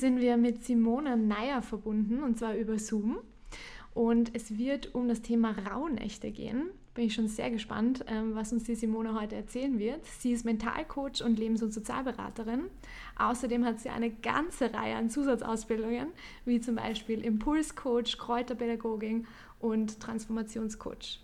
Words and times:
Sind 0.00 0.20
wir 0.20 0.36
mit 0.36 0.64
Simona 0.64 1.14
Neier 1.16 1.62
verbunden 1.62 2.22
und 2.22 2.38
zwar 2.38 2.56
über 2.56 2.78
Zoom. 2.78 3.18
Und 3.92 4.34
es 4.34 4.56
wird 4.56 4.94
um 4.94 5.08
das 5.08 5.20
Thema 5.20 5.50
Rauhnächte 5.50 6.30
gehen. 6.30 6.70
Bin 6.94 7.04
ich 7.04 7.14
schon 7.14 7.28
sehr 7.28 7.50
gespannt, 7.50 8.04
ähm, 8.08 8.34
was 8.34 8.52
uns 8.52 8.64
die 8.64 8.74
Simona 8.74 9.20
heute 9.20 9.36
erzählen 9.36 9.78
wird. 9.78 10.04
Sie 10.06 10.32
ist 10.32 10.44
Mentalcoach 10.44 11.22
und 11.24 11.38
Lebens- 11.38 11.62
und 11.62 11.72
Sozialberaterin. 11.72 12.62
Außerdem 13.18 13.64
hat 13.64 13.80
sie 13.80 13.90
eine 13.90 14.10
ganze 14.10 14.72
Reihe 14.72 14.96
an 14.96 15.10
Zusatzausbildungen, 15.10 16.08
wie 16.44 16.60
zum 16.60 16.76
Beispiel 16.76 17.24
Impulscoach, 17.24 18.16
Kräuterpädagogin 18.18 19.26
und 19.58 20.00
Transformationscoach. 20.00 21.20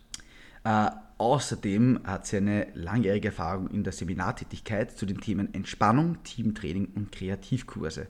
Äh, 0.64 0.90
außerdem 1.18 2.00
hat 2.04 2.26
sie 2.26 2.38
eine 2.38 2.68
langjährige 2.74 3.28
Erfahrung 3.28 3.68
in 3.70 3.84
der 3.84 3.92
Seminartätigkeit 3.92 4.96
zu 4.96 5.06
den 5.06 5.20
Themen 5.20 5.54
Entspannung, 5.54 6.22
Teamtraining 6.24 6.88
und 6.96 7.12
Kreativkurse. 7.12 8.08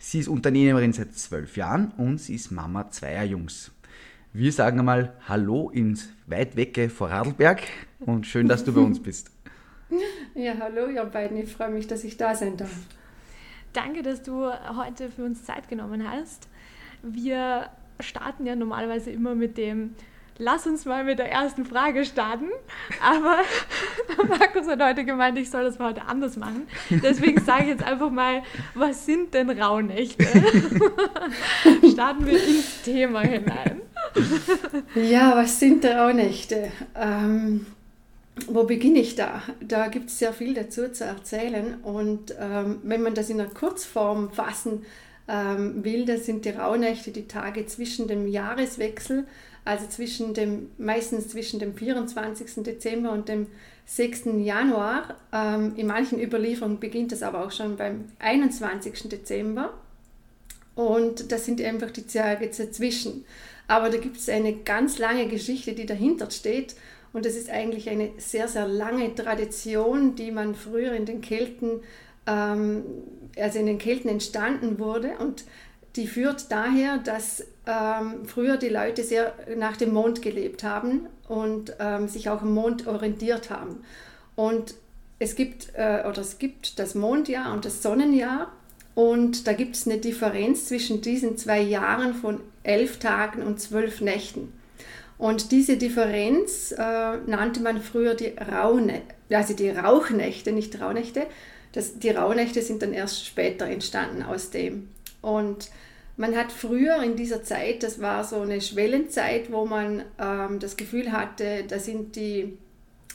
Sie 0.00 0.20
ist 0.20 0.28
Unternehmerin 0.28 0.92
seit 0.92 1.14
zwölf 1.14 1.56
Jahren 1.56 1.90
und 1.96 2.18
sie 2.18 2.36
ist 2.36 2.52
Mama 2.52 2.88
zweier 2.88 3.24
Jungs. 3.24 3.72
Wir 4.32 4.52
sagen 4.52 4.78
einmal 4.78 5.12
Hallo 5.28 5.70
ins 5.70 6.08
weit 6.28 6.54
wecke 6.54 6.88
Vorarlberg 6.88 7.62
und 7.98 8.24
schön, 8.24 8.46
dass 8.46 8.64
du 8.64 8.72
bei 8.72 8.80
uns 8.80 9.02
bist. 9.02 9.30
Ja, 10.34 10.52
hallo 10.60 10.86
ihr 10.88 11.02
beiden. 11.06 11.38
Ich 11.38 11.50
freue 11.50 11.70
mich, 11.70 11.86
dass 11.86 12.04
ich 12.04 12.18
da 12.18 12.34
sein 12.34 12.58
darf. 12.58 12.70
Danke, 13.72 14.02
dass 14.02 14.22
du 14.22 14.46
heute 14.76 15.10
für 15.10 15.24
uns 15.24 15.44
Zeit 15.44 15.68
genommen 15.68 16.08
hast. 16.08 16.46
Wir 17.02 17.70
starten 17.98 18.44
ja 18.46 18.54
normalerweise 18.54 19.10
immer 19.10 19.34
mit 19.34 19.56
dem 19.56 19.94
lass 20.38 20.66
uns 20.66 20.84
mal 20.84 21.04
mit 21.04 21.18
der 21.18 21.30
ersten 21.30 21.64
Frage 21.64 22.04
starten. 22.04 22.48
Aber 23.02 23.38
Markus 24.28 24.66
hat 24.66 24.82
heute 24.82 25.04
gemeint, 25.04 25.38
ich 25.38 25.50
soll 25.50 25.64
das 25.64 25.78
heute 25.78 26.02
anders 26.06 26.36
machen. 26.36 26.66
Deswegen 26.90 27.40
sage 27.40 27.64
ich 27.64 27.68
jetzt 27.70 27.84
einfach 27.84 28.10
mal, 28.10 28.42
was 28.74 29.04
sind 29.04 29.34
denn 29.34 29.50
Rauhnächte? 29.50 30.24
starten 31.92 32.26
wir 32.26 32.34
ins 32.34 32.82
Thema 32.82 33.20
hinein. 33.20 33.82
Ja, 34.94 35.36
was 35.36 35.58
sind 35.58 35.84
Rauhnächte? 35.84 36.70
Ähm, 36.94 37.66
wo 38.46 38.64
beginne 38.64 39.00
ich 39.00 39.16
da? 39.16 39.42
Da 39.60 39.88
gibt 39.88 40.10
es 40.10 40.18
sehr 40.18 40.32
viel 40.32 40.54
dazu 40.54 40.90
zu 40.92 41.04
erzählen. 41.04 41.78
Und 41.82 42.34
ähm, 42.38 42.78
wenn 42.84 43.02
man 43.02 43.14
das 43.14 43.30
in 43.30 43.40
einer 43.40 43.50
Kurzform 43.50 44.30
fassen 44.30 44.86
ähm, 45.26 45.84
will, 45.84 46.04
das 46.04 46.26
sind 46.26 46.44
die 46.44 46.50
Rauhnächte 46.50 47.10
die 47.10 47.26
Tage 47.26 47.66
zwischen 47.66 48.06
dem 48.06 48.28
Jahreswechsel 48.28 49.26
also 49.68 49.86
zwischen 49.86 50.32
dem, 50.32 50.70
meistens 50.78 51.28
zwischen 51.28 51.60
dem 51.60 51.74
24. 51.74 52.64
Dezember 52.64 53.12
und 53.12 53.28
dem 53.28 53.48
6. 53.84 54.22
Januar. 54.38 55.16
Ähm, 55.30 55.74
in 55.76 55.86
manchen 55.86 56.18
Überlieferungen 56.18 56.80
beginnt 56.80 57.12
das 57.12 57.22
aber 57.22 57.44
auch 57.44 57.50
schon 57.50 57.76
beim 57.76 58.06
21. 58.18 59.10
Dezember. 59.10 59.74
Und 60.74 61.30
das 61.32 61.44
sind 61.44 61.60
einfach 61.60 61.90
die 61.90 62.06
Tage 62.06 62.46
dazwischen. 62.48 63.26
Aber 63.66 63.90
da 63.90 63.98
gibt 63.98 64.16
es 64.16 64.30
eine 64.30 64.54
ganz 64.54 64.96
lange 64.96 65.28
Geschichte, 65.28 65.74
die 65.74 65.84
dahinter 65.84 66.30
steht. 66.30 66.74
Und 67.12 67.26
das 67.26 67.34
ist 67.34 67.50
eigentlich 67.50 67.90
eine 67.90 68.12
sehr, 68.16 68.48
sehr 68.48 68.66
lange 68.66 69.14
Tradition, 69.14 70.14
die 70.14 70.30
man 70.30 70.54
früher 70.54 70.94
in 70.94 71.04
den 71.04 71.20
Kelten, 71.20 71.82
ähm, 72.26 72.84
also 73.36 73.58
in 73.58 73.66
den 73.66 73.78
Kelten 73.78 74.08
entstanden 74.08 74.78
wurde. 74.78 75.18
Und 75.18 75.44
die 75.98 76.06
führt 76.06 76.50
daher, 76.50 76.98
dass 76.98 77.44
ähm, 77.66 78.24
früher 78.26 78.56
die 78.56 78.68
Leute 78.68 79.02
sehr 79.04 79.34
nach 79.56 79.76
dem 79.76 79.92
Mond 79.92 80.22
gelebt 80.22 80.62
haben 80.62 81.06
und 81.28 81.74
ähm, 81.80 82.08
sich 82.08 82.30
auch 82.30 82.40
am 82.40 82.54
Mond 82.54 82.86
orientiert 82.86 83.50
haben. 83.50 83.82
Und 84.36 84.74
es 85.18 85.34
gibt, 85.34 85.74
äh, 85.74 86.04
oder 86.08 86.20
es 86.20 86.38
gibt 86.38 86.78
das 86.78 86.94
Mondjahr 86.94 87.52
und 87.52 87.64
das 87.64 87.82
Sonnenjahr 87.82 88.52
und 88.94 89.46
da 89.46 89.52
gibt 89.52 89.74
es 89.74 89.86
eine 89.86 89.98
Differenz 89.98 90.66
zwischen 90.66 91.02
diesen 91.02 91.36
zwei 91.36 91.60
Jahren 91.60 92.14
von 92.14 92.40
elf 92.62 92.98
Tagen 92.98 93.42
und 93.42 93.60
zwölf 93.60 94.00
Nächten. 94.00 94.52
Und 95.18 95.50
diese 95.50 95.76
Differenz 95.76 96.72
äh, 96.72 97.16
nannte 97.26 97.60
man 97.60 97.82
früher 97.82 98.14
die 98.14 98.34
Rauhnächte, 98.38 99.14
also 99.30 99.52
die 99.52 99.70
Rauchnächte, 99.70 100.52
nicht 100.52 100.80
Rauhnächte. 100.80 101.26
Das, 101.72 101.98
die 101.98 102.10
Rauhnächte 102.10 102.62
sind 102.62 102.82
dann 102.82 102.92
erst 102.92 103.26
später 103.26 103.66
entstanden 103.66 104.22
aus 104.22 104.50
dem. 104.50 104.88
Und 105.20 105.70
man 106.16 106.36
hat 106.36 106.50
früher 106.50 107.02
in 107.02 107.14
dieser 107.14 107.44
Zeit, 107.44 107.82
das 107.82 108.00
war 108.00 108.24
so 108.24 108.40
eine 108.40 108.60
Schwellenzeit, 108.60 109.52
wo 109.52 109.66
man 109.66 110.02
ähm, 110.18 110.58
das 110.58 110.76
Gefühl 110.76 111.12
hatte, 111.12 111.64
da 111.68 111.78
sind 111.78 112.16
die, 112.16 112.58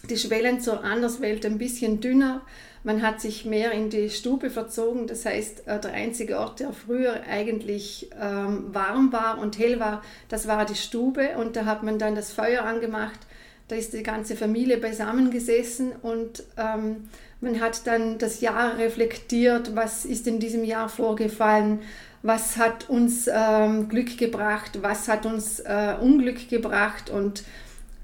die 0.09 0.17
Schwellen 0.17 0.61
zur 0.61 0.83
Anderswelt 0.83 1.45
ein 1.45 1.57
bisschen 1.57 1.99
dünner. 1.99 2.41
Man 2.85 3.01
hat 3.01 3.21
sich 3.21 3.45
mehr 3.45 3.71
in 3.71 3.89
die 3.89 4.09
Stube 4.09 4.49
verzogen. 4.49 5.07
Das 5.07 5.25
heißt, 5.25 5.67
äh, 5.67 5.79
der 5.79 5.91
einzige 5.91 6.39
Ort, 6.39 6.61
der 6.61 6.71
früher 6.71 7.23
eigentlich 7.29 8.09
ähm, 8.19 8.73
warm 8.73 9.11
war 9.11 9.37
und 9.37 9.57
hell 9.57 9.79
war, 9.79 10.01
das 10.29 10.47
war 10.47 10.65
die 10.65 10.75
Stube. 10.75 11.37
Und 11.37 11.55
da 11.55 11.65
hat 11.65 11.83
man 11.83 11.99
dann 11.99 12.15
das 12.15 12.31
Feuer 12.31 12.63
angemacht. 12.63 13.19
Da 13.67 13.75
ist 13.75 13.93
die 13.93 14.03
ganze 14.03 14.35
Familie 14.35 14.77
beisammengesessen 14.77 15.93
und 16.01 16.43
ähm, 16.57 17.09
man 17.41 17.59
hat 17.59 17.87
dann 17.87 18.17
das 18.17 18.41
Jahr 18.41 18.77
reflektiert, 18.77 19.75
was 19.75 20.05
ist 20.05 20.27
in 20.27 20.39
diesem 20.39 20.63
Jahr 20.63 20.89
vorgefallen, 20.89 21.79
was 22.21 22.57
hat 22.57 22.89
uns 22.89 23.29
ähm, 23.31 23.89
Glück 23.89 24.17
gebracht, 24.17 24.79
was 24.81 25.07
hat 25.07 25.25
uns 25.25 25.59
äh, 25.59 25.95
Unglück 25.99 26.49
gebracht 26.49 27.09
und 27.09 27.43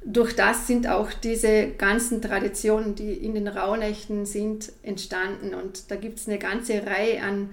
durch 0.03 0.35
das 0.35 0.67
sind 0.67 0.87
auch 0.87 1.11
diese 1.11 1.69
ganzen 1.71 2.21
Traditionen, 2.21 2.95
die 2.95 3.13
in 3.13 3.33
den 3.35 3.47
Rauhnächten 3.47 4.25
sind, 4.25 4.71
entstanden. 4.81 5.53
Und 5.53 5.91
da 5.91 5.95
gibt 5.95 6.19
es 6.19 6.27
eine 6.27 6.39
ganze 6.39 6.85
Reihe 6.85 7.21
an, 7.21 7.49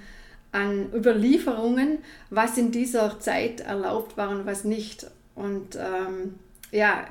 an 0.52 0.92
Überlieferungen, 0.94 1.98
was 2.30 2.56
in 2.56 2.70
dieser 2.70 3.18
Zeit 3.18 3.60
erlaubt 3.60 4.16
war 4.16 4.30
und 4.30 4.46
was 4.46 4.64
nicht. 4.64 5.10
Und 5.34 5.76
ähm, 5.76 6.36
ja, 6.70 7.06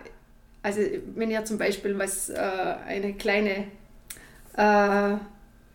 also 0.66 0.82
wenn 1.14 1.30
ihr 1.30 1.46
zum 1.46 1.60
Beispiel 1.60 2.00
was, 2.00 2.30
äh, 2.30 2.40
eine 2.40 3.14
kleine, 3.14 3.68
äh, 4.58 4.58
ja, 4.58 5.20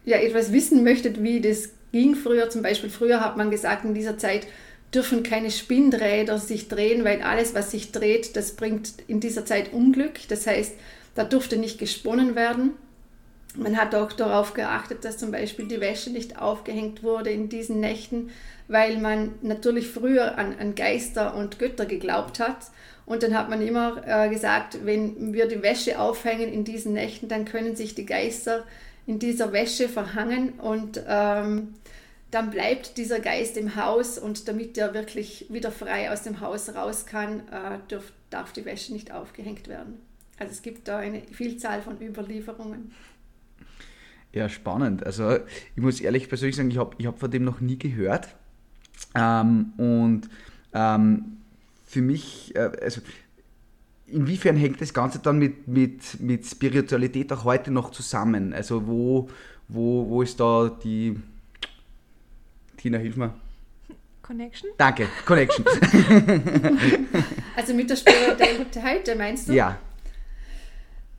etwas 0.05 0.53
wissen 0.53 0.83
möchtet, 0.83 1.23
wie 1.23 1.41
das 1.41 1.69
ging 1.93 2.17
früher 2.17 2.51
zum 2.51 2.63
Beispiel, 2.63 2.91
früher 2.91 3.21
hat 3.21 3.37
man 3.37 3.53
gesagt, 3.53 3.85
in 3.85 3.95
dieser 3.95 4.19
Zeit 4.19 4.49
dürfen 4.93 5.23
keine 5.23 5.53
Spinnräder 5.53 6.39
sich 6.39 6.67
drehen, 6.67 7.05
weil 7.05 7.23
alles, 7.23 7.55
was 7.55 7.71
sich 7.71 7.93
dreht, 7.93 8.35
das 8.35 8.57
bringt 8.57 8.95
in 9.07 9.21
dieser 9.21 9.47
Zeit 9.47 9.73
Unglück. 9.73 10.27
Das 10.29 10.49
heißt, 10.49 10.73
da 11.15 11.23
durfte 11.23 11.57
nicht 11.57 11.79
gesponnen 11.79 12.35
werden. 12.35 12.73
Man 13.55 13.77
hat 13.77 13.95
auch 13.95 14.13
darauf 14.13 14.55
geachtet, 14.55 15.05
dass 15.05 15.19
zum 15.19 15.31
Beispiel 15.31 15.69
die 15.69 15.81
Wäsche 15.81 16.11
nicht 16.11 16.37
aufgehängt 16.37 17.05
wurde 17.05 17.31
in 17.31 17.49
diesen 17.49 17.79
Nächten, 17.79 18.31
weil 18.71 18.99
man 18.99 19.33
natürlich 19.43 19.89
früher 19.89 20.39
an, 20.39 20.55
an 20.61 20.77
Geister 20.77 21.35
und 21.35 21.59
Götter 21.59 21.87
geglaubt 21.87 22.39
hat. 22.39 22.71
Und 23.05 23.25
dann 23.25 23.35
hat 23.35 23.51
man 23.51 23.61
immer 23.61 24.01
äh, 24.07 24.29
gesagt, 24.29 24.79
wenn 24.85 25.33
wir 25.33 25.49
die 25.49 25.61
Wäsche 25.61 25.99
aufhängen 25.99 26.53
in 26.53 26.63
diesen 26.63 26.93
Nächten, 26.93 27.27
dann 27.29 27.45
können 27.45 27.75
sich 27.75 27.97
die 27.97 28.07
Geister 28.07 28.65
in 29.07 29.19
dieser 29.19 29.53
Wäsche 29.53 29.89
verhangen 29.89 30.53
und 30.61 31.03
ähm, 31.09 31.75
dann 32.31 32.51
bleibt 32.51 32.97
dieser 32.97 33.19
Geist 33.19 33.57
im 33.57 33.75
Haus 33.75 34.19
und 34.19 34.47
damit 34.47 34.79
er 34.79 34.95
wirklich 34.95 35.47
wieder 35.49 35.73
frei 35.73 36.13
aus 36.13 36.23
dem 36.23 36.41
Haus 36.41 36.73
raus 36.73 37.07
kann, 37.07 37.41
äh, 37.49 37.79
dürf, 37.91 38.13
darf 38.31 38.53
die 38.53 38.65
Wäsche 38.65 38.93
nicht 38.93 39.11
aufgehängt 39.11 39.67
werden. 39.67 39.99
Also 40.39 40.53
es 40.53 40.63
gibt 40.63 40.87
da 40.87 40.99
eine 40.99 41.23
Vielzahl 41.33 41.83
von 41.83 42.01
Überlieferungen. 42.01 42.93
Ja, 44.33 44.49
spannend. 44.49 45.05
Also 45.05 45.39
ich 45.75 45.83
muss 45.83 46.01
ehrlich 46.01 46.29
persönlich 46.29 46.55
sagen, 46.55 46.71
ich 46.71 46.79
habe 46.79 46.95
ich 46.99 47.07
hab 47.07 47.19
von 47.19 47.33
dem 47.33 47.43
noch 47.43 47.61
nie 47.61 47.77
gehört. 47.77 48.29
Ähm, 49.15 49.73
und 49.77 50.29
ähm, 50.73 51.39
für 51.87 52.03
mich, 52.03 52.55
äh, 52.55 52.71
also 52.83 53.01
inwiefern 54.07 54.57
hängt 54.57 54.81
das 54.81 54.95
Ganze 54.95 55.19
dann 55.19 55.39
mit, 55.39 55.69
mit, 55.69 56.21
mit 56.21 56.47
Spiritualität 56.47 57.33
auch 57.33 57.45
heute 57.45 57.71
noch 57.71 57.91
zusammen? 57.91 58.53
Also 58.53 58.87
wo, 58.87 59.29
wo, 59.69 60.09
wo 60.09 60.23
ist 60.23 60.39
da 60.41 60.69
die... 60.83 61.17
Tina, 62.77 62.99
hilf 62.99 63.17
mir. 63.17 63.35
Connection? 64.23 64.71
Danke, 64.79 65.09
Connection. 65.27 65.65
also 67.57 67.75
mit 67.75 67.91
der 67.91 67.97
Spiritualität 67.97 69.19
meinst 69.19 69.49
du? 69.49 69.53
Ja. 69.53 69.79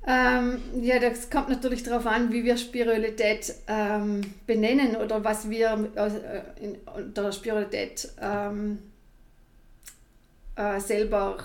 Ähm, 0.06 0.60
ja, 0.82 0.98
das 1.00 1.30
kommt 1.30 1.50
natürlich 1.50 1.84
darauf 1.84 2.08
an, 2.08 2.32
wie 2.32 2.44
wir 2.44 2.58
Spiritualität 2.58 3.54
ähm, 3.68 4.22
benennen 4.48 4.96
oder 4.96 5.24
was 5.24 5.50
wir 5.50 5.92
äh, 5.96 6.64
in, 6.64 6.78
unter 6.96 7.32
Spiritualität 7.32 8.12
ähm, 8.20 8.80
äh, 10.56 10.80
selber, 10.80 11.38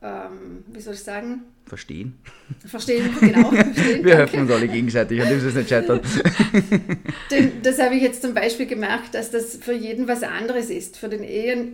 ähm, 0.00 0.64
wie 0.68 0.80
soll 0.80 0.94
ich 0.94 1.02
sagen, 1.02 1.42
Verstehen. 1.68 2.18
Verstehen, 2.66 3.10
genau. 3.20 3.50
Verstehen, 3.50 4.04
Wir 4.04 4.16
helfen 4.16 4.40
uns 4.40 4.50
alle 4.50 4.68
gegenseitig, 4.68 5.20
an 5.20 5.28
dem 5.28 5.38
ist 5.38 5.44
es 5.44 5.54
nicht 5.54 5.68
scheitern. 5.68 6.00
Das 7.62 7.78
habe 7.78 7.94
ich 7.94 8.02
jetzt 8.02 8.22
zum 8.22 8.32
Beispiel 8.32 8.66
gemerkt, 8.66 9.14
dass 9.14 9.30
das 9.30 9.56
für 9.56 9.74
jeden 9.74 10.08
was 10.08 10.22
anderes 10.22 10.70
ist. 10.70 10.96
Für 10.96 11.08
den 11.08 11.22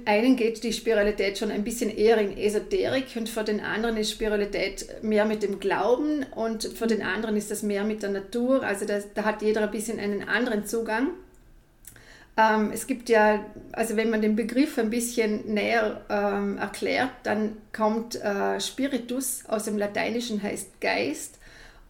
einen 0.05 0.37
geht 0.37 0.63
die 0.65 0.73
Spiritualität 0.73 1.39
schon 1.39 1.51
ein 1.51 1.63
bisschen 1.63 1.97
eher 1.97 2.19
in 2.19 2.37
Esoterik 2.37 3.07
und 3.15 3.29
für 3.29 3.45
den 3.45 3.61
anderen 3.61 3.97
ist 3.97 4.11
Spiritualität 4.11 5.03
mehr 5.03 5.25
mit 5.25 5.43
dem 5.43 5.61
Glauben 5.61 6.25
und 6.35 6.65
für 6.65 6.87
den 6.87 7.03
anderen 7.03 7.37
ist 7.37 7.51
das 7.51 7.63
mehr 7.63 7.85
mit 7.85 8.03
der 8.03 8.11
Natur. 8.11 8.65
Also 8.65 8.85
das, 8.85 9.13
da 9.15 9.25
hat 9.25 9.43
jeder 9.43 9.63
ein 9.63 9.71
bisschen 9.71 10.01
einen 10.01 10.29
anderen 10.29 10.67
Zugang. 10.67 11.11
Ähm, 12.37 12.71
es 12.73 12.87
gibt 12.87 13.09
ja, 13.09 13.45
also 13.73 13.97
wenn 13.97 14.11
man 14.11 14.21
den 14.21 14.35
Begriff 14.35 14.79
ein 14.79 14.91
bisschen 14.91 15.55
näher 15.55 16.01
ähm, 16.09 16.59
erklärt, 16.59 17.11
dann 17.23 17.57
kommt 17.73 18.17
äh, 18.17 18.61
Spiritus 18.61 19.45
aus 19.47 19.65
dem 19.65 19.79
Lateinischen 19.79 20.43
heißt 20.43 20.81
Geist 20.81 21.39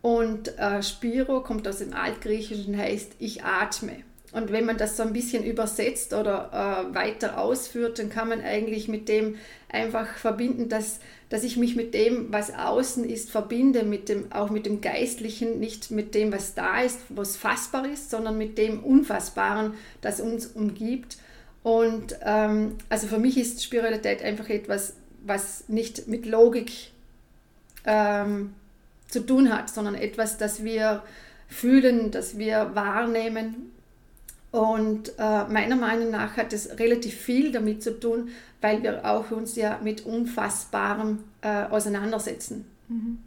und 0.03 0.59
äh, 0.59 0.83
Spiro 0.83 1.43
kommt 1.43 1.67
aus 1.67 1.79
dem 1.79 1.95
Altgriechischen 1.95 2.77
heißt 2.77 3.13
ich 3.19 3.43
atme. 3.43 4.03
Und 4.33 4.51
wenn 4.51 4.67
man 4.67 4.77
das 4.77 4.97
so 4.97 5.05
ein 5.05 5.13
bisschen 5.13 5.45
übersetzt 5.45 6.13
oder 6.13 6.51
äh, 6.91 6.95
weiter 6.95 7.39
ausführt, 7.39 7.99
dann 8.01 8.11
kann 8.11 8.29
man 8.29 8.43
eigentlich 8.43 8.89
mit 8.89 9.09
dem 9.09 9.37
einfach 9.69 10.09
verbinden, 10.17 10.69
dass, 10.69 10.99
dass 11.35 11.43
ich 11.43 11.57
mich 11.57 11.75
mit 11.75 11.95
dem, 11.95 12.33
was 12.33 12.55
außen 12.55 13.03
ist, 13.03 13.29
verbinde, 13.29 13.83
mit 13.83 14.09
dem, 14.09 14.31
auch 14.31 14.51
mit 14.51 14.67
dem 14.67 14.81
Geistlichen, 14.81 15.59
nicht 15.59 15.91
mit 15.91 16.15
dem, 16.15 16.31
was 16.31 16.55
da 16.55 16.81
ist, 16.81 17.01
was 17.09 17.37
fassbar 17.37 17.89
ist, 17.89 18.09
sondern 18.09 18.39
mit 18.39 18.57
dem 18.57 18.85
Unfassbaren, 18.85 19.75
das 20.01 20.21
uns 20.21 20.47
umgibt. 20.47 21.17
Und 21.65 22.17
ähm, 22.23 22.77
also 22.89 23.09
für 23.09 23.19
mich 23.19 23.37
ist 23.37 23.65
Spiritualität 23.65 24.23
einfach 24.23 24.49
etwas, 24.49 24.95
was 25.25 25.69
nicht 25.69 26.07
mit 26.07 26.25
Logik 26.25 26.71
ähm, 27.85 28.55
zu 29.09 29.19
tun 29.19 29.53
hat, 29.53 29.71
sondern 29.71 29.97
etwas, 29.97 30.39
das 30.39 30.63
wir 30.63 31.03
fühlen, 31.49 32.13
das 32.13 32.39
wir 32.39 32.77
wahrnehmen 32.77 33.73
und 34.55 35.19
äh, 35.19 35.49
meiner 35.49 35.75
Meinung 35.75 36.13
nach 36.13 36.37
hat 36.37 36.53
es 36.53 36.79
relativ 36.79 37.15
viel 37.15 37.51
damit 37.51 37.83
zu 37.83 37.99
tun, 37.99 38.29
weil 38.61 38.85
wir 38.85 39.05
auch 39.05 39.33
uns 39.33 39.57
ja 39.57 39.81
mit 39.83 40.07
Unfassbarem 40.07 41.25
äh, 41.43 41.65
auseinandersetzen. 41.65 42.65
Mhm. 42.87 43.19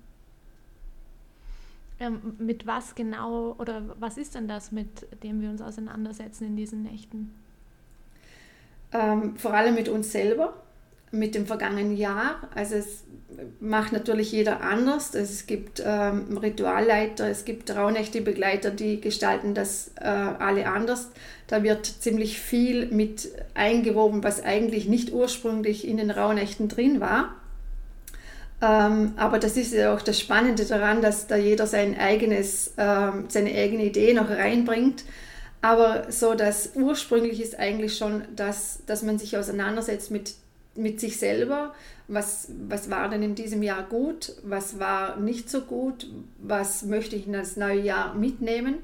Ähm, 1.99 2.21
mit 2.37 2.65
was 2.65 2.95
genau 2.95 3.57
oder 3.59 3.81
was 3.99 4.17
ist 4.17 4.35
denn 4.35 4.47
das, 4.47 4.71
mit 4.71 5.05
dem 5.21 5.41
wir 5.41 5.49
uns 5.49 5.61
auseinandersetzen 5.61 6.45
in 6.45 6.55
diesen 6.55 6.83
Nächten? 6.83 7.33
Ähm, 8.93 9.35
vor 9.35 9.53
allem 9.53 9.75
mit 9.75 9.89
uns 9.89 10.13
selber, 10.13 10.53
mit 11.11 11.35
dem 11.35 11.45
vergangenen 11.45 11.95
Jahr. 11.95 12.41
Also 12.53 12.75
es 12.75 13.03
macht 13.59 13.93
natürlich 13.93 14.31
jeder 14.31 14.61
anders. 14.61 15.13
Es 15.15 15.45
gibt 15.45 15.81
ähm, 15.85 16.37
Ritualleiter, 16.37 17.29
es 17.29 17.45
gibt 17.45 17.73
Rauhnächte-Begleiter, 17.73 18.71
die 18.71 18.99
gestalten 18.99 19.53
das 19.53 19.91
äh, 19.99 20.07
alle 20.07 20.67
anders. 20.67 21.09
Da 21.47 21.63
wird 21.63 21.85
ziemlich 21.85 22.39
viel 22.39 22.87
mit 22.87 23.29
eingewoben, 23.53 24.23
was 24.23 24.43
eigentlich 24.43 24.87
nicht 24.87 25.13
ursprünglich 25.13 25.87
in 25.87 25.97
den 25.97 26.11
Rauhnächten 26.11 26.67
drin 26.67 26.99
war. 26.99 27.35
Ähm, 28.59 29.13
aber 29.17 29.37
das 29.39 29.55
ist 29.55 29.73
ja 29.73 29.93
auch 29.93 30.01
das 30.01 30.19
Spannende 30.19 30.65
daran, 30.65 31.01
dass 31.01 31.27
da 31.27 31.35
jeder 31.35 31.67
sein 31.67 31.97
eigenes, 31.97 32.73
ähm, 32.77 33.25
seine 33.27 33.51
eigene 33.51 33.85
Idee 33.85 34.13
noch 34.13 34.29
reinbringt. 34.29 35.03
Aber 35.61 36.11
so 36.11 36.33
das 36.33 36.71
ursprünglich 36.75 37.41
ist 37.41 37.59
eigentlich 37.59 37.97
schon, 37.97 38.23
dass, 38.35 38.79
dass 38.85 39.03
man 39.03 39.19
sich 39.19 39.37
auseinandersetzt 39.37 40.11
mit 40.11 40.35
mit 40.77 40.99
sich 40.99 41.17
selber, 41.17 41.73
was, 42.07 42.49
was 42.67 42.89
war 42.89 43.09
denn 43.09 43.23
in 43.23 43.35
diesem 43.35 43.63
Jahr 43.63 43.83
gut, 43.83 44.33
was 44.43 44.79
war 44.79 45.17
nicht 45.17 45.49
so 45.49 45.61
gut, 45.61 46.07
was 46.39 46.83
möchte 46.83 47.15
ich 47.15 47.27
in 47.27 47.33
das 47.33 47.57
neue 47.57 47.81
Jahr 47.81 48.13
mitnehmen. 48.13 48.75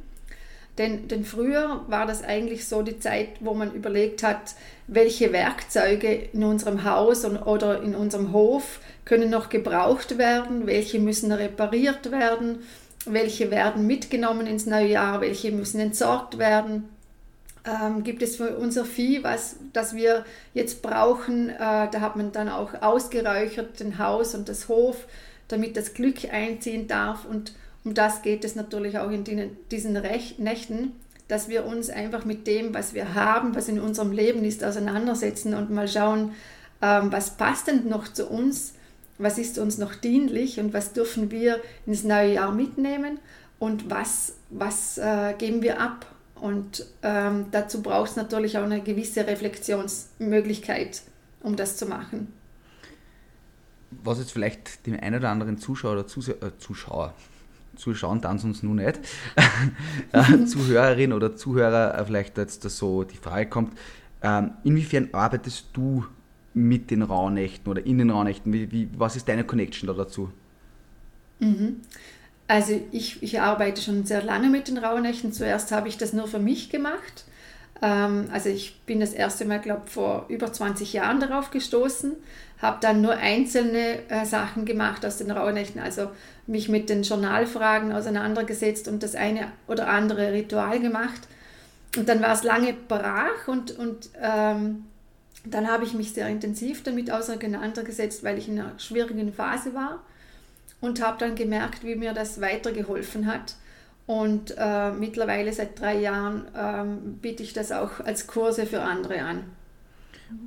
Denn, 0.78 1.08
denn 1.08 1.24
früher 1.24 1.86
war 1.88 2.08
das 2.08 2.24
eigentlich 2.24 2.68
so 2.68 2.82
die 2.82 3.00
Zeit, 3.00 3.30
wo 3.42 3.54
man 3.54 3.74
überlegt 3.74 4.24
hat, 4.24 4.56
welche 4.88 5.32
Werkzeuge 5.32 6.12
in 6.34 6.44
unserem 6.44 6.84
Haus 6.84 7.26
und, 7.26 7.38
oder 7.38 7.84
in 7.84 7.94
unserem 7.94 8.34
Hof 8.34 8.80
können 9.06 9.30
noch 9.30 9.50
gebraucht 9.50 10.18
werden, 10.18 10.66
welche 10.66 11.00
müssen 11.00 11.32
repariert 11.32 12.12
werden, 12.12 12.60
welche 13.06 13.52
werden 13.52 13.86
mitgenommen 13.86 14.48
ins 14.48 14.66
neue 14.66 14.88
Jahr, 14.88 15.22
welche 15.22 15.52
müssen 15.52 15.80
entsorgt 15.80 16.40
werden 16.40 16.90
ähm, 17.66 18.04
gibt 18.04 18.22
es 18.22 18.36
für 18.36 18.58
unser 18.58 18.86
Vieh 18.86 19.24
was, 19.24 19.58
das 19.72 19.96
wir 19.96 20.26
jetzt 20.54 20.82
brauchen. 20.82 21.50
Äh, 21.50 21.58
da 21.58 22.02
hat 22.02 22.16
man 22.16 22.32
dann 22.32 22.50
auch 22.50 22.82
ausgeräuchert 22.82 23.80
den 23.80 23.98
Haus 24.00 24.36
und 24.36 24.50
das 24.50 24.68
Hof, 24.68 25.08
damit 25.48 25.78
das 25.78 25.94
Glück 25.94 26.32
einziehen 26.32 26.88
darf. 26.88 27.26
Und 27.26 27.54
um 27.86 27.94
das 27.94 28.22
geht 28.22 28.44
es 28.44 28.56
natürlich 28.56 28.98
auch 28.98 29.12
in 29.12 29.24
den, 29.24 29.58
diesen 29.72 29.98
Rech 29.98 30.40
Nächten, 30.40 30.92
dass 31.28 31.48
wir 31.48 31.66
uns 31.66 31.90
einfach 31.90 32.26
mit 32.26 32.48
dem, 32.48 32.74
was 32.74 32.94
wir 32.94 33.14
haben, 33.14 33.56
was 33.56 33.70
in 33.70 33.80
unserem 33.80 34.12
Leben 34.12 34.44
ist, 34.44 34.64
auseinandersetzen 34.64 35.54
und 35.54 35.70
mal 35.70 35.88
schauen, 35.88 36.34
ähm, 36.82 37.12
was 37.12 37.38
passt 37.38 37.68
denn 37.68 37.88
noch 37.88 38.12
zu 38.12 38.28
uns, 38.28 38.74
was 39.18 39.38
ist 39.38 39.58
uns 39.58 39.78
noch 39.78 39.96
dienlich 39.96 40.60
und 40.60 40.74
was 40.74 40.92
dürfen 40.92 41.32
wir 41.32 41.62
ins 41.86 42.04
neue 42.04 42.34
Jahr 42.34 42.52
mitnehmen 42.52 43.20
und 43.58 43.90
was, 43.90 44.36
was 44.50 44.98
äh, 44.98 45.34
geben 45.38 45.62
wir 45.62 45.80
ab 45.80 46.06
und 46.44 46.86
ähm, 47.04 47.46
dazu 47.52 47.82
braucht 47.82 48.10
es 48.10 48.16
natürlich 48.18 48.58
auch 48.58 48.64
eine 48.64 48.82
gewisse 48.82 49.26
Reflexionsmöglichkeit, 49.26 51.04
um 51.40 51.56
das 51.56 51.78
zu 51.78 51.86
machen. 51.86 52.34
Was 54.04 54.20
jetzt 54.20 54.34
vielleicht 54.34 54.86
dem 54.86 55.00
einen 55.00 55.20
oder 55.20 55.30
anderen 55.30 55.58
Zuschauer 55.58 55.94
oder 55.94 56.06
Zuse 56.06 56.34
äh, 56.42 56.52
Zuschauer, 56.58 57.14
zuschauen 57.78 58.20
dann 58.20 58.40
sonst 58.40 58.62
nur 58.62 58.76
nicht, 58.76 59.00
äh, 60.12 60.44
Zuhörerin 60.46 61.14
oder 61.14 61.34
Zuhörer 61.38 61.98
äh, 61.98 62.04
vielleicht 62.04 62.38
jetzt 62.38 62.62
so 62.64 63.06
die 63.06 63.16
Frage 63.16 63.50
kommt, 63.50 63.78
ähm, 64.22 64.52
inwiefern 64.66 65.08
arbeitest 65.14 65.68
du 65.72 66.04
mit 66.54 66.92
den 66.92 67.04
Rauhnächten 67.04 67.72
oder 67.72 67.86
in 67.86 68.00
den 68.00 68.10
Rauhnächten? 68.10 68.52
Wie, 68.52 68.70
wie, 68.70 68.90
was 68.98 69.16
ist 69.16 69.30
deine 69.30 69.46
Connection 69.46 69.88
da 69.88 69.94
dazu? 69.94 70.30
Mhm. 71.40 71.78
Also 72.48 72.80
ich, 72.92 73.24
ich 73.24 73.40
arbeite 73.40 73.82
schon 73.82 74.06
sehr 74.06 74.22
lange 74.22 74.50
mit 74.50 74.68
den 74.68 74.78
Rauhnächten. 74.78 75.32
Zuerst 75.32 75.72
habe 75.72 75.88
ich 75.88 75.98
das 75.98 76.14
nur 76.14 76.28
für 76.28 76.40
mich 76.40 76.70
gemacht. 76.70 77.26
Ähm, 77.82 78.30
also 78.32 78.50
ich 78.50 78.80
bin 78.86 79.00
das 79.00 79.14
erste 79.14 79.46
Mal, 79.46 79.60
glaube 79.60 79.84
ich, 79.86 79.92
vor 79.92 80.26
über 80.30 80.52
20 80.52 80.94
Jahren 80.94 81.20
darauf 81.20 81.52
gestoßen, 81.52 82.14
habe 82.62 82.78
dann 82.82 83.02
nur 83.02 83.14
einzelne 83.14 84.10
äh, 84.10 84.26
Sachen 84.26 84.66
gemacht 84.66 85.06
aus 85.06 85.18
den 85.18 85.32
Rauhnächten, 85.32 85.82
also 85.82 86.10
mich 86.48 86.70
mit 86.70 86.90
den 86.90 87.04
Journalfragen 87.04 87.94
auseinandergesetzt 87.94 88.88
und 88.88 89.04
das 89.04 89.16
eine 89.16 89.52
oder 89.68 89.90
andere 89.90 90.32
Ritual 90.32 90.80
gemacht. 90.80 91.28
Und 91.98 92.10
dann 92.10 92.22
war 92.22 92.34
es 92.34 92.44
lange 92.44 92.74
brach 92.74 93.48
und, 93.48 93.78
und 93.78 94.10
ähm, 94.22 94.86
dann 95.46 95.68
habe 95.70 95.84
ich 95.84 95.94
mich 95.94 96.14
sehr 96.14 96.28
intensiv 96.28 96.84
damit 96.84 97.12
auseinandergesetzt, 97.12 98.24
weil 98.24 98.38
ich 98.38 98.48
in 98.48 98.60
einer 98.60 98.80
schwierigen 98.80 99.32
Phase 99.34 99.74
war 99.74 100.02
und 100.84 101.02
habe 101.02 101.18
dann 101.18 101.36
gemerkt, 101.36 101.86
wie 101.86 101.96
mir 101.96 102.12
das 102.12 102.42
weitergeholfen 102.42 103.26
hat. 103.26 103.56
Und 104.06 104.54
äh, 104.58 104.92
mittlerweile 104.92 105.54
seit 105.54 105.80
drei 105.80 105.98
Jahren 105.98 106.44
ähm, 106.58 107.20
biete 107.22 107.42
ich 107.42 107.54
das 107.54 107.72
auch 107.72 108.02
als 108.02 108.28
Kurse 108.28 108.66
für 108.66 108.82
andere 108.82 109.22
an. 109.22 109.46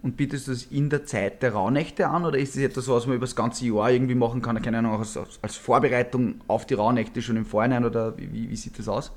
Und 0.02 0.18
bietest 0.18 0.46
du 0.46 0.50
das 0.50 0.64
in 0.64 0.90
der 0.90 1.06
Zeit 1.06 1.42
der 1.42 1.54
Rauhnächte 1.54 2.08
an 2.08 2.26
oder 2.26 2.38
ist 2.38 2.54
das 2.54 2.62
etwas, 2.62 2.86
was 2.86 3.06
man 3.06 3.16
über 3.16 3.24
das 3.24 3.34
ganze 3.34 3.64
Jahr 3.64 3.90
irgendwie 3.90 4.14
machen 4.14 4.42
kann? 4.42 4.60
Keine 4.60 4.78
Ahnung, 4.78 4.98
als, 4.98 5.18
als 5.40 5.56
Vorbereitung 5.56 6.42
auf 6.48 6.66
die 6.66 6.74
Rauhnächte 6.74 7.22
schon 7.22 7.36
im 7.36 7.46
Vorhinein 7.46 7.86
oder 7.86 8.18
wie, 8.18 8.50
wie 8.50 8.56
sieht 8.56 8.78
das 8.78 8.88
aus? 8.88 9.12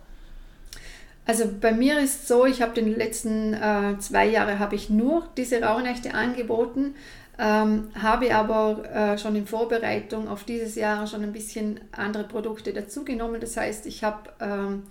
Also 1.26 1.44
bei 1.60 1.74
mir 1.74 2.00
ist 2.00 2.22
es 2.22 2.28
so, 2.30 2.46
ich 2.46 2.62
habe 2.62 2.74
den 2.74 2.96
letzten 2.96 3.54
äh, 3.54 4.00
zwei 4.00 4.26
Jahre 4.26 4.58
habe 4.58 4.76
ich 4.76 4.90
nur 4.90 5.28
diese 5.36 5.62
Rauhnächte 5.62 6.14
angeboten. 6.14 6.96
Ähm, 7.41 7.88
habe 7.96 8.36
aber 8.36 8.84
äh, 8.93 9.17
schon 9.17 9.34
in 9.38 9.48
Vorbereitung 9.48 10.27
auf 10.27 10.43
dieses 10.43 10.75
Jahr 10.75 11.08
schon 11.08 11.24
ein 11.24 11.31
bisschen 11.31 11.79
andere 11.93 12.25
Produkte 12.25 12.74
dazugenommen. 12.74 13.39
Das 13.39 13.55
heißt, 13.55 13.86
ich 13.86 14.01
ähm, 14.41 14.84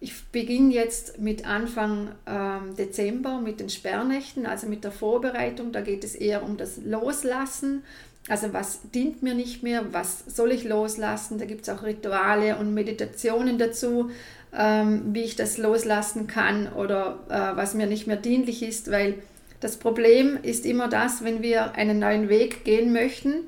ich 0.00 0.26
beginne 0.26 0.74
jetzt 0.74 1.18
mit 1.18 1.46
Anfang 1.46 2.12
ähm, 2.26 2.76
Dezember 2.76 3.40
mit 3.40 3.58
den 3.58 3.70
Sperrnächten, 3.70 4.44
also 4.44 4.66
mit 4.66 4.84
der 4.84 4.92
Vorbereitung. 4.92 5.72
Da 5.72 5.80
geht 5.80 6.04
es 6.04 6.14
eher 6.14 6.42
um 6.42 6.58
das 6.58 6.76
Loslassen. 6.84 7.82
Also 8.28 8.52
was 8.52 8.90
dient 8.90 9.22
mir 9.22 9.34
nicht 9.34 9.62
mehr, 9.62 9.86
was 9.92 10.24
soll 10.26 10.52
ich 10.52 10.64
loslassen? 10.64 11.38
Da 11.38 11.46
gibt 11.46 11.66
es 11.66 11.74
auch 11.74 11.82
Rituale 11.82 12.56
und 12.58 12.74
Meditationen 12.74 13.56
dazu, 13.56 14.10
ähm, 14.52 15.14
wie 15.14 15.22
ich 15.22 15.36
das 15.36 15.56
loslassen 15.56 16.26
kann 16.26 16.70
oder 16.70 17.20
äh, 17.30 17.56
was 17.56 17.72
mir 17.72 17.86
nicht 17.86 18.06
mehr 18.06 18.16
dienlich 18.16 18.62
ist, 18.62 18.90
weil 18.90 19.14
das 19.60 19.76
Problem 19.76 20.38
ist 20.42 20.64
immer 20.64 20.88
das, 20.88 21.24
wenn 21.24 21.42
wir 21.42 21.72
einen 21.74 21.98
neuen 21.98 22.28
Weg 22.28 22.64
gehen 22.64 22.92
möchten, 22.92 23.46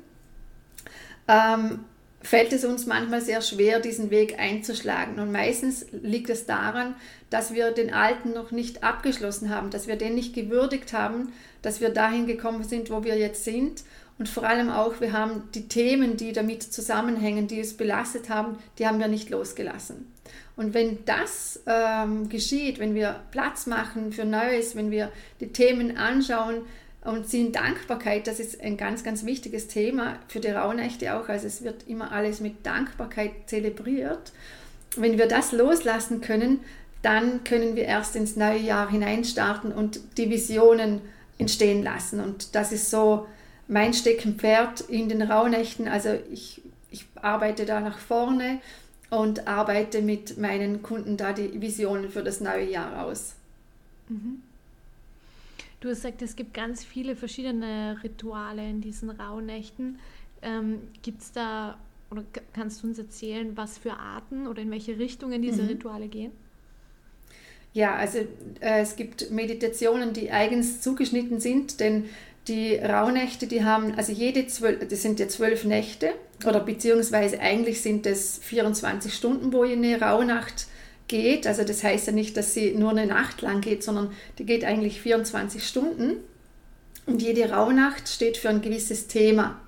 ähm, 1.27 1.79
fällt 2.21 2.53
es 2.53 2.65
uns 2.65 2.85
manchmal 2.85 3.21
sehr 3.21 3.41
schwer, 3.41 3.79
diesen 3.79 4.11
Weg 4.11 4.37
einzuschlagen. 4.39 5.19
Und 5.19 5.31
meistens 5.31 5.85
liegt 5.91 6.29
es 6.29 6.45
daran, 6.45 6.95
dass 7.29 7.53
wir 7.53 7.71
den 7.71 7.93
alten 7.93 8.33
noch 8.33 8.51
nicht 8.51 8.83
abgeschlossen 8.83 9.49
haben, 9.49 9.69
dass 9.69 9.87
wir 9.87 9.95
den 9.95 10.15
nicht 10.15 10.35
gewürdigt 10.35 10.93
haben, 10.93 11.31
dass 11.61 11.81
wir 11.81 11.89
dahin 11.89 12.27
gekommen 12.27 12.63
sind, 12.63 12.91
wo 12.91 13.03
wir 13.03 13.17
jetzt 13.17 13.43
sind. 13.43 13.83
Und 14.19 14.29
vor 14.29 14.43
allem 14.43 14.69
auch, 14.69 15.01
wir 15.01 15.13
haben 15.13 15.49
die 15.55 15.67
Themen, 15.67 16.17
die 16.17 16.31
damit 16.33 16.61
zusammenhängen, 16.61 17.47
die 17.47 17.59
es 17.59 17.75
belastet 17.75 18.29
haben, 18.29 18.57
die 18.77 18.85
haben 18.85 18.99
wir 18.99 19.07
nicht 19.07 19.29
losgelassen. 19.29 20.10
Und 20.61 20.75
wenn 20.75 21.03
das 21.05 21.59
ähm, 21.65 22.29
geschieht, 22.29 22.77
wenn 22.77 22.93
wir 22.93 23.19
Platz 23.31 23.65
machen 23.65 24.11
für 24.11 24.25
Neues, 24.25 24.75
wenn 24.75 24.91
wir 24.91 25.11
die 25.39 25.47
Themen 25.47 25.97
anschauen, 25.97 26.61
und 27.03 27.33
in 27.33 27.51
Dankbarkeit, 27.51 28.27
das 28.27 28.39
ist 28.39 28.61
ein 28.61 28.77
ganz, 28.77 29.03
ganz 29.03 29.25
wichtiges 29.25 29.67
Thema 29.67 30.19
für 30.27 30.39
die 30.39 30.49
Rauhnächte 30.49 31.15
auch. 31.15 31.29
Also 31.29 31.47
es 31.47 31.63
wird 31.63 31.87
immer 31.87 32.11
alles 32.11 32.41
mit 32.41 32.63
Dankbarkeit 32.63 33.31
zelebriert. 33.47 34.31
Wenn 34.95 35.17
wir 35.17 35.27
das 35.27 35.51
loslassen 35.51 36.21
können, 36.21 36.59
dann 37.01 37.43
können 37.43 37.75
wir 37.75 37.85
erst 37.85 38.15
ins 38.15 38.35
neue 38.35 38.59
Jahr 38.59 38.91
hineinstarten 38.91 39.71
und 39.71 39.99
die 40.19 40.29
Visionen 40.29 41.01
entstehen 41.39 41.81
lassen. 41.81 42.19
Und 42.19 42.53
das 42.53 42.71
ist 42.71 42.91
so 42.91 43.25
mein 43.67 43.95
Steckenpferd 43.95 44.81
in 44.81 45.09
den 45.09 45.23
Rauhnächten. 45.23 45.87
Also 45.87 46.19
ich, 46.31 46.61
ich 46.91 47.07
arbeite 47.15 47.65
da 47.65 47.79
nach 47.79 47.97
vorne 47.97 48.59
und 49.11 49.47
arbeite 49.47 50.01
mit 50.01 50.37
meinen 50.37 50.81
Kunden 50.81 51.17
da 51.17 51.33
die 51.33 51.61
Visionen 51.61 52.09
für 52.09 52.23
das 52.23 52.39
neue 52.41 52.67
Jahr 52.67 53.05
aus. 53.05 53.35
Mhm. 54.09 54.41
Du 55.81 55.89
hast 55.89 55.97
gesagt, 55.97 56.21
es 56.21 56.35
gibt 56.35 56.53
ganz 56.53 56.83
viele 56.83 57.15
verschiedene 57.15 57.97
Rituale 58.03 58.67
in 58.67 58.81
diesen 58.81 59.09
Rauhnächten. 59.09 59.99
Ähm, 60.41 60.79
gibt 61.01 61.21
es 61.21 61.31
da, 61.33 61.77
oder 62.09 62.23
kannst 62.53 62.81
du 62.81 62.87
uns 62.87 62.99
erzählen, 62.99 63.57
was 63.57 63.77
für 63.77 63.93
Arten 63.93 64.47
oder 64.47 64.61
in 64.61 64.71
welche 64.71 64.97
Richtungen 64.97 65.41
diese 65.41 65.63
mhm. 65.63 65.69
Rituale 65.69 66.07
gehen? 66.07 66.31
Ja, 67.73 67.95
also 67.95 68.19
äh, 68.59 68.81
es 68.81 68.95
gibt 68.95 69.31
Meditationen, 69.31 70.13
die 70.13 70.31
eigens 70.31 70.81
zugeschnitten 70.81 71.39
sind, 71.39 71.79
denn 71.79 72.05
die 72.47 72.75
Rauhnächte, 72.75 73.47
die 73.47 73.63
haben, 73.63 73.93
also 73.95 74.11
jede 74.11 74.47
zwölf, 74.47 74.87
das 74.87 75.01
sind 75.01 75.19
ja 75.19 75.27
zwölf 75.27 75.63
Nächte, 75.63 76.13
oder 76.45 76.59
beziehungsweise 76.59 77.39
eigentlich 77.39 77.81
sind 77.81 78.05
es 78.05 78.39
24 78.41 79.13
Stunden, 79.13 79.53
wo 79.53 79.63
eine 79.63 80.01
Rauhnacht 80.01 80.67
geht. 81.07 81.45
Also 81.45 81.63
das 81.63 81.83
heißt 81.83 82.07
ja 82.07 82.13
nicht, 82.13 82.35
dass 82.37 82.53
sie 82.53 82.71
nur 82.71 82.91
eine 82.91 83.05
Nacht 83.05 83.41
lang 83.41 83.61
geht, 83.61 83.83
sondern 83.83 84.11
die 84.39 84.45
geht 84.45 84.63
eigentlich 84.63 85.01
24 85.01 85.65
Stunden. 85.67 86.17
Und 87.05 87.21
jede 87.21 87.51
Rauhnacht 87.51 88.09
steht 88.09 88.37
für 88.37 88.49
ein 88.49 88.61
gewisses 88.61 89.07
Thema. 89.07 89.59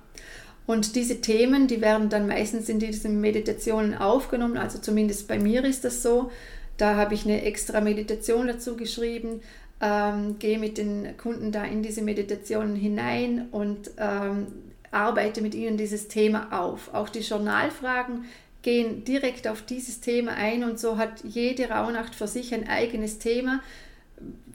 Und 0.66 0.96
diese 0.96 1.20
Themen, 1.20 1.68
die 1.68 1.80
werden 1.80 2.08
dann 2.08 2.26
meistens 2.26 2.68
in 2.68 2.78
diesen 2.78 3.20
Meditationen 3.20 3.94
aufgenommen. 3.94 4.56
Also 4.56 4.78
zumindest 4.78 5.28
bei 5.28 5.38
mir 5.38 5.64
ist 5.64 5.84
das 5.84 6.02
so. 6.02 6.30
Da 6.76 6.96
habe 6.96 7.14
ich 7.14 7.24
eine 7.24 7.42
extra 7.42 7.80
Meditation 7.80 8.48
dazu 8.48 8.76
geschrieben, 8.76 9.42
ähm, 9.80 10.38
gehe 10.38 10.58
mit 10.58 10.78
den 10.78 11.16
Kunden 11.16 11.52
da 11.52 11.64
in 11.64 11.82
diese 11.82 12.02
Meditationen 12.02 12.76
hinein 12.76 13.48
und 13.50 13.90
ähm, 13.98 14.46
arbeite 14.90 15.42
mit 15.42 15.54
ihnen 15.54 15.76
dieses 15.76 16.08
Thema 16.08 16.48
auf. 16.52 16.94
Auch 16.94 17.08
die 17.08 17.20
Journalfragen 17.20 18.24
gehen 18.62 19.04
direkt 19.04 19.46
auf 19.46 19.62
dieses 19.62 20.00
Thema 20.00 20.32
ein 20.32 20.64
und 20.64 20.78
so 20.78 20.96
hat 20.96 21.22
jede 21.24 21.68
Rauhnacht 21.68 22.14
für 22.14 22.26
sich 22.26 22.54
ein 22.54 22.68
eigenes 22.68 23.18
Thema, 23.18 23.60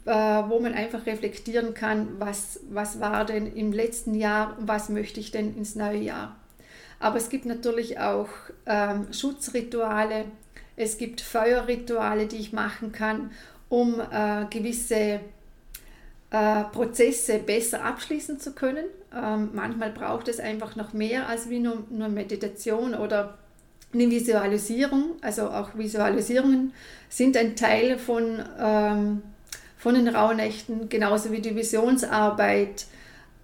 äh, 0.05 0.11
wo 0.11 0.59
man 0.59 0.73
einfach 0.73 1.05
reflektieren 1.05 1.73
kann, 1.73 2.19
was, 2.19 2.61
was 2.69 2.99
war 2.99 3.25
denn 3.25 3.53
im 3.53 3.71
letzten 3.71 4.15
Jahr 4.15 4.57
was 4.59 4.89
möchte 4.89 5.19
ich 5.19 5.31
denn 5.31 5.55
ins 5.55 5.75
neue 5.75 5.99
Jahr. 5.99 6.35
Aber 6.99 7.17
es 7.17 7.29
gibt 7.29 7.45
natürlich 7.45 7.99
auch 7.99 8.29
ähm, 8.65 9.13
Schutzrituale, 9.13 10.25
es 10.75 10.97
gibt 10.97 11.21
Feuerrituale, 11.21 12.25
die 12.25 12.37
ich 12.37 12.51
machen 12.51 12.91
kann, 12.91 13.31
um 13.69 13.99
äh, 13.99 14.45
gewisse 14.49 15.19
äh, 16.31 16.63
Prozesse 16.71 17.39
besser 17.39 17.83
abschließen 17.83 18.39
zu 18.39 18.51
können. 18.51 18.85
Ähm, 19.15 19.49
manchmal 19.53 19.91
braucht 19.91 20.27
es 20.27 20.39
einfach 20.39 20.75
noch 20.75 20.93
mehr 20.93 21.27
als 21.27 21.49
wie 21.49 21.59
nur, 21.59 21.83
nur 21.89 22.09
Meditation 22.09 22.93
oder 22.93 23.37
eine 23.93 24.09
Visualisierung, 24.09 25.15
also 25.21 25.49
auch 25.49 25.75
Visualisierungen 25.75 26.73
sind 27.09 27.35
ein 27.35 27.55
Teil 27.55 27.97
von, 27.97 28.43
ähm, 28.59 29.23
von 29.77 29.95
den 29.95 30.07
Rauhnächten, 30.07 30.89
genauso 30.89 31.31
wie 31.31 31.41
die 31.41 31.55
Visionsarbeit. 31.55 32.85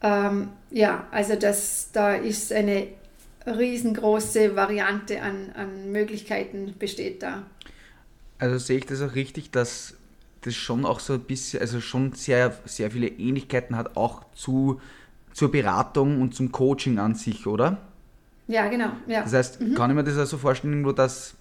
Ähm, 0.04 0.50
ja, 0.70 1.08
also 1.10 1.36
das, 1.36 1.90
da 1.92 2.14
ist 2.14 2.54
eine 2.54 2.90
riesengroße 3.48 4.56
Variante 4.56 5.22
an, 5.22 5.52
an 5.56 5.92
Möglichkeiten 5.92 6.76
besteht 6.78 7.24
da. 7.24 7.44
Also 8.38 8.58
sehe 8.60 8.78
ich 8.78 8.86
das 8.86 9.02
auch 9.02 9.16
richtig, 9.16 9.50
dass 9.50 9.96
das 10.46 10.56
schon 10.56 10.86
auch 10.86 11.00
so 11.00 11.14
ein 11.14 11.22
bisschen, 11.22 11.60
also 11.62 11.82
schon 11.82 12.14
sehr, 12.14 12.58
sehr 12.66 12.92
viele 12.92 13.08
Ähnlichkeiten 13.08 13.76
hat, 13.76 13.98
auch 13.98 14.24
zu, 14.34 14.80
zur 15.34 15.52
Beratung 15.52 16.22
und 16.22 16.36
zum 16.36 16.52
Coaching 16.52 17.00
an 17.00 17.16
sich, 17.16 17.48
oder? 17.48 17.78
Ja, 18.48 18.68
genau. 18.68 18.90
Ja. 19.08 19.24
Das 19.24 19.34
heißt, 19.34 19.62
mhm. 19.62 19.76
kann 19.76 19.90
ich 19.90 19.96
mir 19.96 20.04
das 20.04 20.18
also 20.18 20.38
vorstellen, 20.38 20.74
irgendwo, 20.74 20.92
dass 20.92 21.36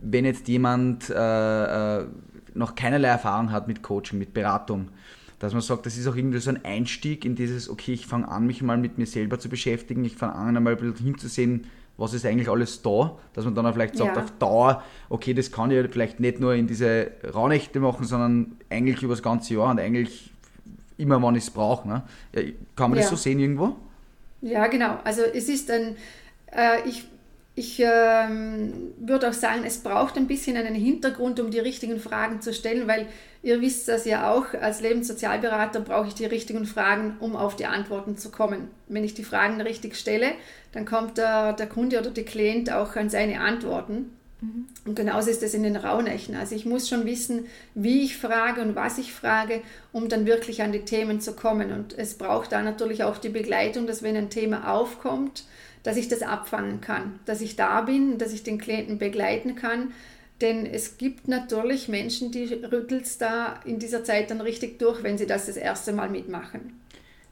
wenn 0.00 0.24
jetzt 0.24 0.48
jemand 0.48 1.08
äh, 1.08 2.00
äh, 2.00 2.06
noch 2.54 2.74
keinerlei 2.74 3.08
Erfahrung 3.08 3.52
hat 3.52 3.68
mit 3.68 3.82
Coaching, 3.82 4.18
mit 4.18 4.34
Beratung, 4.34 4.88
dass 5.38 5.52
man 5.52 5.62
sagt, 5.62 5.86
das 5.86 5.96
ist 5.96 6.06
auch 6.06 6.16
irgendwie 6.16 6.38
so 6.38 6.50
ein 6.50 6.64
Einstieg 6.64 7.24
in 7.24 7.36
dieses, 7.36 7.68
okay, 7.68 7.92
ich 7.92 8.06
fange 8.06 8.28
an, 8.28 8.46
mich 8.46 8.62
mal 8.62 8.78
mit 8.78 8.98
mir 8.98 9.06
selber 9.06 9.38
zu 9.38 9.48
beschäftigen, 9.48 10.04
ich 10.04 10.16
fange 10.16 10.34
an, 10.34 10.56
einmal 10.56 10.74
ein 10.74 10.78
bisschen 10.80 11.06
hinzusehen, 11.06 11.66
was 11.98 12.12
ist 12.12 12.26
eigentlich 12.26 12.48
alles 12.48 12.82
da, 12.82 13.16
dass 13.32 13.44
man 13.44 13.54
dann 13.54 13.66
auch 13.66 13.72
vielleicht 13.72 13.96
sagt, 13.96 14.16
ja. 14.16 14.22
auf 14.22 14.30
Dauer, 14.38 14.82
okay, 15.08 15.32
das 15.32 15.50
kann 15.50 15.70
ich 15.70 15.90
vielleicht 15.90 16.20
nicht 16.20 16.40
nur 16.40 16.54
in 16.54 16.66
diese 16.66 17.10
Raunächte 17.32 17.80
machen, 17.80 18.04
sondern 18.04 18.56
eigentlich 18.68 19.02
über 19.02 19.14
das 19.14 19.22
ganze 19.22 19.54
Jahr 19.54 19.70
und 19.70 19.80
eigentlich 19.80 20.30
immer, 20.98 21.22
wann 21.22 21.34
ich 21.36 21.44
es 21.44 21.50
brauche. 21.50 21.88
Ne? 21.88 22.02
Kann 22.74 22.90
man 22.90 22.98
ja. 22.98 23.02
das 23.02 23.10
so 23.10 23.16
sehen 23.16 23.38
irgendwo? 23.38 23.76
Ja, 24.42 24.66
genau. 24.66 24.98
Also 25.04 25.22
es 25.22 25.48
ist 25.48 25.70
ein, 25.70 25.96
äh, 26.52 26.86
ich, 26.86 27.06
ich 27.58 27.80
ähm, 27.80 28.92
würde 28.98 29.30
auch 29.30 29.32
sagen, 29.32 29.62
es 29.64 29.78
braucht 29.78 30.18
ein 30.18 30.26
bisschen 30.26 30.58
einen 30.58 30.74
Hintergrund, 30.74 31.40
um 31.40 31.50
die 31.50 31.58
richtigen 31.58 31.98
Fragen 31.98 32.42
zu 32.42 32.52
stellen, 32.52 32.86
weil 32.86 33.06
ihr 33.42 33.62
wisst 33.62 33.88
das 33.88 34.04
ja 34.04 34.30
auch, 34.30 34.52
als 34.52 34.82
Lebenssozialberater 34.82 35.80
brauche 35.80 36.08
ich 36.08 36.14
die 36.14 36.26
richtigen 36.26 36.66
Fragen, 36.66 37.16
um 37.18 37.34
auf 37.34 37.56
die 37.56 37.64
Antworten 37.64 38.18
zu 38.18 38.30
kommen. 38.30 38.68
Wenn 38.88 39.04
ich 39.04 39.14
die 39.14 39.24
Fragen 39.24 39.58
richtig 39.62 39.96
stelle, 39.96 40.32
dann 40.72 40.84
kommt 40.84 41.16
der, 41.16 41.54
der 41.54 41.66
Kunde 41.66 41.98
oder 41.98 42.10
der 42.10 42.26
Klient 42.26 42.70
auch 42.70 42.94
an 42.94 43.08
seine 43.08 43.40
Antworten. 43.40 44.12
Mhm. 44.42 44.66
Und 44.84 44.94
genauso 44.94 45.30
ist 45.30 45.42
es 45.42 45.54
in 45.54 45.62
den 45.62 45.76
Rauhnächten. 45.76 46.36
Also 46.36 46.54
ich 46.54 46.66
muss 46.66 46.90
schon 46.90 47.06
wissen, 47.06 47.46
wie 47.74 48.02
ich 48.02 48.18
frage 48.18 48.60
und 48.60 48.76
was 48.76 48.98
ich 48.98 49.14
frage, 49.14 49.62
um 49.92 50.10
dann 50.10 50.26
wirklich 50.26 50.60
an 50.60 50.72
die 50.72 50.84
Themen 50.84 51.22
zu 51.22 51.32
kommen. 51.32 51.72
Und 51.72 51.96
es 51.96 52.18
braucht 52.18 52.52
da 52.52 52.60
natürlich 52.60 53.02
auch 53.02 53.16
die 53.16 53.30
Begleitung, 53.30 53.86
dass 53.86 54.02
wenn 54.02 54.14
ein 54.14 54.28
Thema 54.28 54.70
aufkommt, 54.74 55.44
dass 55.86 55.96
ich 55.96 56.08
das 56.08 56.22
abfangen 56.22 56.80
kann, 56.80 57.18
dass 57.24 57.40
ich 57.40 57.56
da 57.56 57.80
bin, 57.82 58.18
dass 58.18 58.32
ich 58.32 58.42
den 58.42 58.58
Klienten 58.58 58.98
begleiten 58.98 59.54
kann. 59.54 59.92
Denn 60.40 60.66
es 60.66 60.98
gibt 60.98 61.28
natürlich 61.28 61.88
Menschen, 61.88 62.30
die 62.30 62.44
rüttelt 62.52 63.04
es 63.04 63.16
da 63.16 63.60
in 63.64 63.78
dieser 63.78 64.04
Zeit 64.04 64.30
dann 64.30 64.42
richtig 64.42 64.78
durch, 64.78 65.02
wenn 65.02 65.16
sie 65.16 65.26
das 65.26 65.46
das 65.46 65.56
erste 65.56 65.92
Mal 65.92 66.10
mitmachen. 66.10 66.78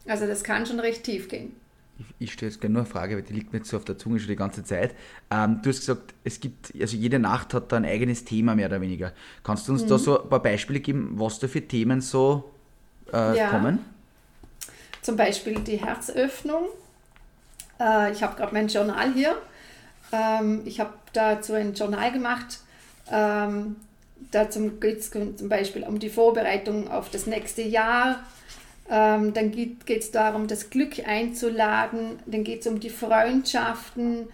Also 0.07 0.27
das 0.27 0.43
kann 0.43 0.65
schon 0.65 0.81
recht 0.81 1.05
tief 1.05 1.29
gehen 1.29 1.53
ich, 1.99 2.07
ich 2.19 2.33
stelle 2.33 2.51
jetzt 2.51 2.61
gerne 2.61 2.75
nur 2.75 2.83
eine 2.83 2.91
Frage, 2.91 3.17
weil 3.17 3.23
die 3.23 3.33
liegt 3.33 3.53
mir 3.53 3.59
jetzt 3.59 3.71
so 3.71 3.77
auf 3.77 3.85
der 3.85 3.99
Zunge 3.99 4.19
schon 4.19 4.29
die 4.29 4.37
ganze 4.37 4.65
Zeit. 4.65 4.95
Ähm, 5.31 5.61
du 5.63 5.71
hast 5.71 5.81
gesagt, 5.81 6.15
es 6.25 6.41
gibt, 6.41 6.73
also 6.81 6.97
jede 6.97 7.19
Nacht 7.19 7.55
hat 7.55 7.71
da 7.73 7.77
ein 7.77 7.85
eigenes 7.85 8.25
Thema 8.25 8.55
mehr 8.55 8.67
oder 8.67 8.81
weniger. 8.81 9.13
Kannst 9.43 9.69
du 9.69 9.73
uns 9.73 9.85
mhm. 9.85 9.89
da 9.89 9.99
so 9.99 10.23
ein 10.23 10.29
paar 10.29 10.43
Beispiele 10.43 10.81
geben, 10.81 11.13
was 11.15 11.39
da 11.39 11.49
für 11.49 11.63
Themen 11.63 12.01
so 12.01 12.53
äh, 13.13 13.37
ja. 13.37 13.51
kommen? 13.51 13.79
Zum 15.03 15.17
Beispiel 15.17 15.61
die 15.61 15.77
Herzöffnung. 15.77 16.65
Äh, 17.81 18.13
ich 18.13 18.23
habe 18.23 18.37
gerade 18.37 18.53
mein 18.53 18.69
Journal 18.69 19.13
hier. 19.13 19.37
Ähm, 20.13 20.63
ich 20.65 20.81
habe 20.81 20.95
dazu 21.13 21.55
ein 21.55 21.75
Journal 21.75 22.13
gemacht. 22.13 22.61
Ähm, 23.11 23.77
dazu 24.31 24.71
geht 24.81 25.01
es 25.01 25.11
zum 25.11 25.49
Beispiel 25.49 25.83
um 25.85 25.99
die 25.99 26.11
Vorbereitung 26.11 26.91
auf 26.91 27.11
das 27.11 27.27
nächste 27.27 27.63
Jahr 27.63 28.21
ähm, 28.91 29.33
dann 29.33 29.51
geht 29.51 29.89
es 29.89 30.11
darum, 30.11 30.47
das 30.47 30.71
Glück 30.71 31.07
einzuladen. 31.07 32.19
Dann 32.27 32.45
geht 32.45 32.61
es 32.61 32.67
um 32.67 32.81
die 32.81 32.91
Freundschaften. 32.91 34.29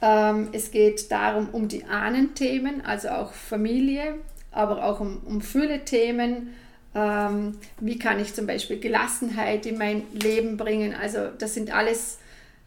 Ähm, 0.00 0.48
es 0.52 0.70
geht 0.70 1.10
darum, 1.10 1.50
um 1.50 1.68
die 1.68 1.84
Ahnenthemen, 1.84 2.84
also 2.84 3.08
auch 3.10 3.34
Familie, 3.34 4.14
aber 4.50 4.84
auch 4.84 5.00
um, 5.00 5.18
um 5.26 5.42
Fülle-Themen. 5.42 6.54
Ähm, 6.94 7.58
wie 7.78 7.98
kann 7.98 8.18
ich 8.18 8.34
zum 8.34 8.46
Beispiel 8.46 8.80
Gelassenheit 8.80 9.66
in 9.66 9.76
mein 9.76 10.02
Leben 10.12 10.56
bringen? 10.56 10.94
Also 10.94 11.28
das 11.38 11.54
sind 11.54 11.72
alles 11.72 12.18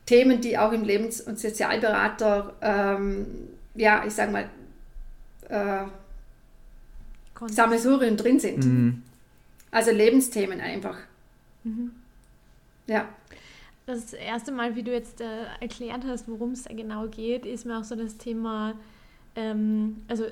Themen, 0.06 0.42
die 0.42 0.58
auch 0.58 0.72
im 0.72 0.84
Lebens- 0.84 1.22
und 1.22 1.40
Sozialberater, 1.40 2.54
ähm, 2.62 3.26
ja, 3.76 4.04
ich 4.06 4.14
sage 4.14 4.32
mal, 4.32 4.50
äh, 5.50 5.86
Sammelsurien 7.48 8.18
drin 8.18 8.40
sind. 8.40 8.66
Mhm. 8.66 9.04
Also 9.72 9.92
Lebensthemen 9.92 10.62
einfach. 10.62 10.98
Mhm. 11.64 11.92
Ja. 12.86 13.08
das 13.86 14.14
erste 14.14 14.52
Mal, 14.52 14.76
wie 14.76 14.84
du 14.84 14.92
jetzt 14.92 15.22
äh, 15.22 15.46
erklärt 15.60 16.04
hast, 16.06 16.28
worum 16.28 16.52
es 16.52 16.64
da 16.64 16.74
genau 16.74 17.08
geht, 17.08 17.46
ist 17.46 17.66
mir 17.66 17.80
auch 17.80 17.84
so 17.84 17.96
das 17.96 18.18
Thema, 18.18 18.76
ähm, 19.36 20.04
also 20.08 20.26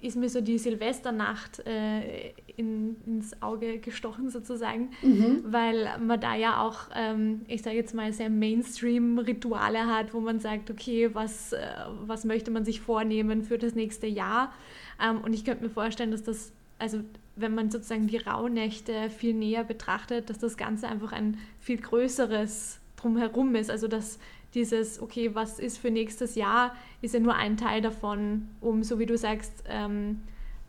ist 0.00 0.16
mir 0.16 0.28
so 0.28 0.40
die 0.40 0.58
Silvesternacht 0.58 1.64
äh, 1.66 2.32
in, 2.56 2.91
ins 3.22 3.42
Auge 3.42 3.78
gestochen 3.78 4.30
sozusagen, 4.30 4.90
mhm. 5.02 5.44
weil 5.46 5.88
man 5.98 6.20
da 6.20 6.34
ja 6.34 6.60
auch, 6.60 6.88
ähm, 6.94 7.42
ich 7.46 7.62
sage 7.62 7.76
jetzt 7.76 7.94
mal, 7.94 8.12
sehr 8.12 8.30
Mainstream-Rituale 8.30 9.86
hat, 9.86 10.12
wo 10.12 10.20
man 10.20 10.40
sagt, 10.40 10.70
okay, 10.70 11.14
was, 11.14 11.52
äh, 11.52 11.66
was 12.04 12.24
möchte 12.24 12.50
man 12.50 12.64
sich 12.64 12.80
vornehmen 12.80 13.42
für 13.42 13.58
das 13.58 13.74
nächste 13.74 14.06
Jahr? 14.06 14.52
Ähm, 15.02 15.20
und 15.20 15.32
ich 15.32 15.44
könnte 15.44 15.62
mir 15.62 15.70
vorstellen, 15.70 16.10
dass 16.10 16.24
das, 16.24 16.52
also 16.78 17.00
wenn 17.36 17.54
man 17.54 17.70
sozusagen 17.70 18.08
die 18.08 18.18
Rauhnächte 18.18 19.08
viel 19.08 19.34
näher 19.34 19.64
betrachtet, 19.64 20.28
dass 20.28 20.38
das 20.38 20.56
Ganze 20.56 20.88
einfach 20.88 21.12
ein 21.12 21.38
viel 21.60 21.78
größeres 21.78 22.80
drumherum 22.96 23.54
ist. 23.54 23.70
Also 23.70 23.88
dass 23.88 24.18
dieses, 24.54 25.00
okay, 25.00 25.34
was 25.34 25.58
ist 25.58 25.78
für 25.78 25.90
nächstes 25.90 26.34
Jahr, 26.34 26.74
ist 27.00 27.14
ja 27.14 27.20
nur 27.20 27.36
ein 27.36 27.56
Teil 27.56 27.80
davon, 27.80 28.48
um, 28.60 28.82
so 28.82 28.98
wie 28.98 29.06
du 29.06 29.16
sagst, 29.16 29.64
ähm, 29.66 30.20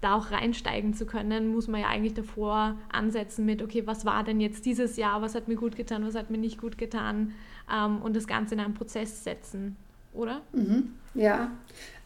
da 0.04 0.16
auch 0.16 0.32
reinsteigen 0.32 0.94
zu 0.94 1.06
können, 1.06 1.48
muss 1.48 1.68
man 1.68 1.82
ja 1.82 1.88
eigentlich 1.88 2.14
davor 2.14 2.78
ansetzen 2.92 3.46
mit, 3.46 3.62
okay, 3.62 3.84
was 3.86 4.06
war 4.06 4.24
denn 4.24 4.40
jetzt 4.40 4.66
dieses 4.66 4.98
Jahr, 4.98 5.22
was 5.22 5.36
hat 5.36 5.48
mir 5.48 5.56
gut 5.56 5.76
getan, 5.76 6.06
was 6.06 6.16
hat 6.16 6.30
mir 6.30 6.38
nicht 6.38 6.60
gut 6.60 6.78
getan 6.78 7.34
ähm, 7.74 8.02
und 8.02 8.16
das 8.16 8.28
Ganze 8.28 8.56
in 8.56 8.60
einen 8.60 8.74
Prozess 8.74 9.24
setzen, 9.24 9.76
oder? 10.14 10.42
Mhm. 10.52 10.94
Ja, 11.14 11.52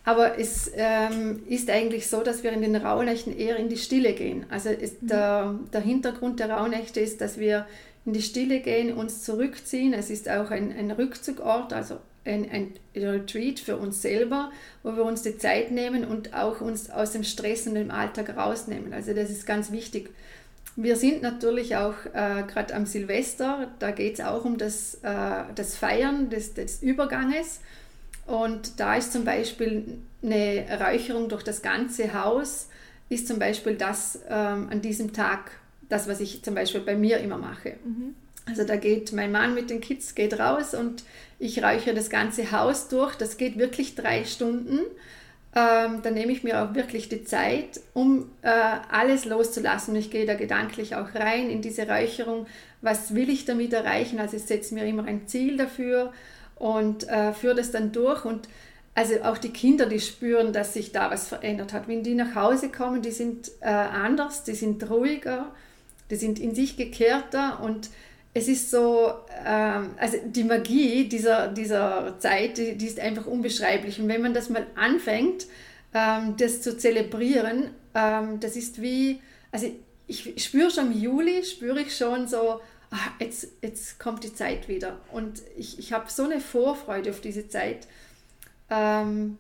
aber 0.04 0.40
es 0.40 0.72
ähm, 0.76 1.44
ist 1.48 1.70
eigentlich 1.70 2.08
so, 2.08 2.22
dass 2.24 2.44
wir 2.44 2.54
in 2.54 2.62
den 2.62 2.76
Rauhnächten 2.76 3.38
eher 3.38 3.58
in 3.58 3.68
die 3.68 3.78
Stille 3.78 4.14
gehen. 4.14 4.46
Also 4.50 4.70
mhm. 4.70 5.08
der, 5.08 5.56
der 5.74 5.82
Hintergrund 5.82 6.40
der 6.40 6.50
Rauhnächte 6.50 7.00
ist, 7.00 7.20
dass 7.20 7.38
wir 7.38 7.68
in 8.06 8.14
die 8.14 8.22
Stille 8.22 8.62
gehen, 8.62 8.94
uns 8.94 9.24
zurückziehen. 9.24 9.94
Es 9.94 10.10
ist 10.10 10.30
auch 10.30 10.50
ein, 10.50 10.74
ein 10.78 10.92
Rückzugort, 10.92 11.74
also 11.74 11.98
ein, 12.28 12.50
ein 12.52 12.74
Retreat 12.96 13.60
für 13.60 13.78
uns 13.78 14.02
selber, 14.02 14.52
wo 14.84 14.96
wir 14.96 15.04
uns 15.04 15.24
die 15.24 15.38
Zeit 15.38 15.72
nehmen 15.72 16.06
und 16.06 16.34
auch 16.34 16.62
uns 16.62 16.90
aus 16.90 17.12
dem 17.12 17.24
Stress 17.24 17.68
und 17.68 17.76
dem 17.76 17.92
Alltag 17.92 18.36
rausnehmen. 18.36 18.94
Also 18.94 19.14
das 19.14 19.30
ist 19.30 19.46
ganz 19.46 19.72
wichtig. 19.72 20.10
Wir 20.76 20.96
sind 20.96 21.24
natürlich 21.24 21.76
auch 21.76 21.96
äh, 22.14 22.44
gerade 22.48 22.76
am 22.76 22.86
Silvester, 22.86 23.72
da 23.80 23.92
geht 23.92 24.16
es 24.16 24.26
auch 24.26 24.46
um 24.46 24.60
das, 24.60 24.96
äh, 25.02 25.44
das 25.56 25.76
Feiern 25.76 26.30
des, 26.30 26.54
des 26.54 26.84
Überganges. 26.84 27.62
Und 28.28 28.80
da 28.80 28.96
ist 28.96 29.14
zum 29.14 29.24
Beispiel 29.24 29.98
eine 30.22 30.66
Räucherung 30.80 31.30
durch 31.30 31.44
das 31.44 31.62
ganze 31.62 32.14
Haus, 32.14 32.68
ist 33.10 33.28
zum 33.28 33.40
Beispiel 33.40 33.76
das 33.76 34.20
ähm, 34.30 34.68
an 34.70 34.82
diesem 34.82 35.14
Tag 35.14 35.52
das, 35.90 36.08
was 36.08 36.20
ich 36.20 36.44
zum 36.44 36.54
Beispiel 36.54 36.82
bei 36.82 36.96
mir 36.96 37.20
immer 37.20 37.38
mache. 37.38 37.78
Mhm. 37.84 38.16
Also 38.48 38.64
da 38.64 38.76
geht 38.76 39.12
mein 39.14 39.32
Mann 39.32 39.54
mit 39.54 39.70
den 39.70 39.82
Kids 39.82 40.16
geht 40.16 40.40
raus 40.40 40.74
und 40.74 41.04
ich 41.40 41.64
räuchere 41.64 41.94
das 41.94 42.10
ganze 42.10 42.52
Haus 42.52 42.88
durch. 42.88 43.16
Das 43.16 43.38
geht 43.38 43.58
wirklich 43.58 43.96
drei 43.96 44.24
Stunden. 44.26 44.80
Ähm, 45.56 46.02
da 46.04 46.12
nehme 46.12 46.32
ich 46.32 46.44
mir 46.44 46.64
auch 46.64 46.74
wirklich 46.74 47.10
die 47.10 47.24
Zeit, 47.24 47.80
um 47.94 48.30
äh, 48.42 48.50
alles 48.92 49.26
loszulassen. 49.26 49.96
Ich 49.96 50.12
gehe 50.12 50.26
da 50.26 50.36
gedanklich 50.36 50.96
auch 50.96 51.14
rein 51.16 51.50
in 51.50 51.62
diese 51.62 51.88
Räucherung. 51.88 52.48
Was 52.82 53.16
will 53.16 53.30
ich 53.30 53.46
damit 53.46 53.74
erreichen? 53.74 54.20
Also 54.20 54.38
ich 54.38 54.44
setze 54.44 54.74
mir 54.74 54.86
immer 54.86 55.06
ein 55.06 55.28
Ziel 55.28 55.58
dafür 55.58 56.14
und 56.56 57.08
äh, 57.10 57.34
führe 57.34 57.56
das 57.56 57.72
dann 57.72 57.92
durch. 57.92 58.26
Und 58.26 58.48
also 58.94 59.22
auch 59.24 59.38
die 59.38 59.52
Kinder, 59.52 59.86
die 59.86 60.00
spüren, 60.00 60.54
dass 60.54 60.74
sich 60.74 60.92
da 60.92 61.12
was 61.12 61.28
verändert 61.28 61.74
hat. 61.74 61.88
Wenn 61.88 62.04
die 62.04 62.16
nach 62.16 62.36
Hause 62.36 62.70
kommen, 62.70 63.02
die 63.02 63.12
sind 63.12 63.52
äh, 63.62 63.68
anders, 63.68 64.44
die 64.44 64.56
sind 64.56 64.90
ruhiger 64.90 65.52
die 66.10 66.16
sind 66.16 66.40
in 66.40 66.56
sich 66.56 66.78
gekehrter 66.78 67.60
und 67.62 67.90
es 68.38 68.48
ist 68.48 68.70
so, 68.70 69.12
ähm, 69.46 69.96
also 69.98 70.18
die 70.24 70.44
Magie 70.44 71.10
dieser, 71.10 71.48
dieser 71.48 72.20
Zeit, 72.20 72.58
die, 72.58 72.78
die, 72.78 72.86
ist 72.86 73.00
einfach 73.00 73.26
unbeschreiblich. 73.26 74.00
Und 74.00 74.08
wenn 74.08 74.22
man 74.22 74.34
das 74.36 74.50
mal 74.50 74.68
anfängt, 74.76 75.48
ähm, 75.94 76.36
das 76.38 76.62
zu 76.62 76.78
zelebrieren, 76.78 77.72
ähm, 77.96 78.40
das 78.40 78.56
ist 78.56 78.80
wie, 78.80 79.22
also 79.52 79.74
ich 80.06 80.44
spüre 80.44 80.70
schon 80.70 80.92
im 80.92 81.02
Juli, 81.02 81.44
spüre 81.44 81.82
ich 81.82 81.98
schon 81.98 82.28
so, 82.28 82.62
ach, 82.92 83.12
jetzt, 83.20 83.48
jetzt 83.64 84.00
kommt 84.00 84.24
die 84.24 84.34
Zeit 84.34 84.70
wieder. 84.70 85.00
Und 85.12 85.42
ich, 85.58 85.80
ich 85.80 85.92
habe 85.92 86.12
so 86.12 86.24
eine 86.24 86.40
Vorfreude 86.40 87.10
auf 87.10 87.20
diese 87.20 87.50
Zeit. 87.50 87.88
Ähm, 88.70 89.40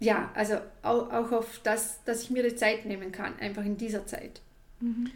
ja, 0.00 0.30
also 0.34 0.58
auch, 0.82 1.10
auch 1.10 1.32
auf 1.32 1.60
das, 1.62 2.04
dass 2.04 2.24
ich 2.24 2.30
mir 2.30 2.42
die 2.42 2.56
Zeit 2.56 2.84
nehmen 2.84 3.10
kann, 3.10 3.38
einfach 3.38 3.64
in 3.64 3.78
dieser 3.78 4.06
Zeit. 4.06 4.42
Mhm. 4.80 5.10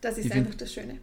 Das 0.00 0.16
ist 0.16 0.26
ich 0.26 0.32
einfach 0.32 0.54
das 0.54 0.72
Schöne. 0.72 0.98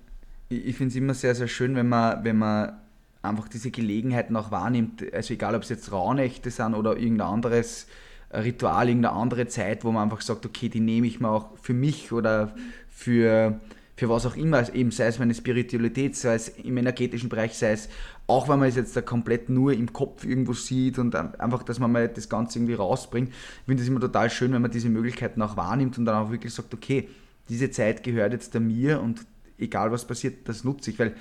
Ich, 0.50 0.76
finde 0.76 0.92
es 0.92 0.96
immer 0.96 1.14
sehr, 1.14 1.36
sehr 1.36 1.48
schön, 1.48 1.76
wenn 1.76 1.90
man, 1.90 2.24
wenn 2.24 2.38
man 2.38 2.78
einfach 3.22 3.48
diese 3.50 3.72
Gelegenheiten 3.72 4.36
auch 4.36 4.52
wahrnimmt. 4.52 5.04
Also 5.14 5.34
egal, 5.34 5.56
ob 5.56 5.64
es 5.64 5.70
jetzt 5.70 5.92
Rauhnächte 5.92 6.52
sind 6.52 6.74
oder 6.74 6.98
irgendein 6.98 7.28
anderes 7.28 7.88
Ritual, 8.32 8.88
irgendeine 8.88 9.16
andere 9.16 9.48
Zeit, 9.48 9.84
wo 9.84 9.92
man 9.92 10.04
einfach 10.04 10.22
sagt, 10.22 10.46
okay, 10.46 10.70
die 10.70 10.80
nehme 10.80 11.08
ich 11.08 11.20
mir 11.20 11.30
auch 11.30 11.58
für 11.62 11.74
mich 11.74 12.12
oder 12.12 12.54
für, 12.90 13.60
für 13.96 14.10
was 14.10 14.26
auch 14.26 14.36
immer, 14.36 14.58
also 14.58 14.74
eben 14.74 14.92
sei 14.92 15.08
es 15.08 15.20
meine 15.20 15.34
Spiritualität, 15.34 16.16
sei 16.16 16.36
es 16.36 16.50
im 16.50 16.78
energetischen 16.78 17.30
Bereich, 17.30 17.54
sei 17.54 17.72
es 17.72 17.90
auch 18.28 18.50
wenn 18.50 18.60
man 18.60 18.68
es 18.68 18.76
jetzt 18.76 18.96
da 18.96 19.02
komplett 19.02 19.48
nur 19.50 19.72
im 19.72 19.92
Kopf 19.94 20.26
irgendwo 20.26 20.52
sieht 20.52 21.00
und 21.00 21.16
einfach, 21.16 21.64
dass 21.64 21.80
man 21.80 21.92
mal 21.92 22.10
das 22.10 22.28
Ganze 22.28 22.60
irgendwie 22.60 22.74
rausbringt. 22.74 23.30
Ich 23.30 23.66
finde 23.66 23.82
es 23.82 23.88
immer 23.88 24.02
total 24.02 24.30
schön, 24.30 24.52
wenn 24.52 24.62
man 24.62 24.72
diese 24.72 24.90
Möglichkeiten 24.90 25.42
auch 25.42 25.56
wahrnimmt 25.56 25.98
und 25.98 26.04
dann 26.04 26.16
auch 26.16 26.30
wirklich 26.30 26.54
sagt, 26.54 26.74
okay, 26.74 27.08
diese 27.48 27.72
Zeit 27.72 28.04
gehört 28.04 28.34
jetzt 28.34 28.54
mir 28.60 29.02
und 29.02 29.26
egal 29.58 29.91
was 29.91 30.06
passiert, 30.06 30.48
das 30.48 30.63
nutze 30.63 30.91
ich, 30.91 31.00
weil 31.00 31.15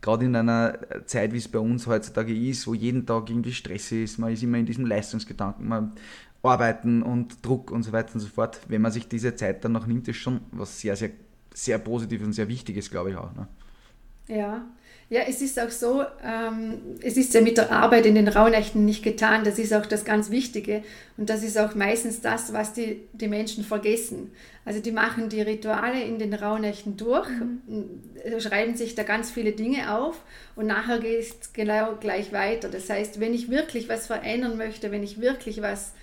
gerade 0.00 0.24
in 0.24 0.36
einer 0.36 0.78
Zeit, 1.06 1.32
wie 1.32 1.38
es 1.38 1.48
bei 1.48 1.58
uns 1.58 1.86
heutzutage 1.86 2.34
ist, 2.34 2.66
wo 2.66 2.74
jeden 2.74 3.06
Tag 3.06 3.30
irgendwie 3.30 3.52
Stress 3.52 3.92
ist, 3.92 4.18
man 4.18 4.32
ist 4.32 4.42
immer 4.42 4.58
in 4.58 4.66
diesem 4.66 4.86
Leistungsgedanken, 4.86 5.66
man 5.66 5.92
arbeiten 6.42 7.02
und 7.02 7.44
Druck 7.44 7.70
und 7.70 7.82
so 7.82 7.92
weiter 7.92 8.14
und 8.14 8.20
so 8.20 8.28
fort. 8.28 8.60
Wenn 8.68 8.82
man 8.82 8.92
sich 8.92 9.08
diese 9.08 9.34
Zeit 9.34 9.64
dann 9.64 9.72
noch 9.72 9.86
nimmt, 9.86 10.08
ist 10.08 10.16
schon 10.16 10.40
was 10.52 10.80
sehr, 10.80 10.96
sehr, 10.96 11.10
sehr 11.52 11.78
Positives 11.78 12.26
und 12.26 12.32
sehr 12.32 12.48
Wichtiges, 12.48 12.90
glaube 12.90 13.10
ich 13.10 13.16
auch. 13.16 13.34
Ne? 13.34 13.48
Ja, 14.28 14.64
ja, 15.10 15.22
es 15.26 15.40
ist 15.40 15.58
auch 15.58 15.70
so, 15.70 16.04
ähm, 16.22 16.98
es 17.00 17.16
ist 17.16 17.32
ja 17.32 17.40
mit 17.40 17.56
der 17.56 17.72
Arbeit 17.72 18.04
in 18.04 18.14
den 18.14 18.28
Rauhnächten 18.28 18.84
nicht 18.84 19.02
getan. 19.02 19.42
Das 19.42 19.58
ist 19.58 19.72
auch 19.72 19.86
das 19.86 20.04
ganz 20.04 20.30
Wichtige. 20.30 20.82
Und 21.16 21.30
das 21.30 21.42
ist 21.42 21.56
auch 21.58 21.74
meistens 21.74 22.20
das, 22.20 22.52
was 22.52 22.74
die, 22.74 23.00
die 23.14 23.28
Menschen 23.28 23.64
vergessen. 23.64 24.32
Also 24.66 24.80
die 24.80 24.92
machen 24.92 25.30
die 25.30 25.40
Rituale 25.40 26.02
in 26.02 26.18
den 26.18 26.34
Rauhnächten 26.34 26.98
durch, 26.98 27.26
mhm. 27.30 28.02
schreiben 28.38 28.76
sich 28.76 28.94
da 28.94 29.02
ganz 29.02 29.30
viele 29.30 29.52
Dinge 29.52 29.96
auf 29.96 30.20
und 30.56 30.66
nachher 30.66 30.98
geht 30.98 31.20
es 31.20 31.54
genau 31.54 31.94
gleich 31.98 32.34
weiter. 32.34 32.68
Das 32.68 32.90
heißt, 32.90 33.18
wenn 33.18 33.32
ich 33.32 33.50
wirklich 33.50 33.88
was 33.88 34.06
verändern 34.06 34.58
möchte, 34.58 34.90
wenn 34.90 35.02
ich 35.02 35.22
wirklich 35.22 35.62
was 35.62 35.94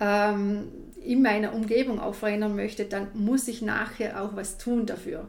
ähm, 0.00 0.64
in 1.04 1.22
meiner 1.22 1.54
Umgebung 1.54 2.00
auch 2.00 2.16
verändern 2.16 2.56
möchte, 2.56 2.86
dann 2.86 3.06
muss 3.14 3.46
ich 3.46 3.62
nachher 3.62 4.20
auch 4.20 4.34
was 4.34 4.58
tun 4.58 4.84
dafür. 4.84 5.28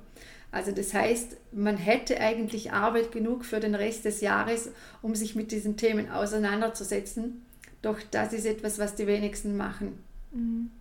Also 0.52 0.72
das 0.72 0.94
heißt, 0.94 1.38
man 1.52 1.78
hätte 1.78 2.20
eigentlich 2.20 2.72
Arbeit 2.72 3.12
genug 3.12 3.46
für 3.46 3.60
den 3.60 3.76
Rest 3.76 4.06
des 4.06 4.22
Jahres, 4.22 4.70
um 5.02 5.14
sich 5.16 5.36
mit 5.36 5.52
diesen 5.52 5.78
Themen 5.78 6.10
auseinanderzusetzen. 6.10 7.46
Doch 7.82 8.00
das 8.12 8.34
ist 8.34 8.46
etwas, 8.46 8.80
was 8.80 8.96
die 8.96 9.08
wenigsten 9.08 9.56
machen. 9.58 10.00
Mhm. 10.32 10.72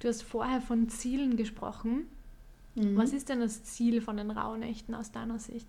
Du 0.00 0.08
hast 0.08 0.22
vorher 0.22 0.62
von 0.62 0.88
Zielen 0.88 1.36
gesprochen. 1.36 2.06
Mhm. 2.74 2.96
Was 2.96 3.12
ist 3.12 3.28
denn 3.28 3.40
das 3.40 3.64
Ziel 3.64 4.00
von 4.00 4.16
den 4.16 4.30
Rauhnächten 4.30 4.94
aus 4.94 5.12
deiner 5.12 5.38
Sicht? 5.38 5.66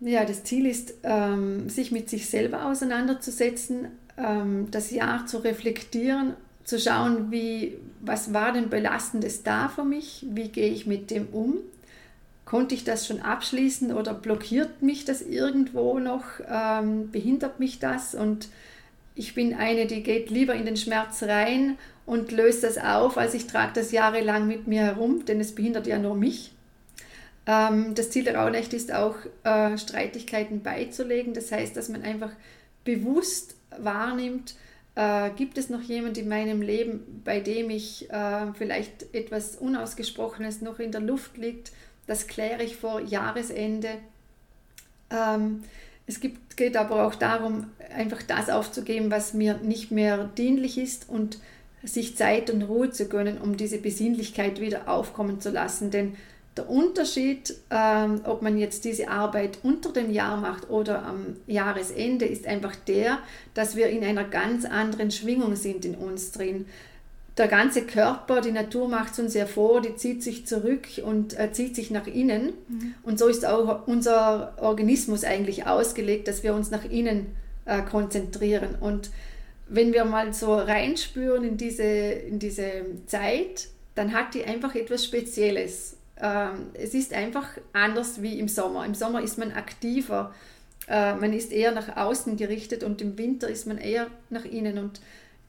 Ja, 0.00 0.24
das 0.24 0.44
Ziel 0.44 0.66
ist, 0.66 0.94
ähm, 1.02 1.68
sich 1.68 1.92
mit 1.92 2.08
sich 2.08 2.28
selber 2.28 2.66
auseinanderzusetzen, 2.66 3.88
ähm, 4.16 4.70
das 4.70 4.90
Jahr 4.90 5.26
zu 5.26 5.38
reflektieren 5.38 6.34
zu 6.64 6.78
schauen, 6.78 7.30
wie, 7.30 7.78
was 8.00 8.32
war 8.32 8.52
denn 8.52 8.70
Belastendes 8.70 9.42
da 9.42 9.68
für 9.68 9.84
mich, 9.84 10.26
wie 10.30 10.48
gehe 10.48 10.70
ich 10.70 10.86
mit 10.86 11.10
dem 11.10 11.28
um, 11.28 11.58
konnte 12.44 12.74
ich 12.74 12.84
das 12.84 13.06
schon 13.06 13.20
abschließen 13.20 13.92
oder 13.92 14.14
blockiert 14.14 14.82
mich 14.82 15.04
das 15.04 15.22
irgendwo 15.22 15.98
noch, 15.98 16.24
ähm, 16.48 17.10
behindert 17.10 17.60
mich 17.60 17.78
das 17.78 18.14
und 18.14 18.48
ich 19.14 19.34
bin 19.34 19.54
eine, 19.54 19.86
die 19.86 20.02
geht 20.02 20.30
lieber 20.30 20.54
in 20.54 20.66
den 20.66 20.76
Schmerz 20.76 21.22
rein 21.22 21.78
und 22.04 22.32
löst 22.32 22.64
das 22.64 22.78
auf, 22.78 23.16
als 23.16 23.34
ich 23.34 23.46
trage 23.46 23.72
das 23.74 23.92
jahrelang 23.92 24.46
mit 24.46 24.66
mir 24.66 24.82
herum, 24.82 25.24
denn 25.24 25.40
es 25.40 25.54
behindert 25.54 25.86
ja 25.86 25.98
nur 25.98 26.16
mich. 26.16 26.52
Ähm, 27.46 27.94
das 27.94 28.10
Ziel 28.10 28.24
der 28.24 28.36
Rauhnächte 28.36 28.76
ist 28.76 28.92
auch, 28.92 29.16
äh, 29.44 29.78
Streitigkeiten 29.78 30.62
beizulegen. 30.62 31.34
Das 31.34 31.52
heißt, 31.52 31.76
dass 31.76 31.88
man 31.88 32.02
einfach 32.02 32.30
bewusst 32.84 33.56
wahrnimmt, 33.78 34.54
äh, 34.96 35.30
gibt 35.30 35.58
es 35.58 35.70
noch 35.70 35.82
jemand 35.82 36.18
in 36.18 36.28
meinem 36.28 36.62
Leben, 36.62 37.22
bei 37.24 37.40
dem 37.40 37.70
ich 37.70 38.10
äh, 38.10 38.52
vielleicht 38.54 39.14
etwas 39.14 39.56
Unausgesprochenes 39.56 40.60
noch 40.60 40.78
in 40.78 40.92
der 40.92 41.00
Luft 41.00 41.36
liegt? 41.36 41.72
Das 42.06 42.26
kläre 42.26 42.62
ich 42.62 42.76
vor 42.76 43.00
Jahresende. 43.00 43.88
Ähm, 45.10 45.64
es 46.06 46.20
gibt, 46.20 46.56
geht 46.56 46.76
aber 46.76 47.06
auch 47.06 47.14
darum, 47.14 47.70
einfach 47.94 48.22
das 48.22 48.50
aufzugeben, 48.50 49.10
was 49.10 49.32
mir 49.32 49.58
nicht 49.58 49.90
mehr 49.90 50.24
dienlich 50.36 50.78
ist 50.78 51.08
und 51.08 51.38
sich 51.82 52.16
Zeit 52.16 52.50
und 52.50 52.62
Ruhe 52.62 52.90
zu 52.90 53.08
gönnen, 53.08 53.38
um 53.38 53.56
diese 53.56 53.78
Besinnlichkeit 53.78 54.60
wieder 54.60 54.88
aufkommen 54.88 55.40
zu 55.40 55.50
lassen. 55.50 55.90
Denn 55.90 56.16
Der 56.56 56.70
Unterschied, 56.70 57.54
ähm, 57.70 58.20
ob 58.24 58.42
man 58.42 58.56
jetzt 58.56 58.84
diese 58.84 59.08
Arbeit 59.08 59.58
unter 59.64 59.92
dem 59.92 60.12
Jahr 60.12 60.36
macht 60.36 60.70
oder 60.70 61.04
am 61.04 61.36
Jahresende, 61.48 62.26
ist 62.26 62.46
einfach 62.46 62.76
der, 62.76 63.18
dass 63.54 63.74
wir 63.74 63.88
in 63.88 64.04
einer 64.04 64.24
ganz 64.24 64.64
anderen 64.64 65.10
Schwingung 65.10 65.56
sind 65.56 65.84
in 65.84 65.96
uns 65.96 66.30
drin. 66.30 66.66
Der 67.36 67.48
ganze 67.48 67.82
Körper, 67.82 68.40
die 68.40 68.52
Natur 68.52 68.88
macht 68.88 69.14
es 69.14 69.18
uns 69.18 69.34
ja 69.34 69.46
vor, 69.46 69.80
die 69.80 69.96
zieht 69.96 70.22
sich 70.22 70.46
zurück 70.46 70.86
und 71.04 71.36
äh, 71.36 71.50
zieht 71.50 71.74
sich 71.74 71.90
nach 71.90 72.06
innen. 72.06 72.52
Mhm. 72.68 72.94
Und 73.02 73.18
so 73.18 73.26
ist 73.26 73.44
auch 73.44 73.88
unser 73.88 74.54
Organismus 74.60 75.24
eigentlich 75.24 75.66
ausgelegt, 75.66 76.28
dass 76.28 76.44
wir 76.44 76.54
uns 76.54 76.70
nach 76.70 76.84
innen 76.84 77.34
äh, 77.64 77.82
konzentrieren. 77.82 78.76
Und 78.80 79.10
wenn 79.68 79.92
wir 79.92 80.04
mal 80.04 80.32
so 80.32 80.54
reinspüren 80.54 81.42
in 81.42 81.56
diese, 81.56 81.82
in 81.82 82.38
diese 82.38 82.84
Zeit, 83.06 83.68
dann 83.96 84.12
hat 84.12 84.34
die 84.34 84.44
einfach 84.44 84.76
etwas 84.76 85.04
Spezielles. 85.04 85.93
Ähm, 86.20 86.70
es 86.74 86.94
ist 86.94 87.12
einfach 87.12 87.48
anders 87.72 88.22
wie 88.22 88.38
im 88.38 88.48
Sommer. 88.48 88.86
Im 88.86 88.94
Sommer 88.94 89.22
ist 89.22 89.38
man 89.38 89.52
aktiver, 89.52 90.34
äh, 90.88 91.14
man 91.14 91.32
ist 91.32 91.52
eher 91.52 91.72
nach 91.72 91.96
außen 91.96 92.36
gerichtet 92.36 92.84
und 92.84 93.00
im 93.02 93.18
Winter 93.18 93.48
ist 93.48 93.66
man 93.66 93.78
eher 93.78 94.08
nach 94.30 94.44
innen. 94.44 94.78
Und 94.78 95.00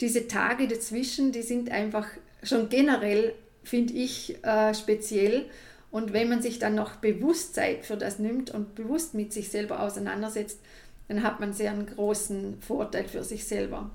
diese 0.01 0.27
Tage 0.27 0.67
dazwischen, 0.67 1.31
die 1.31 1.41
sind 1.41 1.71
einfach 1.71 2.07
schon 2.43 2.69
generell, 2.69 3.33
finde 3.63 3.93
ich, 3.93 4.43
äh, 4.43 4.73
speziell. 4.73 5.45
Und 5.91 6.13
wenn 6.13 6.29
man 6.29 6.41
sich 6.41 6.59
dann 6.59 6.75
noch 6.75 6.95
bewusst 6.97 7.55
Zeit 7.55 7.85
für 7.85 7.95
das 7.95 8.19
nimmt 8.19 8.51
und 8.51 8.75
bewusst 8.75 9.13
mit 9.13 9.31
sich 9.31 9.49
selber 9.49 9.81
auseinandersetzt, 9.81 10.59
dann 11.07 11.23
hat 11.23 11.39
man 11.39 11.53
sehr 11.53 11.71
einen 11.71 11.85
großen 11.85 12.59
Vorteil 12.61 13.07
für 13.07 13.23
sich 13.23 13.45
selber 13.45 13.91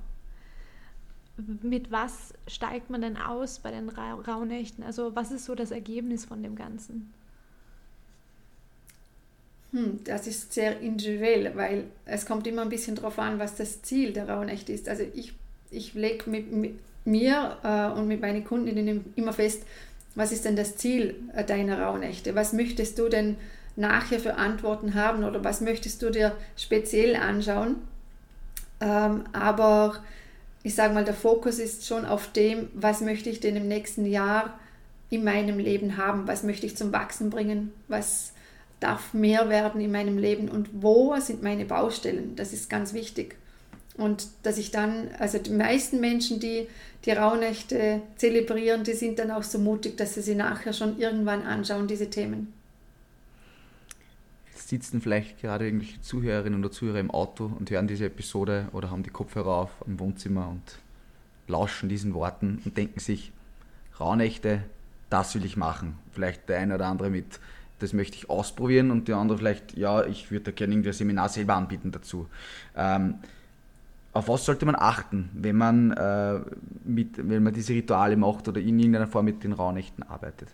mit 1.62 1.90
was 1.90 2.34
steigt 2.46 2.90
man 2.90 3.02
denn 3.02 3.16
aus 3.16 3.58
bei 3.58 3.70
den 3.70 3.88
Ra 3.88 4.14
Rauhnächten? 4.14 4.84
Also 4.84 5.14
was 5.14 5.30
ist 5.30 5.44
so 5.44 5.54
das 5.54 5.70
Ergebnis 5.70 6.24
von 6.24 6.42
dem 6.42 6.56
Ganzen? 6.56 7.12
Hm, 9.72 10.00
das 10.04 10.26
ist 10.26 10.52
sehr 10.52 10.80
individuell, 10.80 11.52
weil 11.54 11.84
es 12.04 12.26
kommt 12.26 12.46
immer 12.46 12.62
ein 12.62 12.68
bisschen 12.68 12.96
darauf 12.96 13.18
an, 13.18 13.38
was 13.38 13.54
das 13.56 13.82
Ziel 13.82 14.12
der 14.12 14.28
Rauhnächte 14.28 14.72
ist. 14.72 14.88
Also 14.88 15.04
ich, 15.14 15.34
ich 15.70 15.94
lege 15.94 16.28
mit, 16.28 16.50
mit, 16.50 16.74
mir 17.04 17.56
äh, 17.62 17.98
und 17.98 18.08
mit 18.08 18.20
meinen 18.20 18.44
Kundinnen 18.44 19.12
immer 19.16 19.32
fest, 19.32 19.64
was 20.14 20.32
ist 20.32 20.44
denn 20.44 20.56
das 20.56 20.76
Ziel 20.76 21.14
äh, 21.34 21.44
deiner 21.44 21.80
Rauhnächte? 21.80 22.34
Was 22.34 22.52
möchtest 22.52 22.98
du 22.98 23.08
denn 23.08 23.36
nachher 23.76 24.20
für 24.20 24.34
Antworten 24.34 24.94
haben 24.94 25.24
oder 25.24 25.42
was 25.44 25.60
möchtest 25.60 26.02
du 26.02 26.10
dir 26.10 26.36
speziell 26.56 27.16
anschauen? 27.16 27.76
Ähm, 28.80 29.24
aber 29.32 30.02
ich 30.62 30.74
sage 30.74 30.94
mal, 30.94 31.04
der 31.04 31.14
Fokus 31.14 31.58
ist 31.58 31.86
schon 31.86 32.04
auf 32.04 32.32
dem, 32.32 32.68
was 32.74 33.00
möchte 33.00 33.30
ich 33.30 33.40
denn 33.40 33.56
im 33.56 33.68
nächsten 33.68 34.04
Jahr 34.04 34.58
in 35.08 35.24
meinem 35.24 35.58
Leben 35.58 35.96
haben, 35.96 36.28
was 36.28 36.42
möchte 36.42 36.66
ich 36.66 36.76
zum 36.76 36.92
Wachsen 36.92 37.30
bringen, 37.30 37.72
was 37.88 38.32
darf 38.78 39.12
mehr 39.12 39.48
werden 39.48 39.80
in 39.80 39.90
meinem 39.90 40.18
Leben 40.18 40.48
und 40.48 40.68
wo 40.82 41.16
sind 41.18 41.42
meine 41.42 41.64
Baustellen. 41.64 42.36
Das 42.36 42.52
ist 42.52 42.70
ganz 42.70 42.94
wichtig. 42.94 43.36
Und 43.96 44.28
dass 44.42 44.56
ich 44.56 44.70
dann, 44.70 45.10
also 45.18 45.38
die 45.38 45.50
meisten 45.50 46.00
Menschen, 46.00 46.40
die 46.40 46.68
die 47.04 47.10
Rauhnächte 47.10 48.02
zelebrieren, 48.16 48.84
die 48.84 48.92
sind 48.92 49.18
dann 49.18 49.30
auch 49.30 49.42
so 49.42 49.58
mutig, 49.58 49.96
dass 49.96 50.14
sie 50.14 50.22
sie 50.22 50.34
nachher 50.34 50.72
schon 50.72 50.98
irgendwann 50.98 51.42
anschauen, 51.42 51.86
diese 51.86 52.10
Themen 52.10 52.52
sitzen 54.70 55.00
vielleicht 55.00 55.40
gerade 55.40 55.66
irgendwelche 55.66 56.00
Zuhörerinnen 56.00 56.60
oder 56.60 56.70
Zuhörer 56.70 57.00
im 57.00 57.10
Auto 57.10 57.50
und 57.58 57.70
hören 57.70 57.88
diese 57.88 58.06
Episode 58.06 58.68
oder 58.72 58.90
haben 58.90 59.02
die 59.02 59.10
Kopfhörer 59.10 59.50
auf 59.50 59.70
im 59.86 59.98
Wohnzimmer 59.98 60.48
und 60.48 60.78
lauschen 61.48 61.88
diesen 61.88 62.14
Worten 62.14 62.62
und 62.64 62.76
denken 62.76 63.00
sich, 63.00 63.32
Rauhnächte, 63.98 64.62
das 65.10 65.34
will 65.34 65.44
ich 65.44 65.56
machen. 65.56 65.98
Vielleicht 66.12 66.48
der 66.48 66.60
eine 66.60 66.76
oder 66.76 66.86
andere 66.86 67.10
mit, 67.10 67.40
das 67.80 67.92
möchte 67.92 68.16
ich 68.16 68.30
ausprobieren 68.30 68.92
und 68.92 69.08
der 69.08 69.16
andere 69.16 69.38
vielleicht, 69.38 69.76
ja, 69.76 70.04
ich 70.04 70.30
würde 70.30 70.46
da 70.46 70.50
gerne 70.52 70.74
irgendwie 70.74 70.90
ein 70.90 70.94
Seminar 70.94 71.28
selber 71.28 71.54
anbieten 71.54 71.90
dazu. 71.90 72.28
Ähm, 72.76 73.16
auf 74.12 74.28
was 74.28 74.44
sollte 74.44 74.66
man 74.66 74.76
achten, 74.76 75.30
wenn 75.34 75.56
man, 75.56 75.90
äh, 75.92 76.40
mit, 76.84 77.28
wenn 77.28 77.42
man 77.42 77.52
diese 77.52 77.74
Rituale 77.74 78.16
macht 78.16 78.48
oder 78.48 78.60
in 78.60 78.78
irgendeiner 78.78 79.06
Form 79.06 79.24
mit 79.24 79.42
den 79.42 79.52
Rauhnächten 79.52 80.04
arbeitet? 80.04 80.48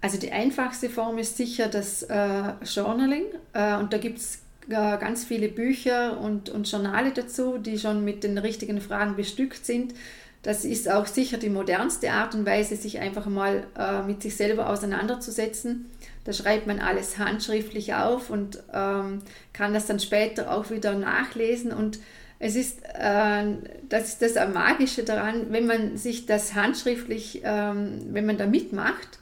Also 0.00 0.18
die 0.18 0.30
einfachste 0.30 0.88
Form 0.90 1.18
ist 1.18 1.36
sicher 1.36 1.68
das 1.68 2.04
äh, 2.04 2.52
Journaling 2.64 3.24
äh, 3.52 3.76
und 3.76 3.92
da 3.92 3.98
gibt 3.98 4.18
es 4.18 4.42
äh, 4.68 4.96
ganz 4.98 5.24
viele 5.24 5.48
Bücher 5.48 6.20
und, 6.20 6.50
und 6.50 6.70
Journale 6.70 7.10
dazu, 7.10 7.58
die 7.58 7.78
schon 7.78 8.04
mit 8.04 8.22
den 8.22 8.38
richtigen 8.38 8.80
Fragen 8.80 9.16
bestückt 9.16 9.66
sind. 9.66 9.94
Das 10.42 10.64
ist 10.64 10.88
auch 10.88 11.06
sicher 11.06 11.36
die 11.36 11.50
modernste 11.50 12.12
Art 12.12 12.34
und 12.34 12.46
Weise, 12.46 12.76
sich 12.76 13.00
einfach 13.00 13.26
mal 13.26 13.66
äh, 13.76 14.02
mit 14.02 14.22
sich 14.22 14.36
selber 14.36 14.70
auseinanderzusetzen. 14.70 15.86
Da 16.24 16.32
schreibt 16.32 16.66
man 16.66 16.78
alles 16.78 17.18
handschriftlich 17.18 17.94
auf 17.94 18.30
und 18.30 18.62
ähm, 18.72 19.22
kann 19.52 19.74
das 19.74 19.86
dann 19.86 19.98
später 19.98 20.52
auch 20.52 20.70
wieder 20.70 20.94
nachlesen. 20.94 21.72
Und 21.72 21.98
es 22.38 22.54
ist, 22.54 22.82
äh, 22.94 23.46
das 23.88 24.08
ist 24.08 24.22
das 24.22 24.34
Magische 24.52 25.02
daran, 25.02 25.46
wenn 25.50 25.66
man 25.66 25.96
sich 25.96 26.26
das 26.26 26.54
handschriftlich, 26.54 27.40
ähm, 27.44 28.08
wenn 28.10 28.26
man 28.26 28.38
da 28.38 28.46
mitmacht, 28.46 29.18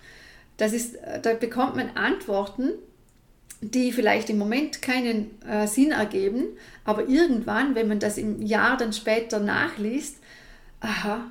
das 0.57 0.73
ist, 0.73 0.97
äh, 0.97 1.21
da 1.21 1.35
bekommt 1.35 1.77
man 1.77 1.91
Antworten, 1.97 2.71
die 3.61 3.93
vielleicht 3.93 4.31
im 4.31 4.39
Moment 4.39 4.83
keinen 4.83 5.31
äh, 5.47 5.67
Sinn 5.67 5.93
ergeben, 5.93 6.45
aber 6.85 7.09
irgendwann, 7.09 7.75
wenn 7.75 7.89
man 7.89 7.99
das 7.99 8.19
im 8.19 8.43
Jahr 8.43 8.77
dann 8.77 8.93
später 8.93 9.41
nachliest, 9.41 10.19
aha, 10.81 11.23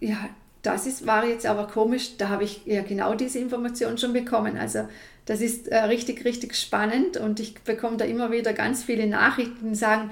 ja, 0.00 0.28
das 0.62 0.86
ist, 0.86 1.06
war 1.06 1.24
jetzt 1.24 1.46
aber 1.46 1.66
komisch, 1.66 2.16
da 2.18 2.28
habe 2.28 2.44
ich 2.44 2.62
ja 2.66 2.82
genau 2.82 3.14
diese 3.14 3.38
Information 3.38 3.96
schon 3.98 4.12
bekommen. 4.12 4.58
Also 4.58 4.88
das 5.24 5.40
ist 5.40 5.68
äh, 5.68 5.78
richtig, 5.84 6.24
richtig 6.24 6.54
spannend 6.54 7.16
und 7.16 7.40
ich 7.40 7.54
bekomme 7.62 7.96
da 7.96 8.04
immer 8.04 8.30
wieder 8.30 8.52
ganz 8.52 8.82
viele 8.82 9.06
Nachrichten, 9.06 9.70
die 9.70 9.74
sagen, 9.74 10.10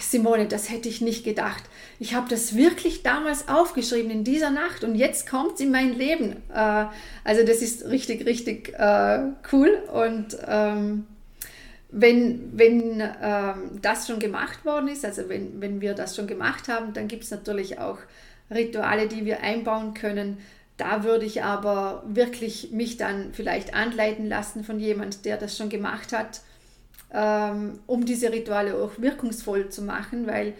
Simone, 0.00 0.46
das 0.46 0.70
hätte 0.70 0.88
ich 0.88 1.00
nicht 1.00 1.24
gedacht. 1.24 1.62
Ich 1.98 2.14
habe 2.14 2.28
das 2.28 2.54
wirklich 2.54 3.02
damals 3.02 3.48
aufgeschrieben 3.48 4.10
in 4.10 4.24
dieser 4.24 4.50
Nacht 4.50 4.84
und 4.84 4.94
jetzt 4.94 5.28
kommt 5.28 5.54
es 5.54 5.60
in 5.60 5.70
mein 5.70 5.94
Leben. 5.94 6.36
Äh, 6.54 6.86
also 7.24 7.44
das 7.44 7.62
ist 7.62 7.86
richtig, 7.86 8.24
richtig 8.26 8.74
äh, 8.78 9.32
cool 9.52 9.82
und 9.92 10.36
ähm, 10.46 11.06
wenn, 11.90 12.50
wenn 12.56 13.02
ähm, 13.22 13.80
das 13.80 14.06
schon 14.06 14.18
gemacht 14.18 14.64
worden 14.64 14.88
ist, 14.88 15.04
also 15.04 15.28
wenn, 15.28 15.60
wenn 15.60 15.80
wir 15.80 15.94
das 15.94 16.14
schon 16.14 16.26
gemacht 16.26 16.68
haben, 16.68 16.92
dann 16.92 17.08
gibt 17.08 17.24
es 17.24 17.30
natürlich 17.30 17.78
auch 17.78 17.98
Rituale, 18.50 19.08
die 19.08 19.24
wir 19.24 19.40
einbauen 19.40 19.94
können. 19.94 20.38
Da 20.76 21.02
würde 21.02 21.24
ich 21.24 21.42
aber 21.42 22.04
wirklich 22.06 22.70
mich 22.70 22.98
dann 22.98 23.32
vielleicht 23.32 23.74
anleiten 23.74 24.28
lassen 24.28 24.64
von 24.64 24.78
jemand, 24.78 25.24
der 25.24 25.36
das 25.36 25.56
schon 25.56 25.70
gemacht 25.70 26.12
hat 26.12 26.42
ähm, 27.12 27.78
um 27.86 28.04
diese 28.04 28.32
Rituale 28.32 28.74
auch 28.74 28.92
wirkungsvoll 28.98 29.68
zu 29.70 29.82
machen, 29.82 30.26
weil 30.26 30.54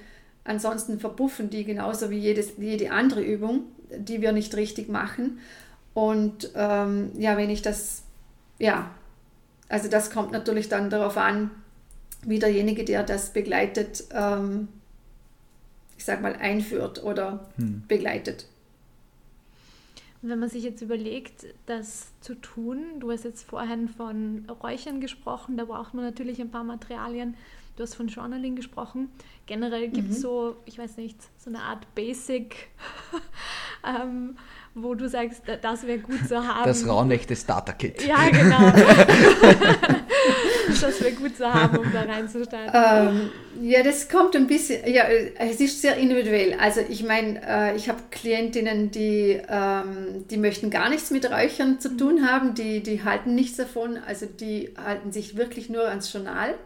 ansonsten 0.49 0.99
verpuffen 0.99 1.51
die 1.51 1.65
genauso 1.65 2.11
wie 2.11 2.19
jedes, 2.19 2.55
jede 2.57 2.91
andere 2.91 3.23
Übung, 3.23 3.65
die 3.97 4.21
wir 4.21 4.33
nicht 4.33 4.55
richtig 4.57 4.89
machen. 4.89 5.39
Und 5.95 6.51
ähm, 6.55 7.11
ja, 7.19 7.37
wenn 7.37 7.51
ich 7.51 7.63
das, 7.63 8.03
ja, 8.59 8.91
also 9.69 9.89
das 9.89 10.11
kommt 10.11 10.33
natürlich 10.33 10.69
dann 10.69 10.91
darauf 10.91 11.17
an, 11.17 11.51
wie 12.23 12.39
derjenige, 12.39 12.85
der 12.85 13.03
das 13.03 13.33
begleitet, 13.33 14.05
ähm, 14.13 14.69
ich 15.97 16.05
sag 16.05 16.23
mal, 16.23 16.35
einführt 16.35 17.03
oder 17.03 17.47
hm. 17.57 17.83
begleitet. 17.87 18.47
Wenn 20.21 20.41
man 20.41 20.49
sich 20.49 20.65
jetzt 20.65 20.83
überlegt, 20.83 21.47
das 21.67 22.09
zu 22.21 22.35
tun, 22.35 22.85
du 22.99 23.13
hast 23.13 23.25
jetzt 23.25 23.45
vorhin 23.45 23.89
von 23.89 24.49
Räuchern 24.63 25.01
gesprochen, 25.01 25.57
da 25.57 25.65
braucht 25.65 25.95
man 25.95 26.05
natürlich 26.05 26.41
ein 26.41 26.51
paar 26.51 26.65
Materialien. 26.65 27.37
Du 27.79 27.85
hast 27.85 27.95
von 27.95 28.09
Journaling 28.09 28.57
gesprochen. 28.57 29.09
Generell 29.47 29.87
gibt 29.87 30.11
es 30.11 30.17
mhm. 30.17 30.23
so, 30.23 30.57
ich 30.65 30.77
weiß 30.81 30.97
nicht, 30.97 31.17
so 31.37 31.49
eine 31.49 31.61
Art 31.61 31.95
Basic, 31.95 32.57
ähm, 33.87 34.37
wo 34.75 34.97
du 34.97 35.09
sagst, 35.09 35.43
das 35.63 35.87
wäre 35.87 36.01
gut 36.01 36.27
zu 36.27 36.45
haben. 36.45 36.65
Das 36.65 36.85
Rauhnächte 36.89 37.37
Starter 37.37 37.75
Kit. 37.75 38.05
Ja, 38.05 38.29
genau. 38.33 38.59
das 40.69 41.01
wäre 41.01 41.13
gut 41.13 41.37
zu 41.37 41.55
haben, 41.55 41.79
um 41.79 41.93
da 41.93 42.03
reinzustarten. 42.03 42.73
Ähm, 42.75 43.31
ja, 43.63 43.85
das 43.85 44.09
kommt 44.09 44.35
ein 44.35 44.49
bisschen, 44.49 44.93
ja, 44.93 45.05
es 45.05 45.61
ist 45.61 45.81
sehr 45.81 45.99
individuell. 45.99 46.55
Also 46.59 46.81
ich 46.81 47.05
meine, 47.05 47.41
äh, 47.47 47.77
ich 47.77 47.89
habe 47.89 48.01
Klientinnen, 48.11 48.91
die, 48.91 49.41
ähm, 49.49 50.25
die 50.29 50.37
möchten 50.37 50.71
gar 50.71 50.89
nichts 50.89 51.13
mit 51.13 51.31
Räuchern 51.31 51.79
zu 51.79 51.97
tun 51.97 52.29
haben, 52.29 52.57
die, 52.57 52.83
die 52.83 53.05
halten 53.05 53.37
nichts 53.37 53.57
davon, 53.57 53.99
also 54.05 54.27
die 54.27 54.75
halten 54.85 55.13
sich 55.13 55.37
wirklich 55.37 55.71
nur 55.71 55.87
ans 55.89 56.13
Journal. 56.13 56.57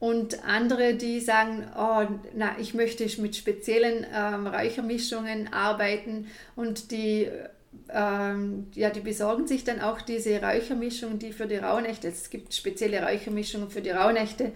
Und 0.00 0.44
andere, 0.44 0.94
die 0.94 1.18
sagen, 1.20 1.66
oh, 1.76 2.04
na, 2.34 2.56
ich 2.60 2.72
möchte 2.74 3.04
mit 3.20 3.34
speziellen 3.34 4.06
ähm, 4.14 4.46
Räuchermischungen 4.46 5.52
arbeiten 5.52 6.28
und 6.54 6.92
die 6.92 7.28
ähm, 7.90 8.66
ja, 8.74 8.90
die 8.90 9.00
besorgen 9.00 9.46
sich 9.46 9.64
dann 9.64 9.80
auch 9.80 10.00
diese 10.00 10.40
Räuchermischung, 10.42 11.18
die 11.18 11.32
für 11.32 11.46
die 11.46 11.56
Rauhnächte, 11.56 12.08
es 12.08 12.30
gibt 12.30 12.54
spezielle 12.54 13.02
Räuchermischungen 13.02 13.70
für 13.70 13.80
die 13.80 13.90
Rauhnächte, 13.90 14.52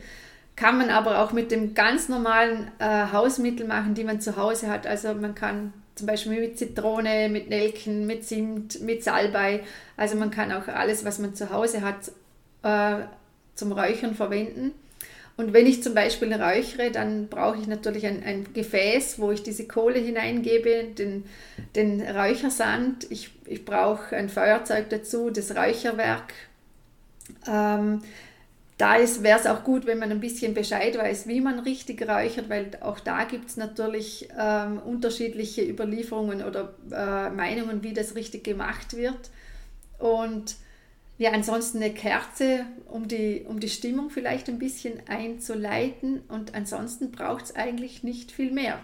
kann 0.57 0.79
man 0.79 0.91
aber 0.91 1.23
auch 1.23 1.33
mit 1.33 1.51
dem 1.51 1.75
ganz 1.75 2.09
normalen 2.09 2.71
äh, 2.79 3.07
Hausmittel 3.13 3.67
machen, 3.67 3.95
die 3.95 4.05
man 4.05 4.21
zu 4.21 4.37
Hause 4.37 4.69
hat. 4.69 4.87
Also 4.87 5.15
man 5.15 5.35
kann 5.35 5.73
zum 5.95 6.07
Beispiel 6.07 6.41
mit 6.41 6.59
Zitrone, 6.59 7.29
mit 7.31 7.49
Nelken, 7.49 8.07
mit 8.07 8.27
Zimt, 8.27 8.81
mit 8.83 9.03
Salbei. 9.03 9.63
Also 9.97 10.17
man 10.17 10.31
kann 10.31 10.53
auch 10.53 10.69
alles, 10.69 11.05
was 11.05 11.19
man 11.19 11.35
zu 11.35 11.51
Hause 11.51 11.81
hat, 11.81 12.13
äh, 12.63 13.05
zum 13.55 13.73
Räuchern 13.73 14.15
verwenden. 14.15 14.73
Und 15.37 15.53
wenn 15.53 15.67
ich 15.67 15.83
zum 15.83 15.95
Beispiel 15.95 16.33
räuchere, 16.33 16.91
dann 16.91 17.29
brauche 17.29 17.59
ich 17.59 17.67
natürlich 17.67 18.07
ein, 18.07 18.23
ein 18.23 18.53
Gefäß, 18.53 19.19
wo 19.19 19.31
ich 19.31 19.43
diese 19.43 19.67
Kohle 19.67 19.99
hineingebe, 19.99 20.85
den, 20.97 21.25
den 21.75 22.03
Räuchersand. 22.03 23.11
Ich, 23.11 23.31
ich 23.47 23.65
brauche 23.65 24.15
ein 24.15 24.29
Feuerzeug 24.29 24.91
dazu, 24.91 25.31
das 25.31 25.57
Räucherwerk. 25.57 26.35
Ähm, 27.47 28.03
da 28.79 28.97
wäre 29.21 29.39
es 29.39 29.47
auch 29.47 29.63
gut, 29.65 29.87
wenn 29.87 29.99
man 29.99 30.11
ein 30.11 30.21
bisschen 30.21 30.55
Bescheid 30.55 30.99
weiß, 30.99 31.29
wie 31.29 31.41
man 31.41 31.61
richtig 31.61 32.03
räuchert, 32.03 32.49
weil 32.49 32.71
auch 32.81 32.99
da 32.99 33.25
gibt 33.25 33.49
es 33.49 33.57
natürlich 33.57 34.29
ähm, 34.39 34.79
unterschiedliche 34.79 35.63
Überlieferungen 35.63 36.43
oder 36.43 36.75
äh, 36.91 37.31
Meinungen, 37.31 37.83
wie 37.83 37.95
das 37.95 38.17
richtig 38.17 38.45
gemacht 38.45 38.97
wird. 38.97 39.31
Und 39.99 40.57
ja, 41.23 41.31
ansonsten 41.31 41.79
eine 41.79 41.95
Kerze, 41.95 42.67
um 42.89 43.07
die, 43.07 43.45
um 43.47 43.61
die 43.61 43.69
Stimmung 43.69 44.11
vielleicht 44.11 44.49
ein 44.49 44.59
bisschen 44.59 45.01
einzuleiten. 45.07 46.23
Und 46.23 46.57
ansonsten 46.57 47.13
braucht 47.13 47.45
es 47.45 47.55
eigentlich 47.55 48.03
nicht 48.03 48.33
viel 48.33 48.51
mehr. 48.51 48.81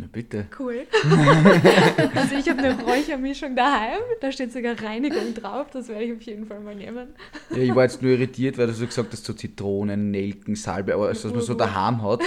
Na 0.00 0.06
bitte. 0.12 0.46
Cool. 0.56 0.86
also 2.14 2.36
ich 2.36 2.48
habe 2.48 2.60
eine 2.60 2.80
Räuchermischung 2.82 3.56
daheim, 3.56 3.98
da 4.20 4.30
steht 4.30 4.52
sogar 4.52 4.80
Reinigung 4.80 5.34
drauf, 5.34 5.66
das 5.72 5.88
werde 5.88 6.04
ich 6.04 6.12
auf 6.12 6.22
jeden 6.22 6.46
Fall 6.46 6.60
mal 6.60 6.76
nehmen. 6.76 7.08
Ja, 7.50 7.56
ich 7.56 7.74
war 7.74 7.82
jetzt 7.82 8.00
nur 8.00 8.12
irritiert, 8.12 8.58
weil 8.58 8.68
du 8.68 8.74
so 8.74 8.86
gesagt 8.86 9.12
hast, 9.12 9.24
so 9.24 9.32
Zitronen, 9.32 10.12
Nelken, 10.12 10.54
Salbe, 10.54 10.94
aber 10.94 11.08
also, 11.08 11.28
dass 11.28 11.36
man 11.36 11.44
so 11.44 11.54
daheim 11.54 12.02
hat. 12.02 12.22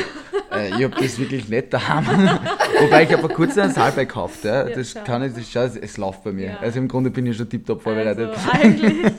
Äh, 0.52 0.68
ich 0.70 0.84
habe 0.84 0.96
das 1.02 1.18
wirklich 1.18 1.48
nicht 1.48 1.74
daheim. 1.74 2.06
Wobei 2.82 3.04
ich 3.04 3.12
habe 3.14 3.22
vor 3.22 3.30
kurzem 3.30 3.64
einen 3.64 3.74
Salbei 3.74 4.04
gekauft. 4.04 4.44
Ja. 4.44 4.68
ja 4.68 4.76
das 4.76 4.92
schau. 4.92 5.04
kann 5.06 5.24
ich, 5.24 5.34
das, 5.34 5.50
schau, 5.50 5.64
es 5.64 5.96
läuft 5.96 6.26
bei 6.26 6.34
mir. 6.34 6.48
Ja. 6.48 6.60
Also 6.60 6.80
im 6.80 6.90
Grunde 6.90 7.10
bin 7.10 7.26
ich 7.26 7.38
schon 7.38 7.50
tiptop 7.50 7.82
vorbereitet. 7.82 8.32
Also, 8.32 8.52
eigentlich. 8.52 8.98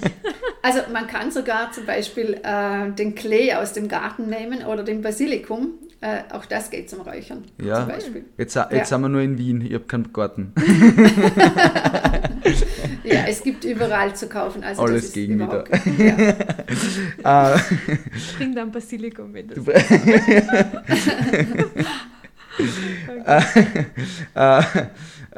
Also 0.64 0.78
man 0.92 1.08
kann 1.08 1.32
sogar 1.32 1.72
zum 1.72 1.86
Beispiel 1.86 2.40
äh, 2.44 2.92
den 2.92 3.16
Klee 3.16 3.52
aus 3.52 3.72
dem 3.72 3.88
Garten 3.88 4.28
nehmen 4.28 4.64
oder 4.64 4.84
den 4.84 5.02
Basilikum 5.02 5.72
äh, 6.02 6.22
auch 6.32 6.44
das 6.46 6.68
geht 6.68 6.90
zum 6.90 7.02
Räuchern. 7.02 7.44
Ja, 7.62 7.76
zum 7.76 7.88
Beispiel. 7.88 8.24
Jetzt, 8.36 8.56
jetzt 8.56 8.72
ja. 8.72 8.84
sind 8.84 9.02
wir 9.02 9.08
nur 9.08 9.20
in 9.20 9.38
Wien, 9.38 9.60
ich 9.60 9.72
habe 9.72 9.84
keinen 9.84 10.12
Garten. 10.12 10.52
ja, 13.04 13.24
es 13.28 13.40
gibt 13.44 13.64
überall 13.64 14.12
zu 14.16 14.28
kaufen. 14.28 14.64
Also 14.64 14.82
Alles 14.82 15.12
gegen 15.12 15.38
wieder. 15.38 15.64
Ja. 17.22 17.54
Bring 18.36 18.52
dann 18.52 18.72
Basilikum 18.72 19.30
mit. 19.30 19.56
okay. 19.58 20.42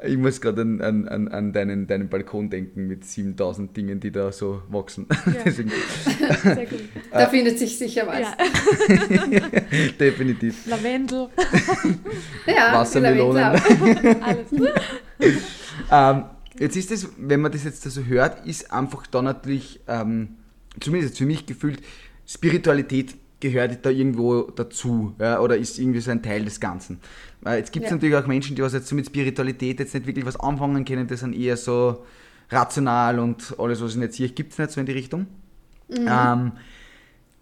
Ich 0.02 0.16
muss 0.16 0.40
gerade 0.40 0.62
an, 0.62 0.80
an, 0.80 1.28
an 1.28 1.52
deinen, 1.52 1.86
deinen 1.86 2.08
Balkon 2.08 2.50
denken 2.50 2.86
mit 2.86 3.04
7000 3.04 3.76
Dingen, 3.76 4.00
die 4.00 4.10
da 4.10 4.32
so 4.32 4.62
wachsen. 4.68 5.06
Ja. 5.26 5.50
Sehr 5.50 5.64
gut. 5.64 6.80
Da 7.12 7.26
findet 7.26 7.58
sich 7.58 7.78
sicher 7.78 8.06
was. 8.06 8.20
Ja. 8.20 9.50
Definitiv. 10.00 10.66
Lavendel. 10.66 11.28
ja, 12.46 12.74
Wassermelonen. 12.74 13.44
Alles. 14.20 14.48
ähm, 15.92 16.24
jetzt 16.58 16.76
ist 16.76 16.90
es, 16.90 17.08
wenn 17.16 17.40
man 17.40 17.52
das 17.52 17.64
jetzt 17.64 17.82
so 17.82 18.04
hört, 18.04 18.44
ist 18.46 18.72
einfach 18.72 19.06
da 19.06 19.22
natürlich, 19.22 19.80
ähm, 19.86 20.36
zumindest 20.80 21.18
für 21.18 21.26
mich 21.26 21.46
gefühlt, 21.46 21.80
Spiritualität 22.26 23.14
gehört 23.40 23.84
da 23.84 23.90
irgendwo 23.90 24.42
dazu 24.42 25.14
ja, 25.20 25.38
oder 25.38 25.56
ist 25.56 25.78
irgendwie 25.78 26.00
so 26.00 26.10
ein 26.10 26.22
Teil 26.22 26.44
des 26.44 26.60
Ganzen. 26.60 26.98
Äh, 27.44 27.58
jetzt 27.58 27.72
gibt 27.72 27.84
es 27.84 27.90
ja. 27.90 27.96
natürlich 27.96 28.16
auch 28.16 28.26
Menschen, 28.26 28.56
die 28.56 28.62
was 28.62 28.72
jetzt 28.72 28.88
so 28.88 28.94
mit 28.94 29.06
Spiritualität 29.06 29.80
jetzt 29.80 29.94
nicht 29.94 30.06
wirklich 30.06 30.26
was 30.26 30.38
anfangen 30.38 30.84
können, 30.84 31.06
die 31.06 31.16
sind 31.16 31.34
eher 31.34 31.56
so 31.56 32.04
rational 32.50 33.18
und 33.18 33.54
alles, 33.58 33.82
was 33.82 33.94
ich 33.94 34.00
jetzt 34.00 34.16
hier 34.16 34.28
gibt 34.28 34.52
es 34.52 34.58
nicht 34.58 34.70
so 34.70 34.80
in 34.80 34.86
die 34.86 34.92
Richtung. 34.92 35.26
Mhm. 35.88 36.08
Ähm, 36.08 36.52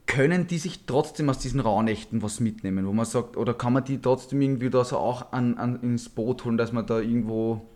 können 0.07 0.47
die 0.47 0.59
sich 0.59 0.85
trotzdem 0.87 1.31
aus 1.31 1.39
diesen 1.39 1.61
Rauhnächten 1.61 2.23
was 2.23 2.41
mitnehmen, 2.41 2.87
wo 2.87 2.93
man 2.93 3.07
sagt, 3.07 3.37
oder 3.37 3.55
kann 3.55 3.73
man 3.73 3.85
die 3.85 4.01
trotzdem 4.01 4.41
irgendwie 4.43 4.69
da 4.69 4.85
so 4.85 4.99
auch 4.99 5.33
an, 5.33 5.57
an, 5.57 5.81
ins 5.83 6.09
Boot 6.09 6.45
holen, 6.45 6.57
dass 6.57 6.73
man 6.73 6.87
da 6.87 6.99
irgendwo 6.99 7.67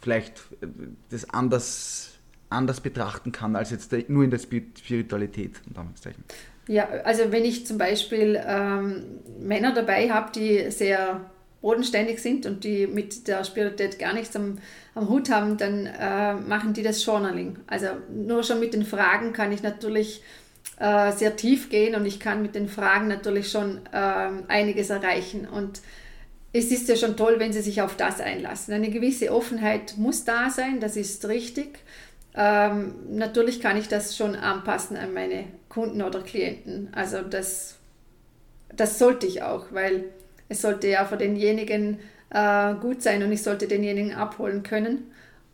vielleicht 0.00 0.38
äh, 0.60 0.66
das 1.10 1.28
anders, 1.30 2.12
anders 2.48 2.80
betrachten 2.80 3.32
kann, 3.32 3.56
als 3.56 3.70
jetzt 3.70 3.92
nur 4.08 4.24
in 4.24 4.30
der 4.30 4.38
Spiritualität, 4.38 5.60
in 5.68 5.76
Anführungszeichen. 5.76 6.24
Ja, 6.68 6.88
also 7.04 7.30
wenn 7.30 7.44
ich 7.44 7.66
zum 7.66 7.78
Beispiel 7.78 8.40
ähm, 8.44 9.04
Männer 9.40 9.72
dabei 9.72 10.10
habe, 10.10 10.32
die 10.32 10.70
sehr 10.70 11.20
bodenständig 11.66 12.22
sind 12.22 12.46
und 12.46 12.62
die 12.62 12.86
mit 12.86 13.26
der 13.26 13.42
Spiritualität 13.42 13.98
gar 13.98 14.12
nichts 14.14 14.36
am, 14.36 14.58
am 14.94 15.08
Hut 15.08 15.30
haben, 15.30 15.56
dann 15.56 15.86
äh, 15.86 16.34
machen 16.34 16.74
die 16.74 16.84
das 16.84 17.04
Journaling. 17.04 17.58
Also 17.66 17.88
nur 18.08 18.44
schon 18.44 18.60
mit 18.60 18.72
den 18.72 18.86
Fragen 18.86 19.32
kann 19.32 19.50
ich 19.50 19.64
natürlich 19.64 20.22
äh, 20.78 21.10
sehr 21.10 21.34
tief 21.34 21.68
gehen 21.68 21.96
und 21.96 22.06
ich 22.06 22.20
kann 22.20 22.40
mit 22.40 22.54
den 22.54 22.68
Fragen 22.68 23.08
natürlich 23.08 23.50
schon 23.50 23.80
äh, 23.90 24.28
einiges 24.46 24.90
erreichen. 24.90 25.48
Und 25.48 25.80
es 26.52 26.70
ist 26.70 26.88
ja 26.88 26.94
schon 26.94 27.16
toll, 27.16 27.40
wenn 27.40 27.52
sie 27.52 27.62
sich 27.62 27.82
auf 27.82 27.96
das 27.96 28.20
einlassen. 28.20 28.72
Eine 28.72 28.90
gewisse 28.90 29.32
Offenheit 29.32 29.94
muss 29.96 30.24
da 30.24 30.50
sein, 30.50 30.78
das 30.78 30.96
ist 30.96 31.26
richtig. 31.26 31.80
Ähm, 32.36 32.94
natürlich 33.10 33.60
kann 33.60 33.76
ich 33.76 33.88
das 33.88 34.16
schon 34.16 34.36
anpassen 34.36 34.96
an 34.96 35.12
meine 35.12 35.46
Kunden 35.68 36.00
oder 36.00 36.20
Klienten. 36.20 36.90
Also 36.92 37.22
das, 37.22 37.74
das 38.72 39.00
sollte 39.00 39.26
ich 39.26 39.42
auch, 39.42 39.72
weil 39.72 40.04
es 40.48 40.62
sollte 40.62 40.88
ja 40.88 41.04
für 41.04 41.16
denjenigen 41.16 41.98
äh, 42.30 42.74
gut 42.74 43.02
sein 43.02 43.22
und 43.22 43.32
ich 43.32 43.42
sollte 43.42 43.68
denjenigen 43.68 44.14
abholen 44.14 44.62
können. 44.62 45.10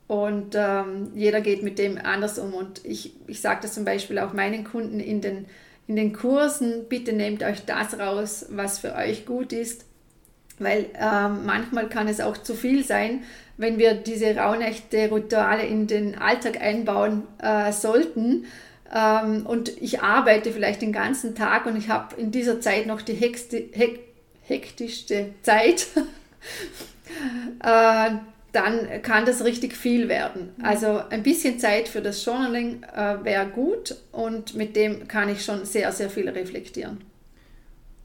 Und 0.09 0.55
ähm, 0.55 1.11
jeder 1.15 1.41
geht 1.41 1.63
mit 1.63 1.79
dem 1.79 1.99
anders 1.99 2.39
um. 2.39 2.53
Und 2.53 2.85
ich, 2.85 3.15
ich 3.27 3.41
sage 3.41 3.61
das 3.63 3.75
zum 3.75 3.85
Beispiel 3.85 4.19
auch 4.19 4.33
meinen 4.33 4.65
Kunden 4.65 5.01
in 5.01 5.21
den, 5.21 5.47
in 5.87 5.97
den 5.97 6.13
Kursen, 6.13 6.87
bitte 6.89 7.13
nehmt 7.13 7.43
euch 7.43 7.65
das 7.65 7.99
raus, 7.99 8.47
was 8.51 8.79
für 8.79 8.95
euch 8.95 9.25
gut 9.25 9.53
ist. 9.53 9.87
Weil 10.59 10.87
ähm, 11.01 11.47
manchmal 11.47 11.89
kann 11.89 12.09
es 12.09 12.21
auch 12.21 12.37
zu 12.37 12.55
viel 12.55 12.85
sein, 12.85 13.23
wenn 13.57 13.79
wir 13.79 13.95
diese 13.95 14.37
raunechte 14.37 15.11
Rituale 15.11 15.65
in 15.65 15.87
den 15.87 16.19
Alltag 16.19 16.61
einbauen 16.61 17.23
äh, 17.39 17.73
sollten. 17.73 18.45
Ähm, 18.95 19.47
und 19.47 19.71
ich 19.81 20.03
arbeite 20.03 20.53
vielleicht 20.53 20.83
den 20.83 20.93
ganzen 20.93 21.35
Tag 21.35 21.65
und 21.65 21.77
ich 21.77 21.89
habe 21.89 22.21
in 22.21 22.31
dieser 22.31 22.61
Zeit 22.61 22.87
noch 22.87 23.01
die 23.01 23.15
hekti 23.15 23.71
hek 23.73 24.12
hektischste 24.53 25.35
Zeit. 25.43 25.87
äh, 27.63 28.11
dann 28.53 29.03
kann 29.03 29.25
das 29.25 29.45
richtig 29.45 29.75
viel 29.75 30.09
werden. 30.09 30.51
Mhm. 30.57 30.65
Also 30.65 31.01
ein 31.09 31.23
bisschen 31.23 31.59
Zeit 31.59 31.89
für 31.89 32.03
das 32.03 32.25
Journaling 32.25 32.83
äh, 32.83 33.25
wäre 33.25 33.47
gut 33.49 33.97
und 34.13 34.55
mit 34.55 34.77
dem 34.77 35.09
kann 35.09 35.29
ich 35.29 35.45
schon 35.45 35.65
sehr, 35.65 35.91
sehr 35.93 36.11
viel 36.11 36.29
reflektieren. 36.29 36.99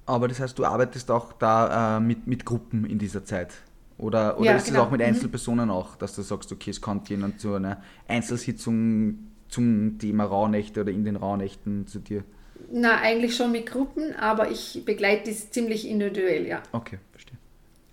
Aber 0.06 0.30
das 0.30 0.40
heißt, 0.40 0.58
du 0.58 0.64
arbeitest 0.64 1.12
auch 1.12 1.34
da 1.34 1.98
äh, 1.98 2.00
mit, 2.00 2.28
mit 2.28 2.46
Gruppen 2.46 2.86
in 2.86 2.98
dieser 2.98 3.26
Zeit? 3.26 3.52
Oder, 3.98 4.40
oder 4.40 4.52
ja, 4.52 4.56
ist 4.56 4.68
genau. 4.68 4.80
das 4.80 4.88
auch 4.88 4.92
mit 4.92 5.02
mhm. 5.02 5.08
Einzelpersonen 5.08 5.66
mhm. 5.66 5.72
auch, 5.72 5.96
dass 5.98 6.16
du 6.16 6.22
sagst, 6.22 6.52
okay, 6.52 6.70
es 6.70 6.80
kommt 6.80 7.10
jemand 7.10 7.42
zu 7.42 7.54
einer 7.54 7.82
Einzelsitzung 8.08 9.18
zum 9.50 9.98
Thema 10.00 10.24
Rauhnächte 10.26 10.82
oder 10.82 10.92
in 10.92 11.04
den 11.04 11.18
Rauhnächten 11.18 11.88
zu 11.88 12.00
dir? 12.00 12.24
Na, 12.70 13.00
eigentlich 13.00 13.36
schon 13.36 13.52
mit 13.52 13.66
Gruppen, 13.66 14.14
aber 14.16 14.52
ich 14.52 14.84
begleite 14.86 15.30
das 15.32 15.52
ziemlich 15.52 15.88
individuell, 15.88 16.46
ja. 16.46 16.62
Okay, 16.72 17.00
verstehe. 17.12 17.38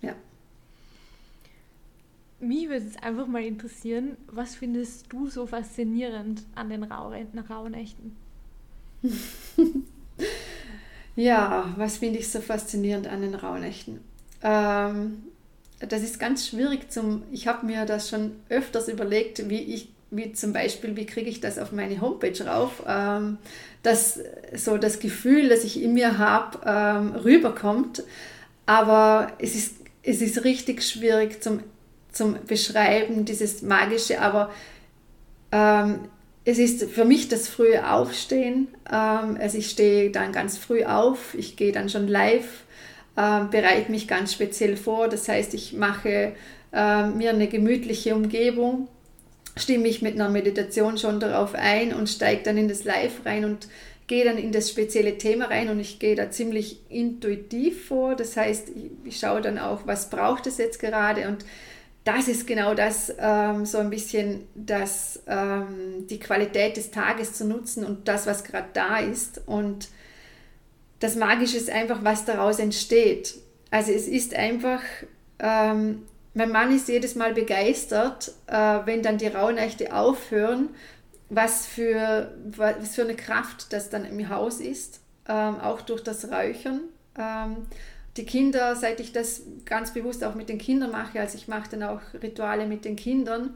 Ja. 0.01 0.15
Mich 2.39 2.67
würde 2.67 2.85
es 2.85 2.97
einfach 3.01 3.27
mal 3.27 3.43
interessieren, 3.43 4.17
was 4.27 4.55
findest 4.55 5.11
du 5.13 5.29
so 5.29 5.47
faszinierend 5.47 6.43
an 6.55 6.69
den 6.69 6.83
Rauhnächten? 6.83 8.15
ja, 11.15 11.73
was 11.77 11.97
finde 11.97 12.19
ich 12.19 12.29
so 12.29 12.41
faszinierend 12.41 13.07
an 13.07 13.21
den 13.21 13.35
Rauhnächten? 13.35 14.01
Ähm, 14.43 15.23
das 15.79 16.03
ist 16.03 16.19
ganz 16.19 16.47
schwierig 16.47 16.91
zum, 16.91 17.23
ich 17.31 17.47
habe 17.47 17.65
mir 17.65 17.85
das 17.85 18.09
schon 18.09 18.33
öfters 18.49 18.87
überlegt, 18.87 19.49
wie 19.49 19.61
ich, 19.61 19.89
wie 20.11 20.33
zum 20.33 20.53
Beispiel, 20.53 20.95
wie 20.95 21.05
kriege 21.05 21.29
ich 21.29 21.41
das 21.41 21.57
auf 21.57 21.71
meine 21.71 21.99
Homepage 22.01 22.45
rauf, 22.45 22.83
ähm, 22.87 23.37
dass 23.83 24.19
so 24.55 24.77
das 24.77 24.99
Gefühl, 24.99 25.49
das 25.49 25.63
ich 25.63 25.81
in 25.81 25.93
mir 25.93 26.17
habe, 26.17 26.59
ähm, 26.65 27.15
rüberkommt. 27.15 28.03
Aber 28.65 29.31
es 29.39 29.55
ist, 29.55 29.75
es 30.03 30.21
ist 30.21 30.43
richtig 30.43 30.83
schwierig 30.83 31.43
zum, 31.43 31.61
zum 32.11 32.37
Beschreiben, 32.47 33.25
dieses 33.25 33.61
Magische, 33.61 34.21
aber 34.21 34.51
ähm, 35.51 35.99
es 36.45 36.59
ist 36.59 36.89
für 36.91 37.05
mich 37.05 37.27
das 37.27 37.47
frühe 37.47 37.91
Aufstehen. 37.91 38.67
Ähm, 38.91 39.37
also 39.39 39.57
ich 39.57 39.69
stehe 39.69 40.11
dann 40.11 40.31
ganz 40.31 40.57
früh 40.57 40.83
auf, 40.83 41.33
ich 41.35 41.55
gehe 41.55 41.71
dann 41.71 41.89
schon 41.89 42.07
live 42.07 42.65
äh, 43.15 43.45
bereite 43.49 43.91
mich 43.91 44.07
ganz 44.07 44.33
speziell 44.33 44.77
vor. 44.77 45.07
Das 45.07 45.27
heißt, 45.27 45.53
ich 45.53 45.73
mache 45.73 46.33
äh, 46.73 47.07
mir 47.07 47.29
eine 47.31 47.47
gemütliche 47.47 48.15
Umgebung, 48.15 48.87
stimme 49.57 49.83
mich 49.83 50.01
mit 50.01 50.15
einer 50.15 50.29
Meditation 50.29 50.97
schon 50.97 51.19
darauf 51.19 51.53
ein 51.55 51.93
und 51.93 52.09
steige 52.09 52.43
dann 52.43 52.57
in 52.57 52.67
das 52.67 52.83
Live 52.83 53.25
rein 53.25 53.45
und 53.45 53.67
gehe 54.07 54.25
dann 54.25 54.37
in 54.37 54.51
das 54.51 54.69
spezielle 54.69 55.17
Thema 55.17 55.45
rein 55.45 55.69
und 55.69 55.79
ich 55.79 55.99
gehe 55.99 56.15
da 56.15 56.29
ziemlich 56.29 56.79
intuitiv 56.89 57.87
vor. 57.87 58.15
Das 58.15 58.37
heißt, 58.37 58.69
ich, 58.69 58.91
ich 59.03 59.19
schaue 59.19 59.41
dann 59.41 59.57
auch, 59.57 59.87
was 59.87 60.09
braucht 60.09 60.45
es 60.47 60.57
jetzt 60.57 60.79
gerade 60.79 61.27
und 61.27 61.45
das 62.05 62.27
ist 62.27 62.45
genau 62.45 62.75
das, 62.75 63.11
ähm, 63.17 63.65
so 63.65 63.79
ein 63.79 63.89
bisschen 63.89 64.47
das, 64.53 65.23
ähm, 65.25 66.05
die 66.07 66.19
Qualität 66.19 66.77
des 66.77 66.91
Tages 66.91 67.33
zu 67.33 67.45
nutzen 67.45 67.83
und 67.83 68.07
das, 68.07 68.27
was 68.27 68.43
gerade 68.43 68.67
da 68.73 68.99
ist. 68.99 69.41
Und 69.47 69.89
das 70.99 71.15
Magische 71.15 71.57
ist 71.57 71.71
einfach, 71.71 72.03
was 72.03 72.23
daraus 72.23 72.59
entsteht. 72.59 73.33
Also 73.71 73.91
es 73.91 74.07
ist 74.07 74.35
einfach, 74.35 74.81
ähm, 75.39 76.03
mein 76.35 76.51
Mann 76.51 76.75
ist 76.75 76.87
jedes 76.89 77.15
Mal 77.15 77.33
begeistert, 77.33 78.33
äh, 78.47 78.79
wenn 78.85 79.01
dann 79.01 79.17
die 79.17 79.27
Rauhnächte 79.27 79.95
aufhören, 79.95 80.69
was 81.29 81.65
für, 81.65 82.33
was 82.45 82.95
für 82.95 83.03
eine 83.03 83.15
Kraft 83.15 83.73
das 83.73 83.89
dann 83.89 84.05
im 84.05 84.29
Haus 84.29 84.59
ist, 84.59 85.01
ähm, 85.27 85.59
auch 85.59 85.81
durch 85.81 86.03
das 86.03 86.29
Räuchern. 86.29 86.81
Ähm, 87.17 87.65
die 88.17 88.25
Kinder, 88.25 88.75
seit 88.75 88.99
ich 88.99 89.11
das 89.11 89.43
ganz 89.65 89.93
bewusst 89.93 90.23
auch 90.23 90.35
mit 90.35 90.49
den 90.49 90.57
Kindern 90.57 90.91
mache, 90.91 91.19
also 91.19 91.37
ich 91.37 91.47
mache 91.47 91.69
dann 91.71 91.83
auch 91.83 92.01
Rituale 92.21 92.67
mit 92.67 92.85
den 92.85 92.95
Kindern, 92.95 93.53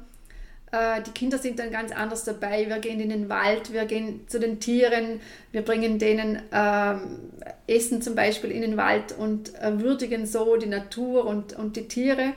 äh, 0.72 1.02
die 1.02 1.12
Kinder 1.12 1.38
sind 1.38 1.60
dann 1.60 1.72
ganz 1.72 1.92
anders 1.92 2.24
dabei. 2.24 2.68
Wir 2.68 2.80
gehen 2.80 3.00
in 3.00 3.10
den 3.10 3.30
Wald, 3.30 3.74
wir 3.74 3.86
gehen 3.86 4.28
zu 4.28 4.39
den 4.39 4.60
Tieren, 4.60 5.20
wir 5.52 5.63
bringen 5.63 6.00
denen 6.00 6.42
ähm, 6.52 7.20
Essen 7.68 8.02
zum 8.02 8.15
Beispiel 8.15 8.52
in 8.52 8.62
den 8.62 8.78
Wald 8.78 9.18
und 9.18 9.54
äh, 9.56 9.80
würdigen 9.80 10.26
so 10.26 10.58
die 10.58 10.68
Natur 10.68 11.26
und, 11.26 11.54
und 11.54 11.76
die 11.76 11.88
Tiere. 11.88 12.34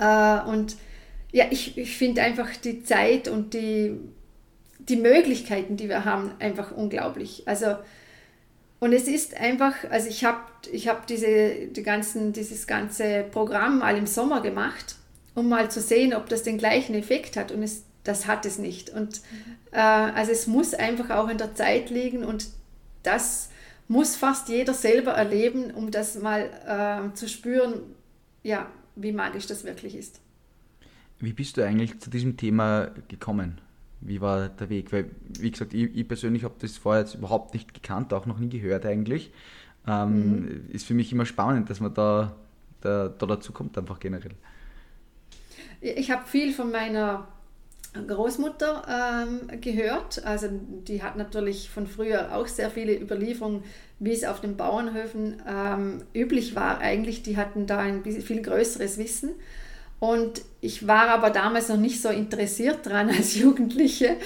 Äh, 0.00 0.40
und 0.48 0.76
ja, 1.30 1.44
ich, 1.50 1.78
ich 1.78 1.96
finde 1.96 2.22
einfach 2.22 2.56
die 2.56 2.82
Zeit 2.82 3.28
und 3.28 3.54
die, 3.54 3.96
die 4.80 4.96
Möglichkeiten, 4.96 5.76
die 5.76 5.88
wir 5.88 6.04
haben, 6.04 6.32
einfach 6.40 6.72
unglaublich. 6.72 7.44
Also 7.46 7.76
und 8.80 8.94
es 8.94 9.06
ist 9.06 9.38
einfach, 9.38 9.74
also 9.90 10.08
ich 10.08 10.24
habe 10.24 10.40
ich 10.72 10.88
hab 10.88 11.06
diese, 11.06 11.66
die 11.66 11.82
dieses 12.32 12.66
ganze 12.66 13.24
Programm 13.30 13.80
mal 13.80 13.96
im 13.96 14.06
Sommer 14.06 14.40
gemacht, 14.40 14.96
um 15.34 15.50
mal 15.50 15.70
zu 15.70 15.80
sehen, 15.80 16.14
ob 16.14 16.30
das 16.30 16.42
den 16.42 16.56
gleichen 16.56 16.94
Effekt 16.94 17.36
hat. 17.36 17.52
Und 17.52 17.62
es, 17.62 17.84
das 18.04 18.26
hat 18.26 18.46
es 18.46 18.58
nicht. 18.58 18.88
Und 18.88 19.20
äh, 19.70 19.78
also 19.78 20.32
es 20.32 20.46
muss 20.46 20.72
einfach 20.72 21.10
auch 21.10 21.28
in 21.28 21.36
der 21.36 21.54
Zeit 21.54 21.90
liegen 21.90 22.24
und 22.24 22.46
das 23.02 23.50
muss 23.86 24.16
fast 24.16 24.48
jeder 24.48 24.72
selber 24.72 25.12
erleben, 25.12 25.72
um 25.72 25.90
das 25.90 26.14
mal 26.14 26.48
äh, 26.66 27.14
zu 27.14 27.28
spüren, 27.28 27.82
ja, 28.42 28.66
wie 29.02 29.12
magisch 29.12 29.46
das 29.46 29.64
wirklich 29.64 29.94
ist. 29.94 30.20
Wie 31.18 31.32
bist 31.32 31.56
du 31.56 31.64
eigentlich 31.64 31.98
zu 32.00 32.10
diesem 32.10 32.36
Thema 32.36 32.90
gekommen? 33.08 33.60
Wie 34.00 34.20
war 34.20 34.48
der 34.48 34.70
Weg? 34.70 34.92
Weil, 34.92 35.10
wie 35.38 35.50
gesagt, 35.50 35.74
ich, 35.74 35.94
ich 35.94 36.08
persönlich 36.08 36.44
habe 36.44 36.54
das 36.58 36.78
vorher 36.78 37.02
jetzt 37.02 37.14
überhaupt 37.14 37.52
nicht 37.52 37.74
gekannt, 37.74 38.14
auch 38.14 38.26
noch 38.26 38.38
nie 38.38 38.48
gehört 38.48 38.86
eigentlich. 38.86 39.30
Ähm, 39.86 40.40
mhm. 40.40 40.70
Ist 40.70 40.86
für 40.86 40.94
mich 40.94 41.12
immer 41.12 41.26
spannend, 41.26 41.68
dass 41.68 41.80
man 41.80 41.92
da, 41.92 42.34
da, 42.80 43.08
da 43.08 43.26
dazu 43.26 43.52
kommt, 43.52 43.76
einfach 43.76 44.00
generell. 44.00 44.34
Ich 45.82 46.10
habe 46.10 46.26
viel 46.26 46.52
von 46.52 46.70
meiner 46.70 47.28
Großmutter 47.94 48.84
ähm, 48.88 49.60
gehört. 49.60 50.24
Also 50.24 50.48
die 50.50 51.02
hat 51.02 51.16
natürlich 51.16 51.70
von 51.70 51.86
früher 51.86 52.34
auch 52.36 52.46
sehr 52.46 52.70
viele 52.70 52.98
Überlieferungen, 52.98 53.64
wie 53.98 54.12
es 54.12 54.24
auf 54.24 54.40
den 54.40 54.56
Bauernhöfen 54.56 55.42
ähm, 55.46 56.04
üblich 56.14 56.54
war 56.54 56.78
eigentlich. 56.78 57.22
Die 57.22 57.36
hatten 57.36 57.66
da 57.66 57.78
ein 57.78 58.04
viel 58.04 58.42
größeres 58.42 58.98
Wissen. 58.98 59.30
Und 59.98 60.42
ich 60.60 60.86
war 60.86 61.08
aber 61.08 61.30
damals 61.30 61.68
noch 61.68 61.76
nicht 61.76 62.00
so 62.00 62.08
interessiert 62.08 62.86
dran 62.86 63.08
als 63.16 63.34
Jugendliche 63.34 64.16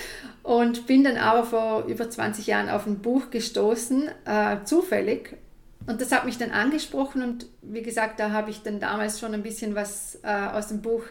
und 0.42 0.86
bin 0.86 1.02
dann 1.02 1.16
aber 1.16 1.44
vor 1.44 1.84
über 1.86 2.08
20 2.08 2.46
Jahren 2.46 2.68
auf 2.68 2.86
ein 2.86 3.00
Buch 3.00 3.30
gestoßen, 3.30 4.08
äh, 4.26 4.58
zufällig. 4.64 5.36
Und 5.86 6.00
das 6.00 6.12
hat 6.12 6.26
mich 6.26 6.38
dann 6.38 6.50
angesprochen 6.50 7.22
und 7.22 7.46
wie 7.60 7.82
gesagt, 7.82 8.20
da 8.20 8.30
habe 8.30 8.50
ich 8.50 8.62
dann 8.62 8.78
damals 8.78 9.20
schon 9.20 9.34
ein 9.34 9.42
bisschen 9.42 9.74
was 9.74 10.18
äh, 10.22 10.28
aus 10.28 10.68
dem 10.68 10.80
Buch 10.80 11.02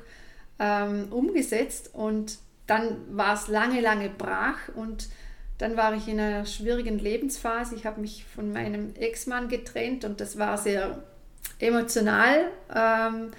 ähm, 0.59 1.07
umgesetzt 1.11 1.91
und 1.93 2.37
dann 2.67 2.97
war 3.15 3.33
es 3.33 3.47
lange, 3.47 3.81
lange 3.81 4.09
brach 4.09 4.69
und 4.75 5.09
dann 5.57 5.77
war 5.77 5.93
ich 5.93 6.07
in 6.07 6.19
einer 6.19 6.45
schwierigen 6.45 6.99
Lebensphase. 6.99 7.75
Ich 7.75 7.85
habe 7.85 8.01
mich 8.01 8.25
von 8.25 8.51
meinem 8.51 8.95
Ex-Mann 8.95 9.49
getrennt 9.49 10.03
und 10.03 10.19
das 10.19 10.37
war 10.37 10.57
sehr 10.57 11.03
emotional. 11.59 12.51
Ähm, 12.73 13.31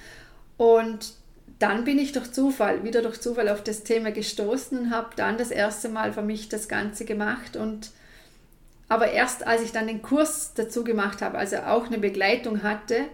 und 0.56 1.14
dann 1.58 1.84
bin 1.84 1.98
ich 1.98 2.12
durch 2.12 2.32
Zufall, 2.32 2.84
wieder 2.84 3.02
durch 3.02 3.20
Zufall 3.20 3.48
auf 3.48 3.62
das 3.62 3.84
Thema 3.84 4.12
gestoßen 4.12 4.78
und 4.78 4.90
habe 4.90 5.10
dann 5.16 5.38
das 5.38 5.50
erste 5.50 5.88
Mal 5.88 6.12
für 6.12 6.22
mich 6.22 6.48
das 6.48 6.68
Ganze 6.68 7.04
gemacht. 7.04 7.56
Und 7.56 7.90
aber 8.88 9.10
erst 9.10 9.46
als 9.46 9.62
ich 9.62 9.72
dann 9.72 9.86
den 9.86 10.02
Kurs 10.02 10.52
dazu 10.54 10.84
gemacht 10.84 11.22
habe, 11.22 11.38
also 11.38 11.56
auch 11.58 11.86
eine 11.86 11.98
Begleitung 11.98 12.62
hatte, 12.62 13.06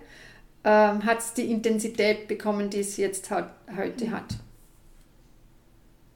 ähm, 0.64 1.04
hat 1.04 1.20
es 1.20 1.32
die 1.32 1.50
Intensität 1.50 2.28
bekommen, 2.28 2.70
die 2.70 2.80
es 2.80 2.96
jetzt 2.96 3.30
heute 3.30 4.10
hat. 4.10 4.36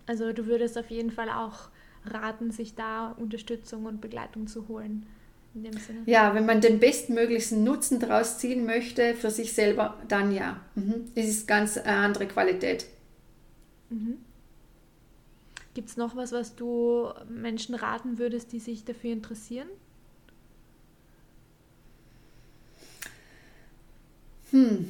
Also 0.07 0.33
du 0.33 0.47
würdest 0.47 0.77
auf 0.79 0.90
jeden 0.90 1.11
Fall 1.11 1.29
auch 1.31 1.69
raten, 2.05 2.51
sich 2.51 2.75
da 2.75 3.12
Unterstützung 3.12 3.87
und 3.87 4.01
Begleitung 4.01 4.47
zu 4.47 4.69
holen 4.69 5.07
in 5.55 5.64
dem 5.64 5.79
Sinne. 5.79 6.03
Ja, 6.07 6.35
wenn 6.35 6.47
man 6.47 6.61
den 6.61 6.81
bestmöglichsten 6.81 7.62
Nutzen 7.62 8.01
daraus 8.01 8.38
ziehen 8.38 8.67
möchte 8.67 9.14
für 9.14 9.31
sich 9.31 9.53
selber, 9.53 9.99
dann 10.09 10.33
ja. 10.33 10.61
Mhm. 10.75 11.11
Das 11.14 11.27
ist 11.27 11.47
ganz 11.47 11.79
eine 11.79 11.97
andere 11.97 12.27
Qualität. 12.27 12.87
Mhm. 13.90 14.19
Gibt 15.75 15.88
es 15.88 15.97
noch 15.97 16.14
was, 16.14 16.33
was 16.33 16.55
du 16.55 17.09
Menschen 17.29 17.75
raten 17.75 18.19
würdest, 18.19 18.53
die 18.53 18.61
sich 18.61 18.85
dafür 18.85 19.12
interessieren? 19.12 19.69
Hm. 24.51 24.88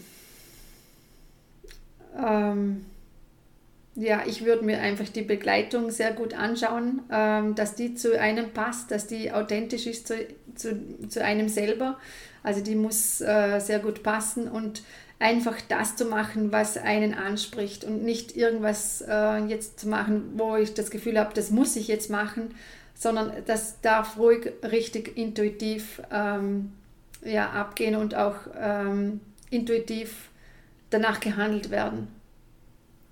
Ähm 2.16 2.84
ja, 3.96 4.22
ich 4.26 4.44
würde 4.44 4.64
mir 4.64 4.80
einfach 4.80 5.08
die 5.08 5.22
Begleitung 5.22 5.90
sehr 5.90 6.12
gut 6.12 6.34
anschauen, 6.34 7.02
ähm, 7.10 7.54
dass 7.54 7.74
die 7.76 7.94
zu 7.94 8.18
einem 8.18 8.50
passt, 8.50 8.90
dass 8.90 9.06
die 9.06 9.32
authentisch 9.32 9.86
ist 9.86 10.08
zu, 10.08 10.26
zu, 10.54 11.08
zu 11.08 11.22
einem 11.22 11.48
selber. 11.48 11.98
Also 12.42 12.60
die 12.60 12.74
muss 12.74 13.20
äh, 13.20 13.60
sehr 13.60 13.78
gut 13.78 14.02
passen 14.02 14.48
und 14.48 14.82
einfach 15.18 15.56
das 15.68 15.96
zu 15.96 16.06
machen, 16.06 16.52
was 16.52 16.76
einen 16.76 17.14
anspricht 17.14 17.84
und 17.84 18.02
nicht 18.02 18.36
irgendwas 18.36 19.02
äh, 19.08 19.38
jetzt 19.46 19.80
zu 19.80 19.88
machen, 19.88 20.32
wo 20.36 20.56
ich 20.56 20.74
das 20.74 20.90
Gefühl 20.90 21.18
habe, 21.18 21.32
das 21.32 21.50
muss 21.50 21.76
ich 21.76 21.88
jetzt 21.88 22.10
machen, 22.10 22.54
sondern 22.94 23.32
das 23.46 23.80
darf 23.80 24.18
ruhig 24.18 24.52
richtig 24.62 25.16
intuitiv 25.16 26.02
ähm, 26.12 26.72
ja, 27.24 27.50
abgehen 27.50 27.94
und 27.94 28.14
auch 28.14 28.36
ähm, 28.60 29.20
intuitiv 29.50 30.30
danach 30.90 31.20
gehandelt 31.20 31.70
werden. 31.70 32.08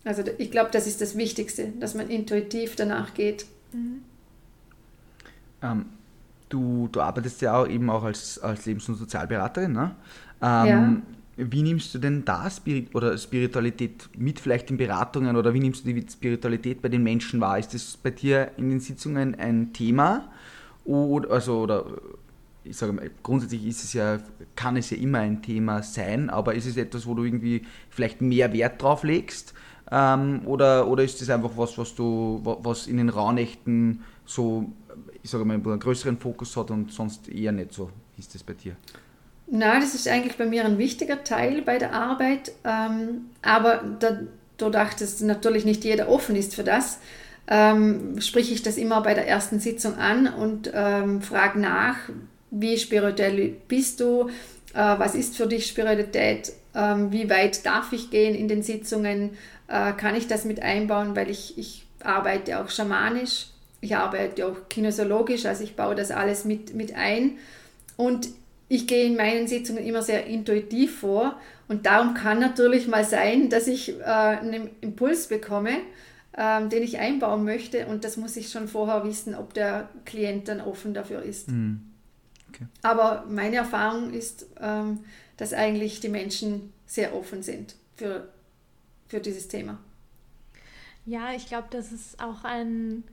Also 0.04 0.22
ich 0.38 0.50
glaube, 0.50 0.70
das 0.72 0.86
ist 0.86 1.00
das 1.00 1.16
Wichtigste, 1.16 1.68
dass 1.78 1.94
man 1.94 2.08
intuitiv 2.08 2.76
danach 2.76 3.14
geht. 3.14 3.46
Mhm. 3.72 4.02
Ähm, 5.62 5.86
du, 6.48 6.88
du 6.90 7.00
arbeitest 7.00 7.40
ja 7.42 7.56
auch 7.56 7.68
eben 7.68 7.88
auch 7.88 8.02
als, 8.02 8.38
als 8.38 8.66
Lebens- 8.66 8.88
und 8.88 8.96
Sozialberaterin. 8.96 9.72
Ne? 9.72 9.94
Ähm, 10.42 10.66
ja. 10.66 11.02
Wie 11.36 11.62
nimmst 11.62 11.94
du 11.94 11.98
denn 11.98 12.24
da 12.24 12.50
Spirit 12.50 12.94
oder 12.94 13.16
Spiritualität 13.16 14.10
mit, 14.18 14.38
vielleicht 14.38 14.70
in 14.70 14.76
Beratungen 14.76 15.36
oder 15.36 15.54
wie 15.54 15.60
nimmst 15.60 15.86
du 15.86 15.92
die 15.92 16.06
Spiritualität 16.10 16.82
bei 16.82 16.88
den 16.88 17.02
Menschen 17.02 17.40
wahr? 17.40 17.58
Ist 17.58 17.72
das 17.72 17.96
bei 17.96 18.10
dir 18.10 18.50
in 18.58 18.68
den 18.68 18.80
Sitzungen 18.80 19.34
ein 19.36 19.72
Thema? 19.72 20.30
Oder, 20.84 21.30
also, 21.30 21.60
oder 21.60 21.86
ich 22.64 22.76
sage 22.76 22.92
mal, 22.92 23.10
grundsätzlich 23.22 23.66
ist 23.66 23.82
es 23.82 23.92
ja, 23.94 24.18
kann 24.56 24.76
es 24.76 24.90
ja 24.90 24.98
immer 24.98 25.20
ein 25.20 25.42
Thema 25.42 25.82
sein, 25.82 26.28
aber 26.28 26.54
ist 26.54 26.66
es 26.66 26.76
etwas, 26.76 27.06
wo 27.06 27.14
du 27.14 27.24
irgendwie 27.24 27.62
vielleicht 27.88 28.20
mehr 28.20 28.52
Wert 28.52 28.82
drauf 28.82 29.02
legst? 29.02 29.54
Ähm, 29.94 30.40
oder, 30.46 30.88
oder 30.88 31.04
ist 31.04 31.20
das 31.20 31.28
einfach 31.28 31.50
was, 31.54 31.76
was 31.76 31.94
du, 31.94 32.40
was 32.42 32.86
in 32.86 32.96
den 32.96 33.10
Rauhnächten 33.10 34.02
so, 34.24 34.72
ich 35.22 35.28
sage 35.28 35.44
mal, 35.44 35.54
einen 35.54 35.78
größeren 35.78 36.16
Fokus 36.16 36.56
hat 36.56 36.70
und 36.70 36.90
sonst 36.90 37.28
eher 37.28 37.52
nicht 37.52 37.74
so? 37.74 37.90
Ist 38.16 38.34
das 38.34 38.42
bei 38.42 38.54
dir? 38.54 38.74
Na, 39.48 39.78
das 39.78 39.94
ist 39.94 40.08
eigentlich 40.08 40.38
bei 40.38 40.46
mir 40.46 40.64
ein 40.64 40.78
wichtiger 40.78 41.22
Teil 41.24 41.60
bei 41.60 41.76
der 41.76 41.92
Arbeit, 41.92 42.52
ähm, 42.64 43.26
aber 43.42 43.82
da, 43.98 44.20
dadurch, 44.56 44.94
dass 44.94 45.20
natürlich 45.20 45.66
nicht 45.66 45.84
jeder 45.84 46.08
offen 46.08 46.36
ist 46.36 46.54
für 46.54 46.64
das, 46.64 46.98
ähm, 47.48 48.18
spreche 48.18 48.54
ich 48.54 48.62
das 48.62 48.78
immer 48.78 49.02
bei 49.02 49.12
der 49.12 49.28
ersten 49.28 49.60
Sitzung 49.60 49.96
an 49.98 50.26
und 50.26 50.70
ähm, 50.72 51.20
frage 51.20 51.60
nach, 51.60 51.96
wie 52.50 52.78
spirituell 52.78 53.56
bist 53.68 54.00
du, 54.00 54.30
was 54.78 55.14
ist 55.14 55.36
für 55.36 55.46
dich 55.46 55.66
Spiritualität, 55.66 56.52
ähm, 56.74 57.12
wie 57.12 57.28
weit 57.28 57.64
darf 57.66 57.92
ich 57.92 58.10
gehen 58.10 58.34
in 58.34 58.48
den 58.48 58.62
Sitzungen, 58.62 59.30
äh, 59.68 59.92
kann 59.92 60.14
ich 60.14 60.28
das 60.28 60.44
mit 60.44 60.62
einbauen, 60.62 61.14
weil 61.16 61.30
ich, 61.30 61.58
ich 61.58 61.84
arbeite 62.02 62.60
auch 62.60 62.70
schamanisch, 62.70 63.46
ich 63.80 63.96
arbeite 63.96 64.46
auch 64.46 64.68
kinesiologisch, 64.68 65.44
also 65.46 65.64
ich 65.64 65.76
baue 65.76 65.94
das 65.94 66.10
alles 66.10 66.44
mit, 66.44 66.74
mit 66.74 66.94
ein. 66.94 67.38
Und 67.96 68.28
ich 68.68 68.86
gehe 68.86 69.04
in 69.04 69.16
meinen 69.16 69.48
Sitzungen 69.48 69.84
immer 69.84 70.02
sehr 70.02 70.26
intuitiv 70.26 71.00
vor. 71.00 71.38
Und 71.68 71.84
darum 71.86 72.14
kann 72.14 72.38
natürlich 72.38 72.88
mal 72.88 73.04
sein, 73.04 73.50
dass 73.50 73.66
ich 73.66 74.00
äh, 74.00 74.04
einen 74.04 74.70
Impuls 74.80 75.26
bekomme, 75.26 75.72
ähm, 76.36 76.70
den 76.70 76.82
ich 76.82 76.98
einbauen 76.98 77.44
möchte. 77.44 77.86
Und 77.86 78.04
das 78.04 78.16
muss 78.16 78.36
ich 78.36 78.50
schon 78.50 78.68
vorher 78.68 79.04
wissen, 79.04 79.34
ob 79.34 79.52
der 79.52 79.88
Klient 80.04 80.48
dann 80.48 80.60
offen 80.60 80.94
dafür 80.94 81.22
ist. 81.22 81.50
Mhm. 81.50 81.91
Okay. 82.52 82.66
Aber 82.82 83.24
meine 83.28 83.56
Erfahrung 83.56 84.12
ist, 84.12 84.46
ähm, 84.60 85.00
dass 85.36 85.52
eigentlich 85.52 86.00
die 86.00 86.08
Menschen 86.08 86.72
sehr 86.86 87.14
offen 87.14 87.42
sind 87.42 87.76
für, 87.96 88.28
für 89.08 89.20
dieses 89.20 89.48
Thema. 89.48 89.78
Ja, 91.06 91.32
ich 91.34 91.46
glaube, 91.46 91.68
das 91.70 91.90
ist 91.90 92.22
auch 92.22 92.44
ein, 92.44 93.04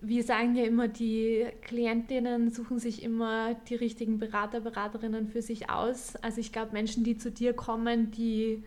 wir 0.00 0.22
sagen 0.22 0.54
ja 0.54 0.64
immer, 0.64 0.88
die 0.88 1.46
Klientinnen 1.62 2.50
suchen 2.50 2.78
sich 2.78 3.02
immer 3.02 3.54
die 3.68 3.74
richtigen 3.74 4.18
Berater, 4.18 4.60
Beraterinnen 4.60 5.28
für 5.28 5.42
sich 5.42 5.68
aus. 5.68 6.16
Also 6.16 6.40
ich 6.40 6.52
glaube, 6.52 6.72
Menschen, 6.72 7.04
die 7.04 7.18
zu 7.18 7.30
dir 7.30 7.52
kommen, 7.52 8.10
die 8.12 8.62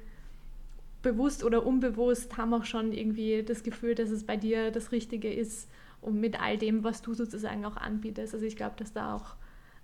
bewusst 1.01 1.43
oder 1.43 1.65
unbewusst 1.65 2.37
haben 2.37 2.53
auch 2.53 2.65
schon 2.65 2.91
irgendwie 2.91 3.41
das 3.43 3.63
Gefühl, 3.63 3.95
dass 3.95 4.09
es 4.09 4.25
bei 4.25 4.35
dir 4.35 4.69
das 4.69 4.91
Richtige 4.91 5.31
ist 5.31 5.69
und 6.01 6.19
mit 6.19 6.41
all 6.41 6.57
dem, 6.57 6.83
was 6.83 7.01
du 7.01 7.13
sozusagen 7.13 7.65
auch 7.65 7.77
anbietest. 7.77 8.33
Also 8.33 8.45
ich 8.45 8.55
glaube, 8.55 8.75
dass 8.77 8.93
da 8.93 9.15
auch 9.15 9.35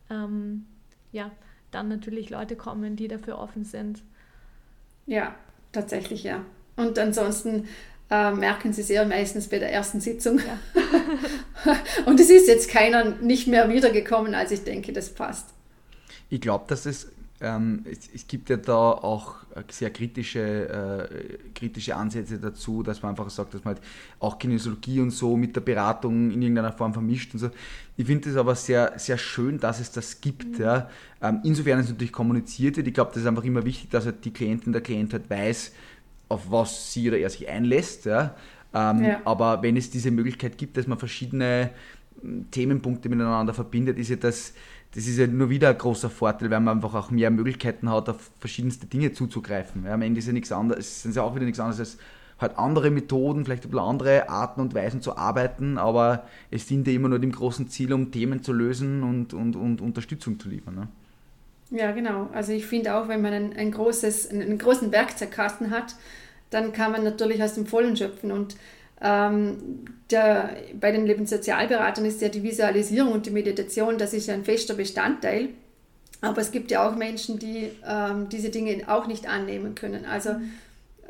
ähm, 0.10 0.66
ja, 1.12 1.32
dann 1.72 1.88
natürlich 1.88 2.30
Leute 2.30 2.56
kommen, 2.56 2.96
die 2.96 3.08
dafür 3.08 3.40
offen 3.40 3.64
sind. 3.64 4.04
Ja, 5.06 5.36
tatsächlich 5.72 6.24
ja. 6.24 6.44
Und 6.76 7.00
ansonsten 7.00 7.68
äh, 8.10 8.32
merken 8.32 8.74
sie 8.74 8.82
es 8.82 8.90
ja 8.90 9.06
meistens 9.06 9.50
bei 9.50 9.60
der 9.60 9.72
ersten 9.72 10.00
Sitzung. 10.00 10.40
Ja. 10.40 10.60
und 12.06 12.20
es 12.20 12.30
ist 12.30 12.48
jetzt 12.48 12.70
keiner 12.70 13.16
nicht 13.16 13.48
mehr 13.48 13.70
wiedergekommen, 13.70 14.36
als 14.36 14.52
ich 14.52 14.64
denke, 14.64 14.94
das 14.94 15.10
passt. 15.10 15.50
Ich 16.30 16.42
glaube, 16.42 16.66
dass 16.68 16.86
es 16.86 17.12
ähm, 17.42 17.86
es, 17.90 18.10
es, 18.14 18.28
gibt 18.28 18.50
ja 18.50 18.58
da 18.58 18.92
auch 18.92 19.45
sehr 19.70 19.90
kritische, 19.90 20.40
äh, 21.10 21.38
kritische 21.54 21.96
Ansätze 21.96 22.38
dazu, 22.40 22.84
dass 22.84 23.02
man 23.02 23.12
einfach 23.12 23.30
sagt, 23.30 23.54
dass 23.54 23.64
man 23.64 23.76
halt 23.76 23.86
auch 24.20 24.38
Kinesiologie 24.38 25.00
und 25.00 25.12
so 25.12 25.38
mit 25.38 25.56
der 25.56 25.62
Beratung 25.62 26.32
in 26.32 26.42
irgendeiner 26.42 26.72
Form 26.72 26.94
vermischt 26.94 27.34
und 27.34 27.40
so. 27.40 27.50
Ich 27.98 28.06
finde 28.06 28.30
es 28.30 28.36
aber 28.36 28.56
sehr, 28.56 28.94
sehr 28.98 29.18
schön, 29.18 29.60
dass 29.60 29.80
es 29.80 29.92
das 29.92 30.20
gibt. 30.20 30.60
Mhm. 30.60 30.64
Ja. 30.64 30.90
Ähm, 31.22 31.40
insofern 31.44 31.80
ist 31.80 31.86
es 31.86 31.92
natürlich 31.92 32.12
kommuniziert 32.12 32.78
wird. 32.78 32.88
Ich 32.88 32.94
glaube, 32.94 33.12
das 33.14 33.22
ist 33.22 33.28
einfach 33.28 33.44
immer 33.44 33.66
wichtig, 33.66 33.90
dass 33.90 34.06
halt 34.06 34.26
die 34.26 34.32
Klientin, 34.32 34.74
der 34.74 34.82
Klient 34.82 35.14
halt 35.14 35.30
weiß, 35.30 35.74
auf 36.28 36.52
was 36.52 36.92
sie 36.92 37.08
oder 37.08 37.18
er 37.18 37.30
sich 37.30 37.48
einlässt. 37.48 38.06
Ja. 38.06 38.36
Ähm, 38.74 39.04
ja. 39.04 39.22
Aber 39.24 39.64
wenn 39.64 39.78
es 39.78 39.90
diese 39.90 40.12
Möglichkeit 40.12 40.58
gibt, 40.58 40.76
dass 40.76 40.88
man 40.88 41.00
verschiedene 41.00 41.72
hm, 42.22 42.52
Themenpunkte 42.52 43.08
miteinander 43.08 43.54
verbindet, 43.54 43.98
ist 43.98 44.10
ja 44.10 44.18
das 44.18 44.54
das 44.96 45.08
ist 45.08 45.18
ja 45.18 45.28
nur 45.28 45.50
wieder 45.50 45.70
ein 45.70 45.78
großer 45.78 46.10
Vorteil, 46.10 46.50
weil 46.50 46.62
man 46.62 46.78
einfach 46.78 46.94
auch 46.94 47.12
mehr 47.12 47.30
Möglichkeiten 47.30 47.90
hat, 47.90 48.08
auf 48.08 48.32
verschiedenste 48.40 48.86
Dinge 48.86 49.12
zuzugreifen. 49.12 49.84
Ja, 49.86 49.94
am 49.94 50.02
Ende 50.02 50.20
ist 50.20 50.28
ja 50.28 50.34
nichts 50.34 50.54
anderes, 50.54 51.04
sind 51.04 51.16
ja 51.16 51.22
auch 51.22 51.36
wieder 51.36 51.46
nichts 51.46 51.60
anderes 51.60 51.80
als 51.80 51.98
halt 52.40 52.58
andere 52.58 52.92
Methoden, 52.92 53.46
vielleicht 53.46 53.66
ein 53.66 53.72
bisschen 53.72 53.86
andere 53.86 54.30
Arten 54.30 54.62
und 54.62 54.74
Weisen 54.74 55.02
zu 55.02 55.18
arbeiten, 55.18 55.78
aber 55.78 56.28
es 56.52 56.66
dient 56.66 56.88
ja 56.88 56.94
immer 56.94 57.10
nur 57.10 57.20
dem 57.20 57.32
großen 57.32 57.70
Ziel, 57.70 57.94
um 57.94 58.12
Themen 58.12 58.44
zu 58.44 58.54
lösen 58.54 59.04
und, 59.04 59.34
und, 59.34 59.56
und 59.56 59.82
Unterstützung 59.82 60.40
zu 60.40 60.50
liefern. 60.50 60.76
Ne? 60.76 60.88
Ja, 61.72 61.92
genau. 61.92 62.30
Also 62.34 62.52
ich 62.52 62.66
finde 62.66 62.96
auch, 62.96 63.08
wenn 63.08 63.22
man 63.22 63.34
ein, 63.34 63.54
ein 63.56 63.72
großes, 63.72 64.30
einen 64.30 64.58
großen 64.58 64.92
Werkzeugkasten 64.92 65.72
hat, 65.72 65.96
dann 66.50 66.74
kann 66.74 66.92
man 66.92 67.04
natürlich 67.04 67.42
aus 67.42 67.56
dem 67.56 67.66
Vollen 67.66 67.96
schöpfen 67.98 68.32
und 68.32 68.56
ähm, 69.06 69.86
der, 70.10 70.58
bei 70.80 70.92
den 70.92 71.06
Lebenssozialberatern 71.06 72.06
ist 72.06 72.22
ja 72.22 72.30
die 72.30 72.44
Visualisierung 72.44 73.14
und 73.14 73.26
die 73.28 73.32
Meditation, 73.32 73.98
das 73.98 74.14
ist 74.14 74.28
ja 74.28 74.34
ein 74.34 74.44
fester 74.44 74.74
Bestandteil. 74.74 75.50
Aber 76.22 76.42
es 76.42 76.52
gibt 76.52 76.72
ja 76.72 76.88
auch 76.88 76.96
Menschen, 76.96 77.38
die 77.38 77.72
ähm, 77.88 78.30
diese 78.30 78.50
Dinge 78.50 78.84
auch 78.88 79.06
nicht 79.06 79.28
annehmen 79.28 79.76
können. 79.76 80.06
Also 80.06 80.34
mhm. 80.34 80.50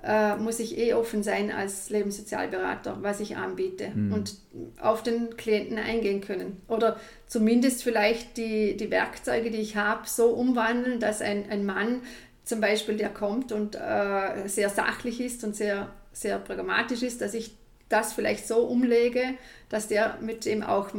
äh, 0.03 0.35
muss 0.35 0.59
ich 0.59 0.77
eh 0.77 0.93
offen 0.93 1.23
sein 1.23 1.51
als 1.51 1.89
Lebenssozialberater, 1.89 2.97
was 3.01 3.21
ich 3.21 3.37
anbiete 3.37 3.91
mhm. 3.93 4.11
und 4.11 4.35
auf 4.81 5.03
den 5.03 5.37
Klienten 5.37 5.77
eingehen 5.77 6.19
können. 6.19 6.61
Oder 6.67 6.99
zumindest 7.27 7.83
vielleicht 7.83 8.35
die, 8.35 8.75
die 8.75 8.91
Werkzeuge, 8.91 9.51
die 9.51 9.59
ich 9.59 9.77
habe, 9.77 10.01
so 10.05 10.31
umwandeln, 10.31 10.99
dass 10.99 11.21
ein, 11.21 11.49
ein 11.49 11.65
Mann 11.65 12.01
zum 12.43 12.59
Beispiel, 12.59 12.97
der 12.97 13.09
kommt 13.09 13.51
und 13.53 13.75
äh, 13.75 14.47
sehr 14.47 14.69
sachlich 14.69 15.21
ist 15.21 15.43
und 15.43 15.55
sehr, 15.55 15.89
sehr 16.11 16.39
pragmatisch 16.39 17.01
ist, 17.01 17.21
dass 17.21 17.33
ich 17.33 17.55
das 17.89 18.13
vielleicht 18.13 18.47
so 18.47 18.65
umlege, 18.65 19.35
dass 19.69 19.87
der 19.87 20.17
mit 20.21 20.45
dem 20.45 20.63
auch, 20.63 20.89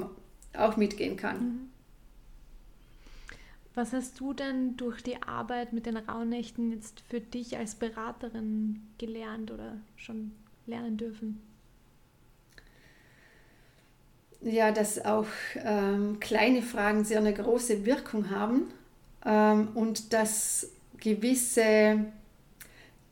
auch 0.57 0.76
mitgehen 0.76 1.16
kann. 1.16 1.39
Mhm. 1.39 1.70
Was 3.76 3.93
hast 3.93 4.20
du 4.20 4.32
denn 4.32 4.78
durch 4.78 5.03
die 5.03 5.22
Arbeit 5.22 5.74
mit 5.74 5.84
den 5.84 5.99
Rauhnächten 5.99 6.72
jetzt 6.72 7.03
für 7.11 7.20
dich 7.20 7.59
als 7.59 7.74
Beraterin 7.74 8.80
gelernt 8.97 9.51
oder 9.51 9.76
schon 9.97 10.32
lernen 10.66 10.97
dürfen? 10.97 11.43
Ja, 14.41 14.72
dass 14.72 15.05
auch 15.05 15.26
ähm, 15.57 16.18
kleine 16.20 16.62
Fragen 16.62 17.05
sehr 17.05 17.18
eine 17.18 17.34
große 17.34 17.84
Wirkung 17.84 18.30
haben 18.30 18.72
ähm, 19.26 19.68
und 19.74 20.14
dass 20.14 20.70
gewisse 20.97 22.07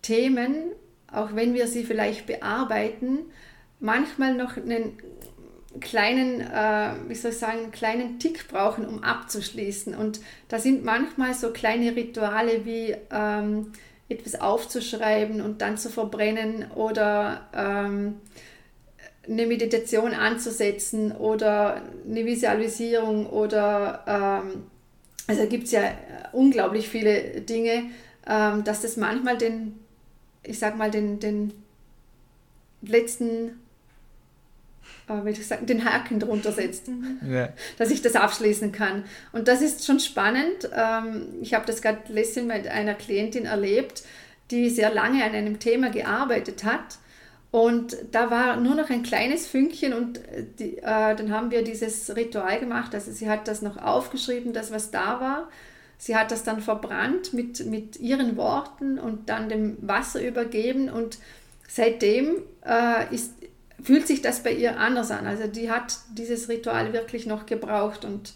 Themen, 0.00 0.72
auch 1.12 1.34
wenn 1.34 1.52
wir 1.52 1.66
sie 1.66 1.84
vielleicht 1.84 2.26
bearbeiten, 2.26 3.18
manchmal 3.84 4.34
noch 4.34 4.56
einen 4.56 4.98
kleinen, 5.80 6.40
äh, 6.40 6.94
wie 7.08 7.14
soll 7.14 7.32
ich 7.32 7.38
sagen, 7.38 7.58
einen 7.58 7.70
kleinen 7.70 8.18
Tick 8.18 8.48
brauchen, 8.48 8.86
um 8.86 9.02
abzuschließen. 9.02 9.94
Und 9.94 10.20
da 10.48 10.58
sind 10.58 10.84
manchmal 10.84 11.34
so 11.34 11.50
kleine 11.50 11.94
Rituale 11.94 12.64
wie 12.64 12.96
ähm, 13.10 13.72
etwas 14.08 14.40
aufzuschreiben 14.40 15.40
und 15.40 15.60
dann 15.60 15.76
zu 15.76 15.90
verbrennen 15.90 16.70
oder 16.74 17.46
ähm, 17.52 18.20
eine 19.28 19.46
Meditation 19.46 20.12
anzusetzen 20.12 21.12
oder 21.12 21.82
eine 22.08 22.24
Visualisierung 22.24 23.26
oder 23.26 24.04
ähm, 24.06 24.64
also 25.26 25.46
gibt 25.46 25.64
es 25.64 25.72
ja 25.72 25.82
unglaublich 26.32 26.88
viele 26.88 27.40
Dinge, 27.40 27.84
ähm, 28.26 28.64
dass 28.64 28.82
das 28.82 28.96
manchmal 28.96 29.38
den, 29.38 29.78
ich 30.42 30.58
sag 30.58 30.76
mal, 30.76 30.90
den, 30.90 31.18
den 31.18 31.52
letzten 32.82 33.58
äh, 35.08 35.30
ich 35.30 35.46
sagen, 35.46 35.66
den 35.66 35.84
Haken 35.84 36.20
drunter 36.20 36.52
setzt, 36.52 36.88
mhm. 36.88 37.18
ja. 37.28 37.48
dass 37.78 37.90
ich 37.90 38.02
das 38.02 38.16
abschließen 38.16 38.72
kann. 38.72 39.04
Und 39.32 39.48
das 39.48 39.62
ist 39.62 39.84
schon 39.84 40.00
spannend. 40.00 40.70
Ähm, 40.74 41.26
ich 41.42 41.54
habe 41.54 41.66
das 41.66 41.82
gerade 41.82 42.00
letztens 42.08 42.46
mit 42.46 42.68
einer 42.68 42.94
Klientin 42.94 43.46
erlebt, 43.46 44.04
die 44.50 44.70
sehr 44.70 44.92
lange 44.92 45.24
an 45.24 45.34
einem 45.34 45.58
Thema 45.58 45.90
gearbeitet 45.90 46.64
hat. 46.64 46.98
Und 47.50 47.96
da 48.10 48.32
war 48.32 48.56
nur 48.56 48.74
noch 48.74 48.90
ein 48.90 49.04
kleines 49.04 49.46
Fünkchen 49.46 49.92
und 49.92 50.18
äh, 50.18 50.44
die, 50.58 50.78
äh, 50.78 51.14
dann 51.14 51.32
haben 51.32 51.50
wir 51.50 51.62
dieses 51.62 52.14
Ritual 52.16 52.58
gemacht. 52.58 52.94
Also 52.94 53.12
sie 53.12 53.28
hat 53.28 53.46
das 53.46 53.62
noch 53.62 53.76
aufgeschrieben, 53.76 54.52
das 54.52 54.72
was 54.72 54.90
da 54.90 55.20
war. 55.20 55.48
Sie 55.96 56.16
hat 56.16 56.32
das 56.32 56.42
dann 56.42 56.60
verbrannt 56.60 57.32
mit, 57.32 57.64
mit 57.66 58.00
ihren 58.00 58.36
Worten 58.36 58.98
und 58.98 59.28
dann 59.28 59.48
dem 59.48 59.76
Wasser 59.80 60.20
übergeben 60.26 60.90
und 60.90 61.18
seitdem 61.68 62.42
äh, 62.66 63.14
ist, 63.14 63.33
fühlt 63.84 64.06
sich 64.06 64.22
das 64.22 64.42
bei 64.42 64.52
ihr 64.52 64.80
anders 64.80 65.10
an. 65.10 65.26
Also 65.26 65.46
die 65.46 65.70
hat 65.70 65.98
dieses 66.16 66.48
Ritual 66.48 66.92
wirklich 66.92 67.26
noch 67.26 67.46
gebraucht 67.46 68.04
und 68.04 68.32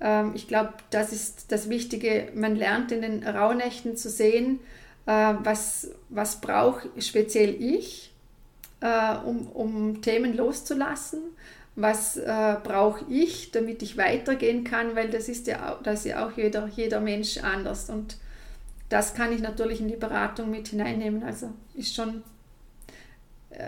ähm, 0.00 0.32
ich 0.34 0.48
glaube, 0.48 0.74
das 0.90 1.12
ist 1.12 1.52
das 1.52 1.68
Wichtige. 1.68 2.28
Man 2.34 2.56
lernt 2.56 2.92
in 2.92 3.02
den 3.02 3.26
Rauhnächten 3.26 3.96
zu 3.96 4.08
sehen, 4.08 4.60
äh, 5.06 5.34
was, 5.40 5.90
was 6.08 6.40
brauche 6.40 6.88
speziell 6.98 7.60
ich, 7.60 8.12
äh, 8.80 9.16
um, 9.24 9.48
um 9.48 10.00
Themen 10.00 10.36
loszulassen. 10.36 11.20
Was 11.76 12.16
äh, 12.16 12.56
brauche 12.62 13.04
ich, 13.08 13.50
damit 13.50 13.82
ich 13.82 13.96
weitergehen 13.96 14.62
kann, 14.62 14.94
weil 14.94 15.10
das 15.10 15.28
ist 15.28 15.48
ja, 15.48 15.76
das 15.82 16.00
ist 16.00 16.04
ja 16.04 16.24
auch 16.24 16.30
jeder, 16.36 16.68
jeder 16.68 17.00
Mensch 17.00 17.38
anders. 17.38 17.90
Und 17.90 18.16
das 18.90 19.12
kann 19.14 19.32
ich 19.32 19.40
natürlich 19.40 19.80
in 19.80 19.88
die 19.88 19.96
Beratung 19.96 20.52
mit 20.52 20.68
hineinnehmen. 20.68 21.24
Also 21.24 21.50
ist 21.74 21.96
schon 21.96 22.22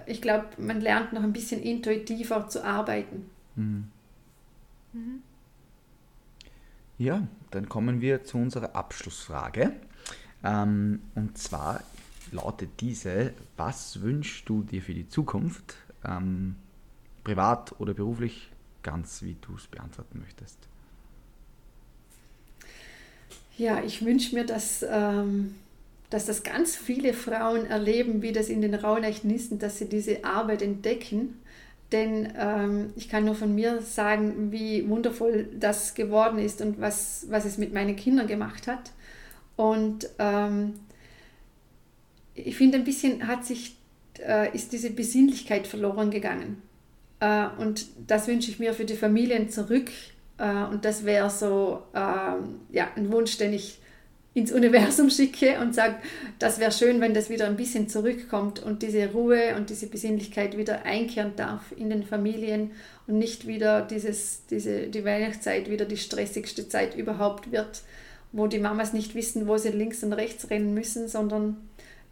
ich 0.07 0.23
glaube, 0.23 0.47
man 0.59 0.81
lernt 0.81 1.13
noch 1.13 1.23
ein 1.23 1.33
bisschen 1.33 1.63
intuitiver 1.63 2.49
zu 2.49 2.65
arbeiten. 2.65 3.31
Mhm. 3.55 3.91
Mhm. 4.93 5.23
Ja, 6.99 7.27
dann 7.51 7.69
kommen 7.69 8.01
wir 8.01 8.25
zu 8.25 8.39
unserer 8.39 8.75
Abschlussfrage. 8.75 9.73
Ähm, 10.43 11.01
und 11.15 11.37
zwar 11.39 11.83
lautet 12.33 12.81
diese, 12.81 13.33
was 13.57 14.01
wünschst 14.01 14.49
du 14.49 14.63
dir 14.63 14.83
für 14.83 14.95
die 14.95 15.09
Zukunft, 15.09 15.77
ähm, 16.05 16.57
privat 17.25 17.79
oder 17.81 17.95
beruflich, 17.95 18.51
ganz 18.83 19.23
wie 19.23 19.37
du 19.41 19.57
es 19.57 19.67
beantworten 19.67 20.21
möchtest? 20.21 20.59
Ja, 23.59 23.83
ich 23.83 24.05
wünsche 24.05 24.35
mir, 24.35 24.45
dass 24.45 24.85
ähm, 24.89 25.55
dass 26.11 26.27
das 26.27 26.43
ganz 26.43 26.77
viele 26.77 27.13
Frauen 27.13 27.67
erleben, 27.67 28.23
wie 28.23 28.33
das 28.33 28.49
in 28.49 28.61
den 28.61 28.75
Rauhnächten 28.75 29.59
dass 29.59 29.79
sie 29.79 29.89
diese 29.89 30.25
Arbeit 30.25 30.63
entdecken. 30.63 31.41
Denn 31.93 32.33
ähm, 32.37 32.93
ich 32.97 33.09
kann 33.09 33.25
nur 33.25 33.35
von 33.35 33.55
mir 33.55 33.81
sagen, 33.81 34.51
wie 34.51 34.89
wundervoll 34.89 35.49
das 35.59 35.95
geworden 35.95 36.39
ist 36.39 36.61
und 36.61 36.81
was, 36.81 37.27
was 37.29 37.45
es 37.45 37.59
mit 37.59 37.73
meinen 37.73 37.95
Kindern 37.95 38.27
gemacht 38.27 38.67
hat. 38.67 38.91
Und 39.55 40.09
ähm, 40.19 40.75
ich 42.35 42.57
finde, 42.57 42.79
ein 42.79 42.85
bisschen 42.85 43.27
hat 43.29 43.47
sich 43.47 43.77
äh, 44.19 44.55
ist 44.55 44.73
diese 44.73 44.91
Besinnlichkeit 44.91 45.67
verloren 45.67 46.11
gegangen. 46.11 46.63
Äh, 47.21 47.47
und 47.59 47.87
das 48.07 48.27
wünsche 48.27 48.51
ich 48.51 48.59
mir 48.59 48.75
für 48.75 48.85
die 48.85 48.97
Familien 48.97 49.49
zurück. 49.49 49.91
Äh, 50.39 50.65
und 50.65 50.85
das 50.85 51.05
wäre 51.05 51.31
so 51.31 51.83
ähm, 51.95 52.61
ja, 52.71 52.89
ein 52.97 53.11
Wunsch, 53.11 53.39
den 53.39 53.53
ich 53.53 53.79
ins 54.37 54.53
Universum 54.53 55.09
schicke 55.09 55.59
und 55.61 55.75
sage, 55.75 55.95
das 56.39 56.61
wäre 56.61 56.71
schön, 56.71 57.01
wenn 57.01 57.15
das 57.15 57.31
wieder 57.31 57.47
ein 57.47 57.57
bisschen 57.57 57.89
zurückkommt 57.89 58.63
und 58.63 58.83
diese 58.83 59.11
Ruhe 59.11 59.57
und 59.57 59.71
diese 59.71 59.87
Besinnlichkeit 59.87 60.59
wieder 60.59 60.85
einkehren 60.85 61.33
darf 61.37 61.73
in 61.75 61.89
den 61.89 62.03
Familien 62.03 62.73
und 63.07 63.17
nicht 63.17 63.47
wieder 63.47 63.81
dieses, 63.81 64.45
diese, 64.51 64.89
die 64.89 65.07
Weihnachtszeit 65.07 65.71
wieder 65.71 65.87
die 65.87 65.97
stressigste 65.97 66.69
Zeit 66.69 66.95
überhaupt 66.95 67.51
wird, 67.51 67.81
wo 68.31 68.47
die 68.47 68.59
Mamas 68.59 68.93
nicht 68.93 69.15
wissen, 69.15 69.49
wo 69.49 69.57
sie 69.57 69.71
links 69.71 70.05
und 70.05 70.13
rechts 70.13 70.51
rennen 70.51 70.75
müssen, 70.75 71.09
sondern 71.09 71.57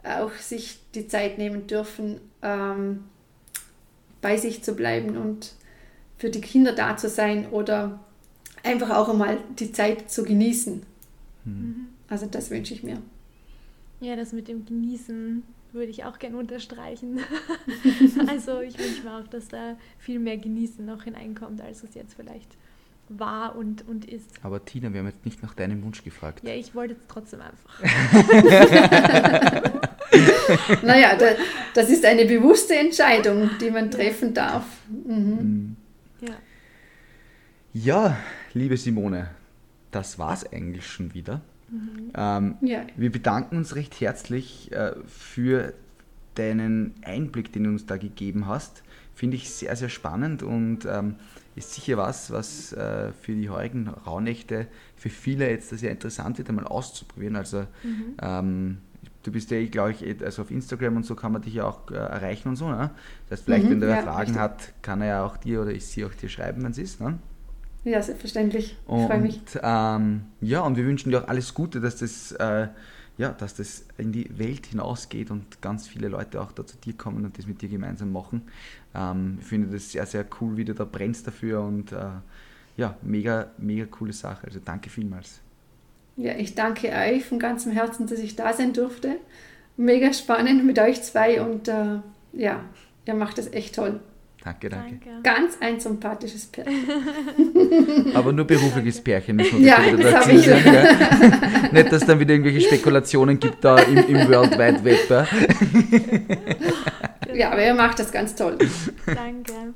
auch 0.03 0.33
sich 0.33 0.79
die 0.95 1.07
Zeit 1.07 1.37
nehmen 1.37 1.67
dürfen, 1.67 2.23
ähm, 2.41 3.05
bei 4.23 4.39
sich 4.39 4.65
zu 4.65 4.75
bleiben 4.75 5.19
und 5.19 5.53
für 6.17 6.31
die 6.31 6.41
Kinder 6.41 6.73
da 6.73 6.97
zu 6.97 7.11
sein 7.11 7.51
oder 7.51 8.01
einfach 8.63 8.97
auch 8.97 9.11
einmal 9.11 9.37
die 9.59 9.73
Zeit 9.73 10.11
zu 10.11 10.23
genießen. 10.25 10.83
Mhm. 11.45 11.89
Also 12.09 12.27
das 12.27 12.51
wünsche 12.51 12.75
ich 12.75 12.83
mir. 12.83 13.01
Ja, 14.01 14.17
das 14.17 14.33
mit 14.33 14.49
dem 14.49 14.67
Genießen 14.67 15.43
würde 15.73 15.91
ich 15.91 16.05
auch 16.05 16.19
gerne 16.19 16.37
unterstreichen. 16.37 17.21
also 18.29 18.61
ich 18.61 18.79
wünsche 18.79 19.03
mir 19.03 19.19
auch, 19.19 19.29
dass 19.29 19.49
da 19.49 19.77
viel 19.99 20.19
mehr 20.19 20.39
Genießen 20.39 20.85
noch 20.85 21.05
hineinkommt, 21.05 21.61
als 21.61 21.83
es 21.83 21.95
jetzt 21.95 22.15
vielleicht 22.15 22.57
war 23.09 23.57
und, 23.57 23.87
und 23.87 24.07
ist. 24.07 24.31
Aber 24.43 24.65
Tina, 24.65 24.93
wir 24.93 25.01
haben 25.01 25.09
jetzt 25.09 25.25
nicht 25.25 25.43
nach 25.43 25.55
deinem 25.55 25.83
Wunsch 25.83 26.03
gefragt. 26.03 26.47
Ja, 26.47 26.55
ich 26.55 26.75
wollte 26.75 26.95
jetzt 26.95 27.09
trotzdem 27.09 27.41
einfach. 27.41 27.83
naja, 30.83 31.17
da, 31.17 31.27
das 31.75 31.91
ist 31.91 32.05
eine 32.05 32.25
bewusste 32.25 32.77
Entscheidung, 32.77 33.51
die 33.61 33.71
man 33.71 33.91
treffen 33.91 34.33
darf. 34.33 34.65
Mhm. 34.89 35.77
Ja. 36.21 36.35
ja, 37.75 38.17
liebe 38.55 38.77
Simone, 38.77 39.31
das 39.91 40.19
war 40.19 40.33
es 40.33 40.51
eigentlich 40.51 40.87
schon 40.87 41.13
wieder. 41.13 41.43
Mhm. 41.75 42.13
Ähm, 42.15 42.55
ja. 42.61 42.87
Wir 42.97 43.11
bedanken 43.11 43.57
uns 43.57 43.75
recht 43.75 44.01
herzlich 44.01 44.71
äh, 44.73 44.93
für 45.07 45.75
deinen 46.35 46.95
Einblick, 47.03 47.53
den 47.53 47.65
du 47.65 47.71
uns 47.71 47.87
da 47.87 47.97
gegeben 47.97 48.47
hast. 48.47 48.83
Finde 49.15 49.37
ich 49.37 49.51
sehr, 49.51 49.75
sehr 49.77 49.89
spannend 49.89 50.43
und 50.43 50.87
ähm, 50.87 51.17
ist 51.55 51.73
sicher 51.75 51.97
was, 51.97 52.33
was 52.33 52.73
äh, 52.73 53.13
für 53.13 53.35
die 53.35 53.49
heutigen 53.49 53.89
Rauhnächte 53.89 54.67
für 54.97 55.11
viele 55.11 55.49
jetzt 55.49 55.71
sehr 55.71 55.91
interessant 55.91 56.39
wird, 56.39 56.49
einmal 56.49 56.67
auszuprobieren. 56.67 57.37
Also 57.37 57.61
mhm. 57.83 58.17
ähm, 58.21 58.79
du 59.23 59.31
bist 59.31 59.51
ja, 59.51 59.65
glaube 59.67 59.93
ich, 59.93 60.05
eh, 60.05 60.17
also 60.25 60.43
auf 60.43 60.51
Instagram 60.51 60.97
und 60.97 61.07
so 61.07 61.15
kann 61.15 61.33
man 61.33 61.43
dich 61.43 61.55
ja 61.55 61.65
auch 61.65 61.91
äh, 61.91 61.95
erreichen 61.95 62.49
und 62.49 62.57
so. 62.57 62.69
Ne? 62.69 62.91
Das 63.29 63.39
heißt, 63.39 63.45
vielleicht, 63.45 63.67
mhm, 63.67 63.71
wenn 63.71 63.81
der 63.81 63.89
ja, 63.91 64.03
Fragen 64.03 64.21
richtig. 64.21 64.39
hat, 64.39 64.83
kann 64.83 65.01
er 65.01 65.07
ja 65.07 65.25
auch 65.25 65.37
dir 65.37 65.63
oder 65.63 65.71
ich 65.71 65.87
sie 65.87 66.05
auch 66.05 66.15
dir 66.15 66.29
schreiben, 66.29 66.65
wenn 66.65 66.73
es 66.73 66.79
ist. 66.79 67.01
Ne? 67.01 67.19
Ja, 67.85 68.03
selbstverständlich. 68.03 68.77
Ich 68.83 69.07
freue 69.07 69.21
mich. 69.21 69.41
Ähm, 69.63 70.23
ja, 70.41 70.61
und 70.61 70.77
wir 70.77 70.85
wünschen 70.87 71.11
dir 71.11 71.23
auch 71.23 71.29
alles 71.29 71.53
Gute, 71.53 71.81
dass 71.81 71.97
das, 71.97 72.33
äh, 72.33 72.69
ja, 73.19 73.29
dass 73.31 73.55
das 73.55 73.85
in 73.99 74.11
die 74.11 74.39
Welt 74.39 74.67
hinausgeht 74.67 75.31
und 75.31 75.61
ganz 75.61 75.87
viele 75.87 76.09
Leute 76.09 76.41
auch 76.41 76.53
da 76.53 76.67
zu 76.67 76.77
dir 76.79 76.95
kommen 76.95 77.25
und 77.25 77.37
das 77.37 77.47
mit 77.47 77.61
dir 77.61 77.69
gemeinsam 77.69 78.11
machen. 78.11 78.43
Ähm, 78.95 79.39
ich 79.41 79.47
finde 79.47 79.69
das 79.69 79.93
sehr, 79.93 80.07
sehr 80.07 80.25
cool, 80.41 80.57
wie 80.57 80.65
du 80.65 80.75
da 80.75 80.85
brennst 80.85 81.27
dafür 81.27 81.61
und 81.63 81.93
äh, 81.93 82.07
ja, 82.77 82.97
mega, 83.03 83.51
mega 83.59 83.85
coole 83.85 84.15
Sache. 84.15 84.47
Also 84.47 84.61
danke 84.65 84.89
vielmals. 84.89 85.41
Ja, 86.17 86.35
ich 86.37 86.55
danke 86.55 86.91
euch 86.91 87.25
von 87.25 87.39
ganzem 87.39 87.73
Herzen, 87.73 88.07
dass 88.07 88.19
ich 88.19 88.35
da 88.35 88.53
sein 88.53 88.73
durfte. 88.73 89.17
Mega 89.77 90.13
spannend 90.13 90.65
mit 90.65 90.79
euch 90.79 91.03
zwei 91.03 91.43
und 91.43 91.69
äh, 91.69 91.99
ja, 92.33 92.65
ihr 93.05 93.15
macht 93.15 93.37
das 93.37 93.53
echt 93.53 93.75
toll. 93.75 94.01
Danke, 94.45 94.69
danke, 94.69 94.99
danke. 95.03 95.23
Ganz 95.23 95.57
ein 95.59 95.81
sympathisches 95.81 96.45
Pärchen. 96.47 96.75
Aber 98.15 98.31
nur 98.31 98.45
berufliches 98.45 99.01
Pärchen, 99.01 99.37
muss 99.37 99.51
man 99.51 99.63
ja, 99.63 99.79
dazu 99.79 100.31
ich 100.33 100.45
sagen. 100.45 100.67
Ja. 100.67 101.73
Nicht, 101.73 101.87
dass 101.87 102.03
es 102.03 102.07
dann 102.07 102.21
wieder 102.21 102.35
irgendwelche 102.35 102.61
Spekulationen 102.61 103.41
gibt 103.41 103.65
da 103.65 103.79
im, 103.79 103.97
im 104.07 104.29
World 104.29 104.59
Wide 104.59 104.85
Web. 104.85 105.27
Ja, 107.35 107.51
aber 107.53 107.63
er 107.63 107.75
macht 107.75 107.99
das 107.99 108.13
ganz 108.13 108.35
toll. 108.35 108.59
Danke. 109.07 109.73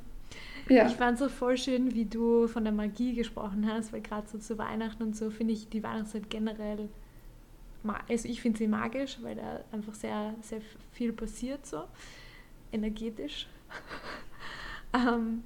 Ja. 0.67 0.85
Ich 0.85 0.93
fand 0.93 1.13
es 1.13 1.19
so 1.21 1.29
voll 1.29 1.57
schön, 1.57 1.95
wie 1.95 2.05
du 2.05 2.47
von 2.47 2.63
der 2.63 2.73
Magie 2.73 3.15
gesprochen 3.15 3.67
hast, 3.67 3.91
weil 3.91 4.01
gerade 4.01 4.27
so 4.27 4.37
zu 4.37 4.59
Weihnachten 4.59 5.01
und 5.01 5.15
so 5.15 5.31
finde 5.31 5.53
ich 5.53 5.67
die 5.69 5.81
Weihnachtszeit 5.81 6.29
generell, 6.29 6.89
also 8.07 8.27
ich 8.27 8.39
finde 8.39 8.59
sie 8.59 8.67
magisch, 8.67 9.17
weil 9.23 9.35
da 9.35 9.61
einfach 9.71 9.95
sehr, 9.95 10.35
sehr 10.43 10.59
viel 10.91 11.11
passiert 11.11 11.65
so, 11.65 11.85
energetisch. 12.71 13.47
Ähm, 14.93 15.43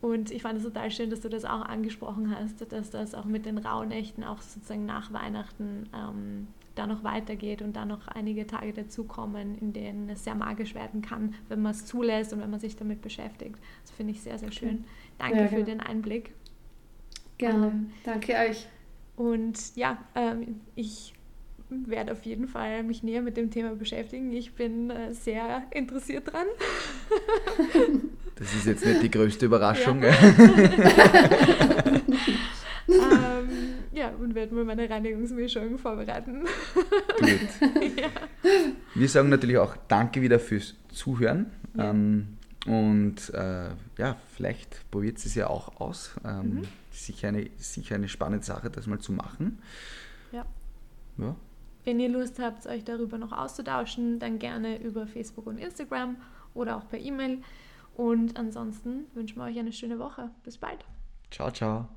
und 0.00 0.30
ich 0.30 0.42
fand 0.42 0.58
es 0.58 0.64
total 0.64 0.90
schön, 0.90 1.10
dass 1.10 1.20
du 1.20 1.28
das 1.28 1.44
auch 1.44 1.62
angesprochen 1.62 2.34
hast, 2.34 2.72
dass 2.72 2.90
das 2.90 3.14
auch 3.14 3.26
mit 3.26 3.44
den 3.44 3.58
Rauhnächten 3.58 4.24
auch 4.24 4.40
sozusagen 4.40 4.86
nach 4.86 5.12
Weihnachten 5.12 5.88
ähm, 5.94 6.48
da 6.74 6.86
noch 6.86 7.04
weitergeht 7.04 7.60
und 7.60 7.76
da 7.76 7.84
noch 7.84 8.08
einige 8.08 8.46
Tage 8.46 8.72
dazukommen, 8.72 9.58
in 9.58 9.74
denen 9.74 10.08
es 10.08 10.24
sehr 10.24 10.34
magisch 10.34 10.74
werden 10.74 11.02
kann, 11.02 11.34
wenn 11.48 11.60
man 11.60 11.72
es 11.72 11.84
zulässt 11.84 12.32
und 12.32 12.40
wenn 12.40 12.50
man 12.50 12.60
sich 12.60 12.76
damit 12.76 13.02
beschäftigt. 13.02 13.58
Das 13.82 13.90
finde 13.90 14.12
ich 14.12 14.22
sehr, 14.22 14.38
sehr 14.38 14.52
schön. 14.52 14.84
Danke 15.18 15.40
ja, 15.40 15.48
für 15.48 15.56
genau. 15.56 15.66
den 15.66 15.80
Einblick. 15.80 16.32
Gerne. 17.36 17.66
Ähm, 17.66 17.92
Danke 18.04 18.34
euch. 18.34 18.66
Und 19.16 19.76
ja, 19.76 19.98
ähm, 20.14 20.60
ich 20.76 21.12
werde 21.68 22.12
auf 22.12 22.22
jeden 22.24 22.48
Fall 22.48 22.82
mich 22.84 23.02
näher 23.02 23.20
mit 23.20 23.36
dem 23.36 23.50
Thema 23.50 23.74
beschäftigen. 23.74 24.32
Ich 24.32 24.54
bin 24.54 24.88
äh, 24.88 25.12
sehr 25.12 25.64
interessiert 25.72 26.32
dran. 26.32 26.46
Das 28.40 28.54
ist 28.54 28.64
jetzt 28.64 28.86
nicht 28.86 29.02
die 29.02 29.10
größte 29.10 29.44
Überraschung. 29.44 30.02
Ja, 30.02 30.14
ähm, 32.88 33.50
ja 33.92 34.08
und 34.18 34.34
werde 34.34 34.54
mir 34.54 34.64
meine 34.64 34.88
Reinigungsmischung 34.88 35.76
vorbereiten. 35.76 36.46
Gut. 37.18 37.28
ja. 37.98 38.08
Wir 38.94 39.08
sagen 39.10 39.28
natürlich 39.28 39.58
auch 39.58 39.76
Danke 39.88 40.22
wieder 40.22 40.40
fürs 40.40 40.74
Zuhören. 40.88 41.50
Ja. 41.76 41.90
Ähm, 41.90 42.38
und 42.66 43.28
äh, 43.34 43.68
ja, 43.98 44.16
vielleicht 44.34 44.90
probiert 44.90 45.18
es 45.18 45.34
ja 45.34 45.48
auch 45.48 45.78
aus. 45.78 46.14
Ähm, 46.24 46.54
mhm. 46.54 46.62
sicher, 46.90 47.28
eine, 47.28 47.50
sicher 47.58 47.96
eine 47.96 48.08
spannende 48.08 48.44
Sache, 48.44 48.70
das 48.70 48.86
mal 48.86 49.00
zu 49.00 49.12
machen. 49.12 49.58
Ja. 50.32 50.46
ja. 51.18 51.36
Wenn 51.84 52.00
ihr 52.00 52.08
Lust 52.08 52.38
habt, 52.38 52.66
euch 52.66 52.84
darüber 52.84 53.18
noch 53.18 53.32
auszutauschen, 53.32 54.18
dann 54.18 54.38
gerne 54.38 54.80
über 54.82 55.06
Facebook 55.06 55.46
und 55.46 55.58
Instagram 55.58 56.16
oder 56.54 56.78
auch 56.78 56.88
per 56.88 56.98
E-Mail. 56.98 57.42
Und 57.94 58.36
ansonsten 58.36 59.04
wünschen 59.14 59.38
wir 59.38 59.44
euch 59.44 59.58
eine 59.58 59.72
schöne 59.72 59.98
Woche. 59.98 60.30
Bis 60.42 60.58
bald. 60.58 60.84
Ciao, 61.30 61.50
ciao. 61.50 61.88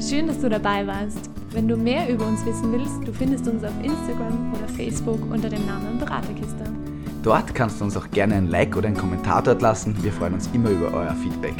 Schön, 0.00 0.26
dass 0.26 0.40
du 0.40 0.48
dabei 0.48 0.86
warst. 0.86 1.30
Wenn 1.50 1.66
du 1.66 1.76
mehr 1.76 2.08
über 2.08 2.26
uns 2.26 2.44
wissen 2.44 2.72
willst, 2.72 3.06
du 3.06 3.12
findest 3.12 3.48
uns 3.48 3.64
auf 3.64 3.72
Instagram 3.82 4.52
oder 4.52 4.68
Facebook 4.68 5.20
unter 5.30 5.48
dem 5.48 5.64
Namen 5.66 5.98
Beraterkiste. 5.98 6.64
Dort 7.22 7.54
kannst 7.54 7.80
du 7.80 7.84
uns 7.84 7.96
auch 7.96 8.10
gerne 8.10 8.34
ein 8.34 8.48
Like 8.48 8.76
oder 8.76 8.88
einen 8.88 8.96
Kommentar 8.96 9.42
dort 9.42 9.62
lassen. 9.62 9.96
Wir 10.02 10.12
freuen 10.12 10.34
uns 10.34 10.48
immer 10.52 10.70
über 10.70 10.92
euer 10.92 11.14
Feedback. 11.14 11.54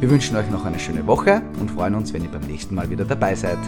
Wir 0.00 0.10
wünschen 0.10 0.36
euch 0.36 0.48
noch 0.48 0.64
eine 0.64 0.78
schöne 0.78 1.04
Woche 1.08 1.42
und 1.58 1.72
freuen 1.72 1.96
uns, 1.96 2.12
wenn 2.12 2.22
ihr 2.22 2.30
beim 2.30 2.42
nächsten 2.42 2.72
Mal 2.72 2.88
wieder 2.88 3.04
dabei 3.04 3.34
seid. 3.34 3.58